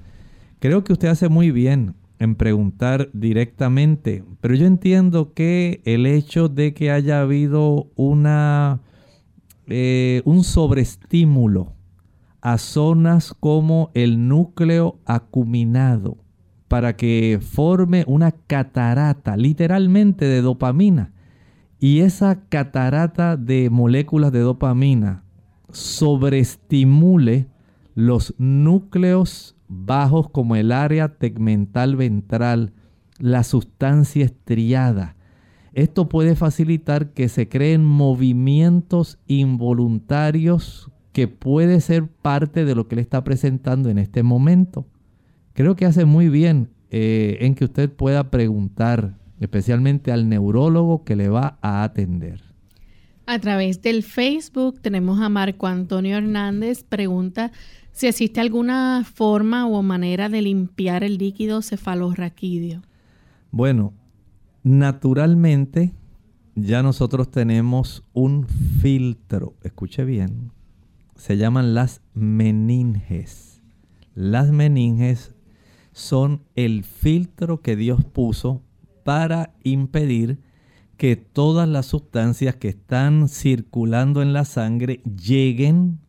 Creo 0.58 0.84
que 0.84 0.92
usted 0.92 1.08
hace 1.08 1.28
muy 1.28 1.50
bien 1.50 1.94
en 2.18 2.34
preguntar 2.34 3.10
directamente, 3.12 4.24
pero 4.40 4.54
yo 4.54 4.66
entiendo 4.66 5.32
que 5.34 5.80
el 5.84 6.06
hecho 6.06 6.48
de 6.48 6.74
que 6.74 6.90
haya 6.90 7.20
habido 7.20 7.90
una, 7.96 8.80
eh, 9.66 10.22
un 10.24 10.44
sobreestímulo 10.44 11.74
a 12.40 12.58
zonas 12.58 13.34
como 13.38 13.90
el 13.94 14.28
núcleo 14.28 15.00
acuminado, 15.04 16.18
para 16.68 16.96
que 16.96 17.38
forme 17.40 18.04
una 18.06 18.32
catarata, 18.32 19.36
literalmente 19.36 20.24
de 20.24 20.42
dopamina. 20.42 21.12
Y 21.78 22.00
esa 22.00 22.48
catarata 22.48 23.36
de 23.36 23.70
moléculas 23.70 24.32
de 24.32 24.40
dopamina 24.40 25.22
sobreestimule 25.70 27.48
los 27.94 28.34
núcleos 28.38 29.55
bajos 29.68 30.30
como 30.30 30.56
el 30.56 30.72
área 30.72 31.08
tegmental 31.08 31.96
ventral, 31.96 32.72
la 33.18 33.42
sustancia 33.44 34.24
estriada. 34.24 35.16
Esto 35.72 36.08
puede 36.08 36.36
facilitar 36.36 37.10
que 37.12 37.28
se 37.28 37.48
creen 37.48 37.84
movimientos 37.84 39.18
involuntarios 39.26 40.90
que 41.12 41.28
puede 41.28 41.80
ser 41.80 42.06
parte 42.06 42.64
de 42.64 42.74
lo 42.74 42.88
que 42.88 42.96
le 42.96 43.02
está 43.02 43.24
presentando 43.24 43.88
en 43.88 43.98
este 43.98 44.22
momento. 44.22 44.86
Creo 45.54 45.76
que 45.76 45.86
hace 45.86 46.04
muy 46.04 46.28
bien 46.28 46.70
eh, 46.90 47.38
en 47.40 47.54
que 47.54 47.64
usted 47.64 47.90
pueda 47.90 48.30
preguntar, 48.30 49.14
especialmente 49.40 50.12
al 50.12 50.28
neurólogo 50.28 51.04
que 51.04 51.16
le 51.16 51.28
va 51.28 51.58
a 51.62 51.82
atender. 51.82 52.42
A 53.26 53.38
través 53.38 53.82
del 53.82 54.02
Facebook 54.02 54.80
tenemos 54.80 55.20
a 55.20 55.28
Marco 55.28 55.66
Antonio 55.66 56.16
Hernández, 56.16 56.84
pregunta 56.84 57.50
si 57.96 58.06
existe 58.06 58.42
alguna 58.42 59.04
forma 59.10 59.66
o 59.66 59.82
manera 59.82 60.28
de 60.28 60.42
limpiar 60.42 61.02
el 61.02 61.16
líquido 61.16 61.62
cefalorraquídeo. 61.62 62.82
Bueno, 63.50 63.94
naturalmente 64.62 65.94
ya 66.54 66.82
nosotros 66.82 67.30
tenemos 67.30 68.04
un 68.12 68.46
filtro, 68.46 69.54
escuche 69.62 70.04
bien, 70.04 70.52
se 71.14 71.38
llaman 71.38 71.72
las 71.72 72.02
meninges. 72.12 73.62
Las 74.14 74.50
meninges 74.50 75.34
son 75.92 76.42
el 76.54 76.84
filtro 76.84 77.62
que 77.62 77.76
Dios 77.76 78.04
puso 78.04 78.60
para 79.04 79.54
impedir 79.64 80.38
que 80.98 81.16
todas 81.16 81.66
las 81.66 81.86
sustancias 81.86 82.56
que 82.56 82.68
están 82.68 83.30
circulando 83.30 84.20
en 84.20 84.34
la 84.34 84.44
sangre 84.44 85.00
lleguen 85.04 86.00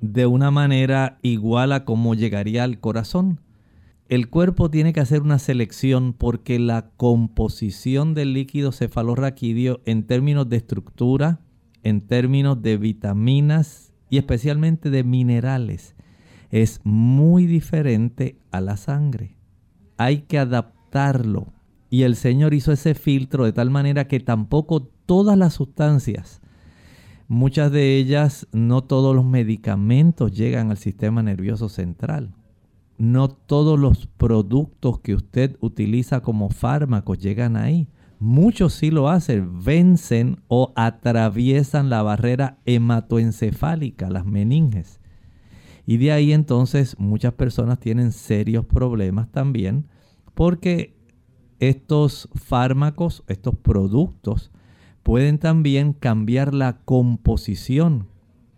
de 0.00 0.26
una 0.26 0.50
manera 0.50 1.18
igual 1.22 1.72
a 1.72 1.84
como 1.84 2.14
llegaría 2.14 2.64
al 2.64 2.80
corazón. 2.80 3.40
El 4.08 4.28
cuerpo 4.28 4.70
tiene 4.70 4.92
que 4.92 5.00
hacer 5.00 5.22
una 5.22 5.38
selección 5.38 6.12
porque 6.12 6.58
la 6.58 6.90
composición 6.96 8.14
del 8.14 8.32
líquido 8.34 8.72
cefalorraquídeo 8.72 9.80
en 9.84 10.04
términos 10.04 10.48
de 10.48 10.56
estructura, 10.56 11.40
en 11.82 12.00
términos 12.00 12.60
de 12.60 12.76
vitaminas 12.76 13.92
y 14.08 14.18
especialmente 14.18 14.90
de 14.90 15.04
minerales 15.04 15.94
es 16.50 16.80
muy 16.82 17.46
diferente 17.46 18.36
a 18.50 18.60
la 18.60 18.76
sangre. 18.76 19.36
Hay 19.96 20.22
que 20.22 20.38
adaptarlo. 20.38 21.52
Y 21.88 22.02
el 22.02 22.16
Señor 22.16 22.54
hizo 22.54 22.72
ese 22.72 22.94
filtro 22.94 23.44
de 23.44 23.52
tal 23.52 23.70
manera 23.70 24.06
que 24.06 24.20
tampoco 24.20 24.82
todas 24.82 25.36
las 25.36 25.54
sustancias, 25.54 26.40
muchas 27.30 27.70
de 27.70 27.96
ellas, 27.96 28.48
no 28.50 28.82
todos 28.82 29.14
los 29.14 29.24
medicamentos 29.24 30.32
llegan 30.32 30.72
al 30.72 30.78
sistema 30.78 31.22
nervioso 31.22 31.68
central. 31.68 32.34
No 32.98 33.28
todos 33.28 33.78
los 33.78 34.08
productos 34.08 34.98
que 34.98 35.14
usted 35.14 35.56
utiliza 35.60 36.22
como 36.22 36.50
fármacos 36.50 37.20
llegan 37.20 37.56
ahí. 37.56 37.86
Muchos 38.18 38.74
sí 38.74 38.90
lo 38.90 39.08
hacen, 39.08 39.62
vencen 39.62 40.40
o 40.48 40.72
atraviesan 40.74 41.88
la 41.88 42.02
barrera 42.02 42.58
hematoencefálica, 42.66 44.10
las 44.10 44.26
meninges. 44.26 45.00
Y 45.86 45.98
de 45.98 46.10
ahí 46.10 46.32
entonces 46.32 46.98
muchas 46.98 47.34
personas 47.34 47.78
tienen 47.78 48.10
serios 48.10 48.66
problemas 48.66 49.30
también 49.30 49.86
porque 50.34 50.96
estos 51.60 52.28
fármacos, 52.34 53.22
estos 53.28 53.54
productos, 53.54 54.50
pueden 55.02 55.38
también 55.38 55.92
cambiar 55.92 56.54
la 56.54 56.78
composición 56.84 58.08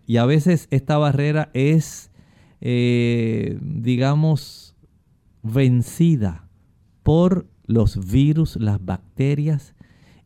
Y 0.05 0.17
a 0.17 0.25
veces 0.25 0.67
esta 0.69 0.97
barrera 0.97 1.49
es, 1.53 2.11
eh, 2.59 3.57
digamos, 3.61 4.75
vencida 5.43 6.49
por 7.03 7.47
los 7.65 8.11
virus, 8.11 8.57
las 8.57 8.83
bacterias, 8.83 9.75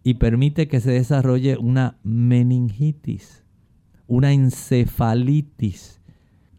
y 0.04 0.16
permite 0.16 0.68
que 0.68 0.80
se 0.80 0.92
desarrolle 0.92 1.58
una 1.58 1.98
meningitis, 2.04 3.44
una 4.08 4.32
encefalitis. 4.34 6.02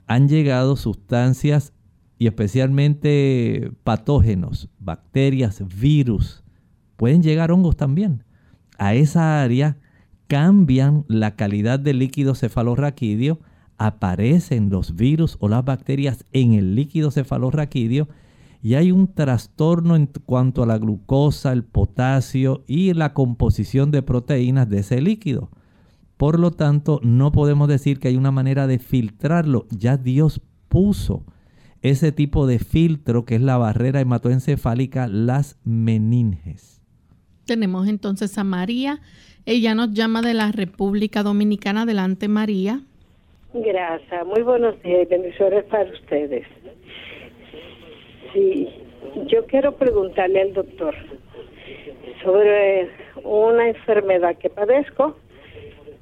Han 0.06 0.28
llegado 0.28 0.76
sustancias 0.76 1.72
y 2.18 2.26
especialmente 2.26 3.72
patógenos, 3.84 4.68
bacterias, 4.78 5.62
virus, 5.80 6.44
pueden 6.96 7.22
llegar 7.22 7.50
hongos 7.50 7.76
también. 7.76 8.24
A 8.78 8.94
esa 8.94 9.42
área 9.42 9.76
cambian 10.28 11.04
la 11.08 11.36
calidad 11.36 11.80
del 11.80 11.98
líquido 11.98 12.34
cefalorraquídeo, 12.34 13.40
aparecen 13.76 14.70
los 14.70 14.94
virus 14.96 15.36
o 15.40 15.48
las 15.48 15.64
bacterias 15.64 16.24
en 16.32 16.52
el 16.54 16.74
líquido 16.74 17.10
cefalorraquídeo 17.10 18.08
y 18.62 18.74
hay 18.74 18.92
un 18.92 19.12
trastorno 19.12 19.96
en 19.96 20.06
cuanto 20.06 20.62
a 20.62 20.66
la 20.66 20.78
glucosa, 20.78 21.52
el 21.52 21.64
potasio 21.64 22.64
y 22.66 22.92
la 22.92 23.14
composición 23.14 23.90
de 23.90 24.02
proteínas 24.02 24.68
de 24.68 24.80
ese 24.80 25.00
líquido. 25.00 25.50
Por 26.16 26.40
lo 26.40 26.50
tanto, 26.50 27.00
no 27.04 27.30
podemos 27.30 27.68
decir 27.68 28.00
que 28.00 28.08
hay 28.08 28.16
una 28.16 28.32
manera 28.32 28.66
de 28.66 28.80
filtrarlo. 28.80 29.66
Ya 29.70 29.96
Dios 29.96 30.40
puso 30.68 31.24
ese 31.82 32.10
tipo 32.10 32.48
de 32.48 32.58
filtro 32.58 33.24
que 33.24 33.36
es 33.36 33.40
la 33.40 33.56
barrera 33.56 34.00
hematoencefálica, 34.00 35.06
las 35.06 35.56
meninges. 35.62 36.77
Tenemos 37.48 37.88
entonces 37.88 38.36
a 38.36 38.44
María. 38.44 38.98
Ella 39.46 39.74
nos 39.74 39.94
llama 39.94 40.20
de 40.20 40.34
la 40.34 40.52
República 40.52 41.22
Dominicana. 41.22 41.82
Adelante, 41.82 42.28
María. 42.28 42.80
Gracias. 43.54 44.26
Muy 44.26 44.42
buenos 44.42 44.80
días 44.82 45.04
y 45.04 45.06
bendiciones 45.06 45.64
para 45.64 45.90
ustedes. 45.90 46.46
Sí, 48.34 48.68
yo 49.28 49.46
quiero 49.46 49.74
preguntarle 49.76 50.42
al 50.42 50.52
doctor 50.52 50.94
sobre 52.22 52.90
una 53.24 53.68
enfermedad 53.68 54.36
que 54.36 54.50
padezco 54.50 55.16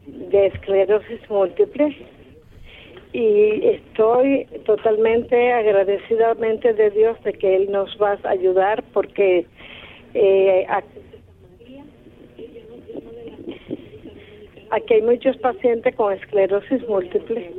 de 0.06 0.46
esclerosis 0.48 1.20
múltiple 1.30 1.96
y 3.12 3.66
estoy 3.68 4.46
totalmente 4.64 5.52
agradecidamente 5.52 6.74
de 6.74 6.90
Dios 6.90 7.22
de 7.22 7.34
que 7.34 7.54
Él 7.54 7.70
nos 7.70 7.96
va 8.02 8.18
a 8.24 8.30
ayudar 8.30 8.82
porque 8.92 9.46
eh, 10.14 10.66
aquí 14.70 14.94
hay 14.94 15.02
muchos 15.02 15.36
pacientes 15.38 15.94
con 15.94 16.12
esclerosis 16.12 16.86
múltiple 16.88 17.50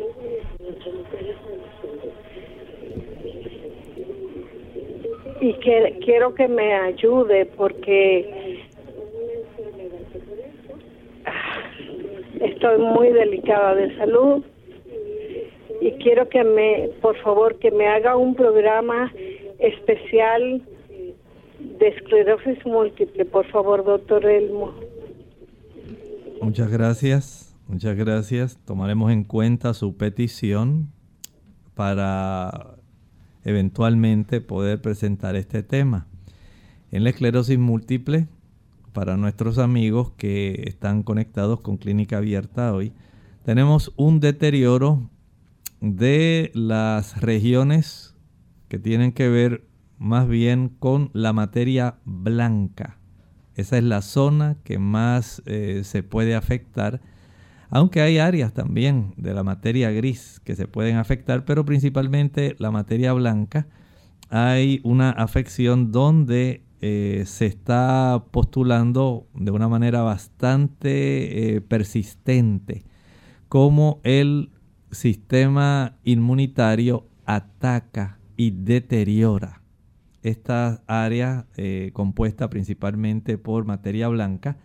y 5.40 5.54
que 5.54 6.00
quiero 6.04 6.34
que 6.34 6.48
me 6.48 6.74
ayude 6.74 7.46
porque 7.46 8.58
estoy 12.42 12.78
muy 12.80 13.10
delicada 13.10 13.76
de 13.76 13.96
salud 13.98 14.44
y 15.80 15.92
quiero 16.04 16.28
que 16.30 16.44
me, 16.44 16.90
por 17.02 17.16
favor, 17.18 17.58
que 17.60 17.72
me 17.72 17.88
haga 17.88 18.18
un 18.18 18.36
programa 18.36 19.12
especial 19.60 20.62
de 21.60 21.88
esclerosis 21.88 22.66
múltiple, 22.66 23.26
por 23.26 23.46
favor, 23.48 23.84
doctor 23.84 24.26
Elmo. 24.26 24.74
Muchas 26.42 26.70
gracias, 26.70 27.56
muchas 27.68 27.98
gracias. 27.98 28.58
Tomaremos 28.66 29.12
en 29.12 29.24
cuenta 29.24 29.74
su 29.74 29.98
petición 29.98 30.92
para 31.76 32.76
eventualmente 33.44 34.42
poder 34.42 34.82
presentar 34.82 35.36
este 35.36 35.64
tema. 35.64 36.08
En 36.92 37.04
la 37.04 37.10
esclerosis 37.10 37.58
múltiple, 37.58 38.28
para 38.94 39.18
nuestros 39.18 39.58
amigos 39.58 40.12
que 40.18 40.64
están 40.68 41.04
conectados 41.04 41.62
con 41.62 41.78
Clínica 41.78 42.18
Abierta 42.18 42.74
hoy, 42.74 42.94
tenemos 43.44 43.94
un 43.96 44.20
deterioro 44.20 45.10
de 45.82 46.52
las 46.54 47.22
regiones 47.22 48.16
que 48.70 48.80
tienen 48.80 49.12
que 49.12 49.30
ver 49.30 49.66
más 49.98 50.28
bien 50.28 50.70
con 50.70 51.10
la 51.14 51.34
materia 51.34 51.96
blanca. 52.06 52.98
Esa 53.58 53.78
es 53.78 53.84
la 53.84 54.02
zona 54.02 54.56
que 54.64 54.80
más 54.80 55.42
eh, 55.46 55.82
se 55.84 56.02
puede 56.04 56.36
afectar 56.36 57.02
aunque 57.70 58.02
hay 58.02 58.18
áreas 58.18 58.54
también 58.54 59.14
de 59.18 59.34
la 59.34 59.44
materia 59.44 59.92
gris 59.92 60.40
que 60.44 60.56
se 60.56 60.68
pueden 60.68 60.98
afectar, 60.98 61.46
pero 61.46 61.66
principalmente 61.66 62.56
la 62.60 62.72
materia 62.72 63.14
blanca. 63.14 63.68
Hay 64.30 64.82
una 64.84 65.12
afección 65.12 65.92
donde 65.92 66.64
eh, 66.82 67.24
se 67.26 67.46
está 67.46 68.24
postulando 68.32 69.28
de 69.34 69.52
una 69.52 69.68
manera 69.68 70.02
bastante 70.02 71.56
eh, 71.56 71.62
persistente 71.62 72.86
cómo 73.50 74.02
el 74.04 74.52
sistema 74.92 75.98
inmunitario 76.04 77.08
ataca 77.26 78.20
y 78.36 78.52
deteriora 78.52 79.62
esta 80.28 80.84
área 80.88 81.46
eh, 81.58 81.92
compuesta 81.94 82.50
principalmente 82.50 83.38
por 83.38 83.66
materia 83.66 84.08
blanca, 84.08 84.58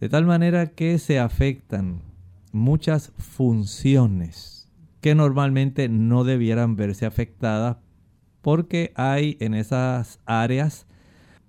de 0.00 0.08
tal 0.08 0.26
manera 0.26 0.68
que 0.68 0.98
se 0.98 1.18
afectan 1.18 2.02
muchas 2.52 3.12
funciones 3.16 4.68
que 5.00 5.14
normalmente 5.14 5.88
no 5.88 6.24
debieran 6.24 6.76
verse 6.76 7.06
afectadas 7.06 7.78
porque 8.40 8.92
hay 8.94 9.36
en 9.40 9.54
esas 9.54 10.20
áreas 10.26 10.86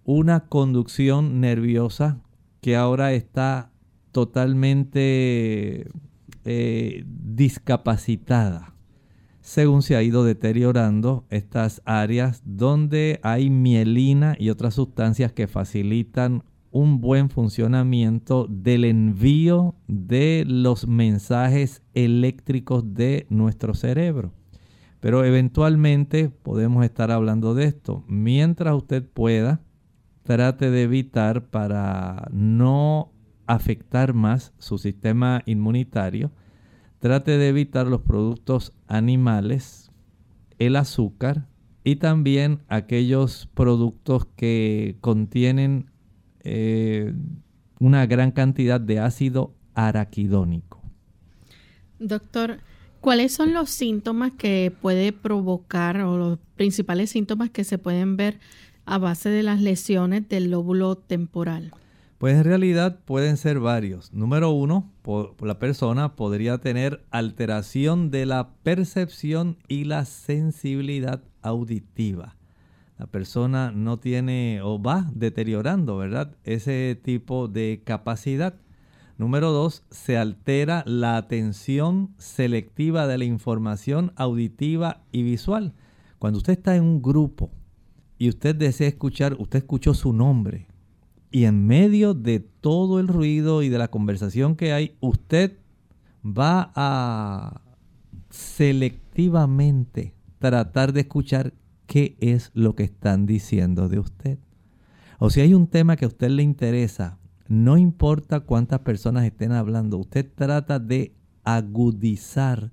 una 0.06 0.48
conducción 0.48 1.42
nerviosa 1.42 2.20
que 2.62 2.76
ahora 2.76 3.14
está 3.14 3.72
totalmente 4.12 5.88
eh, 6.46 7.04
discapacitada 7.06 8.73
según 9.54 9.84
se 9.84 9.96
ha 9.96 10.02
ido 10.02 10.24
deteriorando 10.24 11.28
estas 11.30 11.84
áreas 11.86 12.42
donde 12.44 13.20
hay 13.22 13.52
mielina 13.52 14.36
y 14.40 14.50
otras 14.50 14.74
sustancias 14.74 15.32
que 15.32 15.46
facilitan 15.46 16.44
un 16.72 17.00
buen 17.00 17.30
funcionamiento 17.30 18.48
del 18.50 18.84
envío 18.84 19.76
de 19.88 20.44
los 20.48 20.88
mensajes 20.88 21.84
eléctricos 21.94 22.96
de 22.96 23.28
nuestro 23.30 23.76
cerebro. 23.76 24.34
Pero 25.00 25.24
eventualmente 25.24 26.30
podemos 26.30 26.84
estar 26.84 27.12
hablando 27.12 27.54
de 27.54 27.66
esto. 27.66 28.04
Mientras 28.08 28.74
usted 28.74 29.08
pueda, 29.08 29.62
trate 30.24 30.72
de 30.72 30.82
evitar 30.82 31.52
para 31.52 32.28
no 32.32 33.12
afectar 33.46 34.16
más 34.16 34.52
su 34.58 34.80
sistema 34.80 35.44
inmunitario. 35.46 36.32
Trate 37.04 37.38
de 37.38 37.50
evitar 37.50 37.86
los 37.86 38.00
productos 38.00 38.72
animales, 38.88 39.92
el 40.58 40.78
azúcar 40.78 41.50
y 41.84 41.98
también 41.98 42.62
aquellos 42.70 43.50
productos 43.54 44.26
que 44.38 44.96
contienen 45.02 45.92
eh, 46.46 47.14
una 47.82 48.06
gran 48.06 48.32
cantidad 48.32 48.80
de 48.80 49.02
ácido 49.02 49.54
araquidónico. 49.74 50.82
Doctor, 52.00 52.60
¿cuáles 53.02 53.34
son 53.34 53.52
los 53.52 53.70
síntomas 53.70 54.32
que 54.38 54.72
puede 54.82 55.12
provocar 55.12 56.00
o 56.04 56.18
los 56.18 56.40
principales 56.56 57.10
síntomas 57.10 57.50
que 57.50 57.66
se 57.66 57.78
pueden 57.78 58.16
ver 58.16 58.40
a 58.86 58.98
base 58.98 59.28
de 59.28 59.44
las 59.44 59.62
lesiones 59.62 60.30
del 60.30 60.52
lóbulo 60.52 60.96
temporal? 60.96 61.74
Pues 62.24 62.38
en 62.38 62.46
realidad 62.46 63.02
pueden 63.04 63.36
ser 63.36 63.60
varios. 63.60 64.14
Número 64.14 64.50
uno, 64.52 64.90
la 65.42 65.60
persona 65.60 66.16
podría 66.16 66.58
tener 66.60 67.04
alteración 67.12 68.12
de 68.12 68.26
la 68.26 68.54
percepción 68.64 69.58
y 69.68 69.84
la 69.84 70.06
sensibilidad 70.06 71.22
auditiva 71.42 72.38
la 72.98 73.08
persona 73.08 73.74
no 73.74 74.00
tiene 74.00 74.62
o 74.64 74.82
va 74.82 75.12
deteriorando, 75.14 75.98
¿verdad? 75.98 76.38
Ese 76.46 76.98
tipo 77.04 77.50
de 77.50 77.82
capacidad. 77.84 78.56
Número 79.18 79.52
dos, 79.52 79.84
se 79.92 80.16
altera 80.16 80.84
la 80.88 81.18
atención 81.18 82.14
selectiva 82.18 83.06
de 83.06 83.18
la 83.18 83.26
información 83.26 84.14
auditiva 84.16 85.04
y 85.12 85.24
visual. 85.24 85.74
Cuando 86.20 86.38
usted 86.38 86.54
está 86.54 86.78
en 86.78 86.84
un 86.84 87.02
grupo 87.02 87.52
y 88.18 88.30
usted 88.30 88.56
desea 88.56 88.88
escuchar, 88.88 89.36
usted 89.40 89.60
escuchó 89.60 89.94
su 89.94 90.14
nombre 90.14 90.68
y 91.34 91.46
en 91.46 91.66
medio 91.66 92.14
de 92.14 92.40
todo 92.40 93.00
el 93.00 93.08
ruido 93.08 93.64
y 93.64 93.70
de 93.70 93.80
la 93.80 93.90
conversación 93.90 94.56
que 94.56 94.72
hay, 94.72 94.96
usted 95.00 95.58
va 96.24 96.72
a 96.76 97.62
selectivamente 98.30 100.14
tratar 100.38 100.94
de 100.94 101.02
escuchar 101.02 101.56
qué 101.88 102.16
es 102.20 102.52
lo 102.54 102.76
que 102.76 102.84
están 102.84 103.26
diciendo 103.26 103.90
de 103.90 103.98
usted. 103.98 104.38
O 105.18 105.32
si 105.32 105.42
hay 105.42 105.56
un 105.56 105.66
tema 105.66 105.96
que 105.96 106.06
a 106.06 106.10
usted 106.10 106.30
le 106.30 106.44
interesa, 106.44 107.18
no 107.48 107.80
importa 107.80 108.42
cuántas 108.42 108.82
personas 108.82 109.26
estén 109.26 109.54
hablando, 109.54 109.98
usted 109.98 110.30
trata 110.36 110.78
de 110.78 111.16
agudizar 111.44 112.72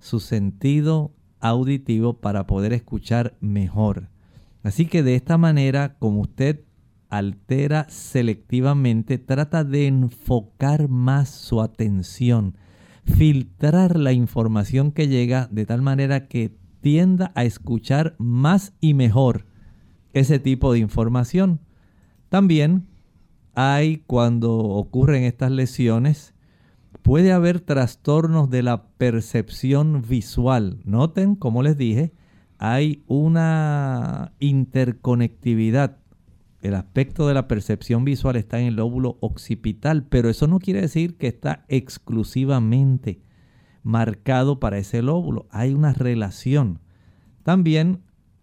su 0.00 0.18
sentido 0.18 1.12
auditivo 1.38 2.14
para 2.14 2.48
poder 2.48 2.72
escuchar 2.72 3.36
mejor. 3.40 4.08
Así 4.64 4.86
que 4.86 5.04
de 5.04 5.14
esta 5.14 5.38
manera, 5.38 5.94
como 6.00 6.20
usted 6.22 6.64
altera 7.12 7.86
selectivamente, 7.90 9.18
trata 9.18 9.64
de 9.64 9.86
enfocar 9.86 10.88
más 10.88 11.28
su 11.28 11.60
atención, 11.60 12.56
filtrar 13.04 13.98
la 13.98 14.12
información 14.12 14.92
que 14.92 15.08
llega 15.08 15.46
de 15.50 15.66
tal 15.66 15.82
manera 15.82 16.26
que 16.26 16.56
tienda 16.80 17.30
a 17.34 17.44
escuchar 17.44 18.16
más 18.18 18.72
y 18.80 18.94
mejor 18.94 19.46
ese 20.14 20.38
tipo 20.38 20.72
de 20.72 20.78
información. 20.78 21.60
También 22.30 22.88
hay 23.54 23.98
cuando 24.06 24.56
ocurren 24.56 25.24
estas 25.24 25.50
lesiones, 25.50 26.34
puede 27.02 27.32
haber 27.32 27.60
trastornos 27.60 28.48
de 28.48 28.62
la 28.62 28.86
percepción 28.96 30.02
visual. 30.08 30.80
Noten, 30.84 31.34
como 31.34 31.62
les 31.62 31.76
dije, 31.76 32.14
hay 32.56 33.02
una 33.06 34.32
interconectividad. 34.38 36.01
El 36.62 36.74
aspecto 36.74 37.26
de 37.26 37.34
la 37.34 37.48
percepción 37.48 38.04
visual 38.04 38.36
está 38.36 38.60
en 38.60 38.66
el 38.66 38.76
lóbulo 38.76 39.18
occipital, 39.20 40.04
pero 40.04 40.30
eso 40.30 40.46
no 40.46 40.60
quiere 40.60 40.80
decir 40.80 41.16
que 41.18 41.26
está 41.26 41.64
exclusivamente 41.68 43.20
marcado 43.82 44.60
para 44.60 44.78
ese 44.78 45.02
lóbulo. 45.02 45.48
Hay 45.50 45.74
una 45.74 45.92
relación. 45.92 46.78
También 47.42 48.02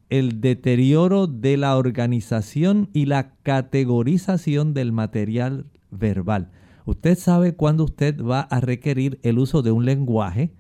el 0.10 0.42
deterioro 0.42 1.28
de 1.28 1.56
la 1.56 1.78
organización 1.78 2.90
y 2.92 3.06
la 3.06 3.36
categorización 3.44 4.74
del 4.74 4.92
material 4.92 5.68
verbal. 5.90 6.52
Usted 6.86 7.18
sabe 7.18 7.56
cuándo 7.56 7.86
usted 7.86 8.22
va 8.22 8.42
a 8.42 8.60
requerir 8.60 9.20
el 9.24 9.40
uso 9.40 9.62
de 9.62 9.72
un 9.72 9.86
lenguaje 9.86 10.52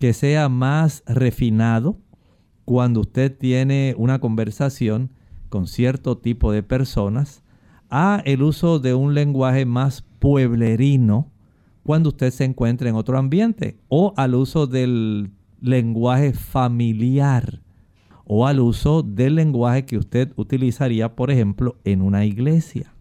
que 0.00 0.12
sea 0.14 0.48
más 0.48 1.04
refinado, 1.06 2.00
cuando 2.64 3.00
usted 3.00 3.36
tiene 3.36 3.94
una 3.96 4.18
conversación 4.18 5.12
con 5.48 5.66
cierto 5.66 6.18
tipo 6.18 6.52
de 6.52 6.62
personas, 6.62 7.42
a 7.90 8.22
el 8.24 8.42
uso 8.42 8.78
de 8.78 8.94
un 8.94 9.14
lenguaje 9.14 9.64
más 9.64 10.02
pueblerino 10.18 11.30
cuando 11.82 12.10
usted 12.10 12.30
se 12.30 12.44
encuentra 12.44 12.88
en 12.88 12.96
otro 12.96 13.18
ambiente, 13.18 13.78
o 13.88 14.12
al 14.16 14.34
uso 14.34 14.66
del 14.66 15.30
lenguaje 15.60 16.32
familiar 16.32 17.62
o 18.30 18.46
al 18.46 18.60
uso 18.60 19.02
del 19.02 19.36
lenguaje 19.36 19.86
que 19.86 19.96
usted 19.96 20.32
utilizaría, 20.36 21.16
por 21.16 21.30
ejemplo, 21.30 21.76
en 21.84 22.02
una 22.02 22.26
iglesia. 22.26 22.92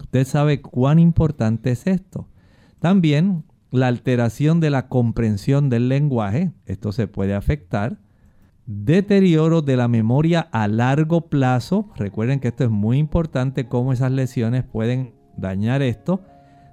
Usted 0.00 0.26
sabe 0.26 0.62
cuán 0.62 0.98
importante 0.98 1.70
es 1.70 1.86
esto. 1.86 2.26
También 2.78 3.44
la 3.70 3.88
alteración 3.88 4.58
de 4.58 4.70
la 4.70 4.88
comprensión 4.88 5.68
del 5.68 5.90
lenguaje, 5.90 6.52
esto 6.64 6.92
se 6.92 7.06
puede 7.06 7.34
afectar. 7.34 7.98
Deterioro 8.72 9.62
de 9.62 9.76
la 9.76 9.88
memoria 9.88 10.48
a 10.52 10.68
largo 10.68 11.22
plazo. 11.22 11.90
Recuerden 11.96 12.38
que 12.38 12.46
esto 12.46 12.62
es 12.62 12.70
muy 12.70 12.98
importante, 12.98 13.66
cómo 13.66 13.92
esas 13.92 14.12
lesiones 14.12 14.62
pueden 14.62 15.12
dañar 15.36 15.82
esto. 15.82 16.20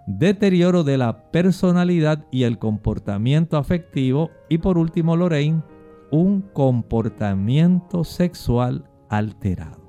Deterioro 0.06 0.84
de 0.84 1.00
la 1.00 1.32
personalidad 1.32 2.28
y 2.30 2.44
el 2.44 2.60
comportamiento 2.60 3.58
afectivo. 3.58 4.30
Y 4.48 4.60
por 4.60 4.78
último, 4.78 5.16
Lorraine, 5.16 5.64
un 6.12 6.42
comportamiento 6.42 8.04
sexual 8.04 8.88
alterado. 9.10 9.82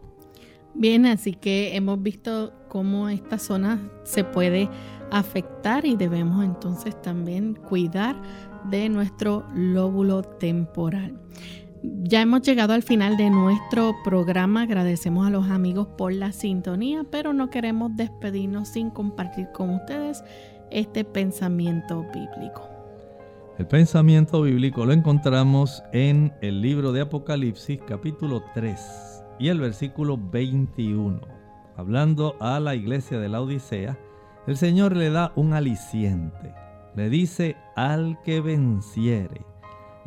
Bien, 0.73 1.05
así 1.05 1.35
que 1.35 1.77
hemos 1.77 2.03
visto 2.03 2.55
cómo 2.71 3.11
esta 3.11 3.37
zona 3.37 3.87
se 4.05 4.25
puede 4.25 4.71
afectar 5.11 5.85
y 5.85 5.95
debemos 5.95 6.43
entonces 6.43 7.01
también 7.03 7.53
cuidar 7.69 8.17
de 8.71 8.89
nuestro 8.89 9.45
lóbulo 9.55 10.23
temporal. 10.23 11.21
Ya 11.83 12.23
hemos 12.23 12.43
llegado 12.43 12.73
al 12.73 12.83
final 12.83 13.17
de 13.17 13.31
nuestro 13.31 13.95
programa. 14.03 14.63
Agradecemos 14.63 15.27
a 15.27 15.31
los 15.31 15.51
amigos 15.51 15.89
por 15.97 16.13
la 16.13 16.33
sintonía, 16.33 17.05
pero 17.11 17.33
no 17.33 17.51
queremos 17.51 17.95
despedirnos 17.97 18.69
sin 18.69 18.91
compartir 18.91 19.49
con 19.53 19.71
ustedes 19.71 20.25
este 20.71 21.05
pensamiento 21.05 22.05
bíblico. 22.13 22.69
El 23.59 23.67
pensamiento 23.67 24.43
bíblico 24.43 24.87
lo 24.87 24.93
encontramos 24.93 25.83
en 25.93 26.33
el 26.43 26.63
libro 26.63 26.93
de 26.93 27.01
Apocalipsis 27.01 27.81
capítulo 27.87 28.43
3 28.55 29.25
y 29.39 29.49
el 29.49 29.61
versículo 29.61 30.17
21. 30.17 31.21
Hablando 31.77 32.37
a 32.41 32.61
la 32.61 32.75
iglesia 32.75 33.19
de 33.19 33.29
la 33.29 33.41
Odisea, 33.41 33.99
el 34.47 34.57
Señor 34.57 34.97
le 34.97 35.11
da 35.11 35.33
un 35.37 35.53
aliciente. 35.53 36.55
Le 36.97 37.09
dice 37.09 37.57
al 37.77 38.21
que 38.23 38.41
venciere, 38.41 39.45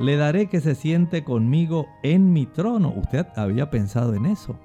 le 0.02 0.18
daré 0.18 0.47
que 0.47 0.62
se 0.62 0.76
siente 0.76 1.24
conmigo 1.24 1.88
en 2.04 2.34
mi 2.34 2.45
trono. 2.45 2.93
Usted 2.95 3.28
había 3.36 3.70
pensado 3.70 4.14
en 4.14 4.26
eso. 4.26 4.58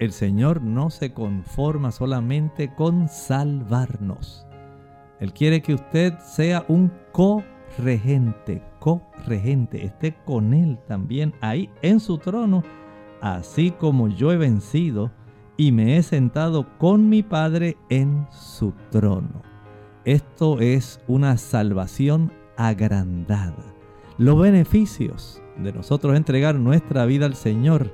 El 0.00 0.12
Señor 0.12 0.62
no 0.62 0.90
se 0.90 1.12
conforma 1.12 1.92
solamente 1.92 2.74
con 2.74 3.08
salvarnos. 3.08 4.46
Él 5.20 5.32
quiere 5.32 5.62
que 5.62 5.74
usted 5.74 6.18
sea 6.18 6.64
un 6.68 6.92
co 7.12 7.42
regente, 7.78 8.62
co-regente, 8.80 9.84
esté 9.84 10.14
con 10.24 10.54
Él 10.54 10.78
también 10.86 11.34
ahí 11.40 11.70
en 11.82 12.00
su 12.00 12.18
trono, 12.18 12.62
así 13.20 13.70
como 13.70 14.08
yo 14.08 14.32
he 14.32 14.36
vencido 14.36 15.10
y 15.56 15.72
me 15.72 15.96
he 15.96 16.02
sentado 16.02 16.66
con 16.78 17.08
mi 17.08 17.22
Padre 17.22 17.76
en 17.88 18.26
su 18.30 18.72
trono. 18.90 19.42
Esto 20.04 20.60
es 20.60 21.00
una 21.06 21.36
salvación 21.36 22.32
agrandada. 22.56 23.73
Los 24.16 24.38
beneficios 24.38 25.42
de 25.58 25.72
nosotros 25.72 26.16
entregar 26.16 26.54
nuestra 26.54 27.04
vida 27.04 27.26
al 27.26 27.34
Señor 27.34 27.92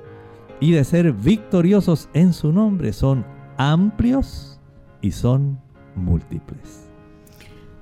y 0.59 0.71
de 0.71 0.83
ser 0.83 1.13
victoriosos 1.13 2.09
en 2.13 2.33
su 2.33 2.53
nombre 2.53 2.93
son 2.93 3.25
amplios 3.57 4.59
y 5.01 5.11
son 5.11 5.59
múltiples. 5.95 6.87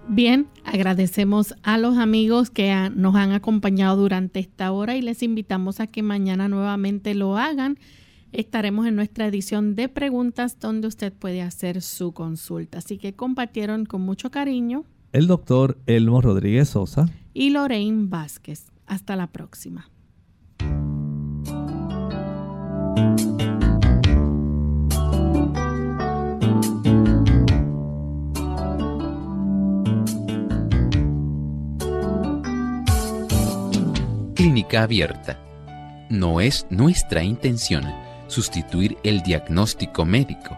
Bien, 0.07 0.47
agradecemos 0.63 1.53
a 1.63 1.77
los 1.77 1.97
amigos 1.97 2.49
que 2.49 2.89
nos 2.95 3.15
han 3.15 3.33
acompañado 3.33 3.97
durante 3.97 4.39
esta 4.39 4.71
hora 4.71 4.95
y 4.95 5.01
les 5.01 5.21
invitamos 5.21 5.81
a 5.81 5.87
que 5.87 6.01
mañana 6.01 6.47
nuevamente 6.47 7.15
lo 7.15 7.37
hagan. 7.37 7.77
Estaremos 8.31 8.87
en 8.87 8.95
nuestra 8.95 9.27
edición 9.27 9.75
de 9.75 9.89
preguntas 9.89 10.57
donde 10.59 10.87
usted 10.87 11.11
puede 11.11 11.41
hacer 11.41 11.81
su 11.81 12.13
consulta. 12.13 12.77
Así 12.77 12.97
que 12.97 13.13
compartieron 13.13 13.85
con 13.85 14.01
mucho 14.01 14.31
cariño 14.31 14.85
el 15.11 15.27
doctor 15.27 15.77
Elmo 15.85 16.21
Rodríguez 16.21 16.69
Sosa 16.69 17.05
y 17.33 17.49
Lorraine 17.51 18.07
Vázquez. 18.09 18.71
Hasta 18.85 19.15
la 19.15 19.27
próxima. 19.27 19.89
Clínica 34.35 34.83
Abierta. 34.83 35.37
No 36.09 36.41
es 36.41 36.65
nuestra 36.69 37.23
intención 37.23 37.83
sustituir 38.27 38.97
el 39.03 39.21
diagnóstico 39.21 40.05
médico. 40.05 40.57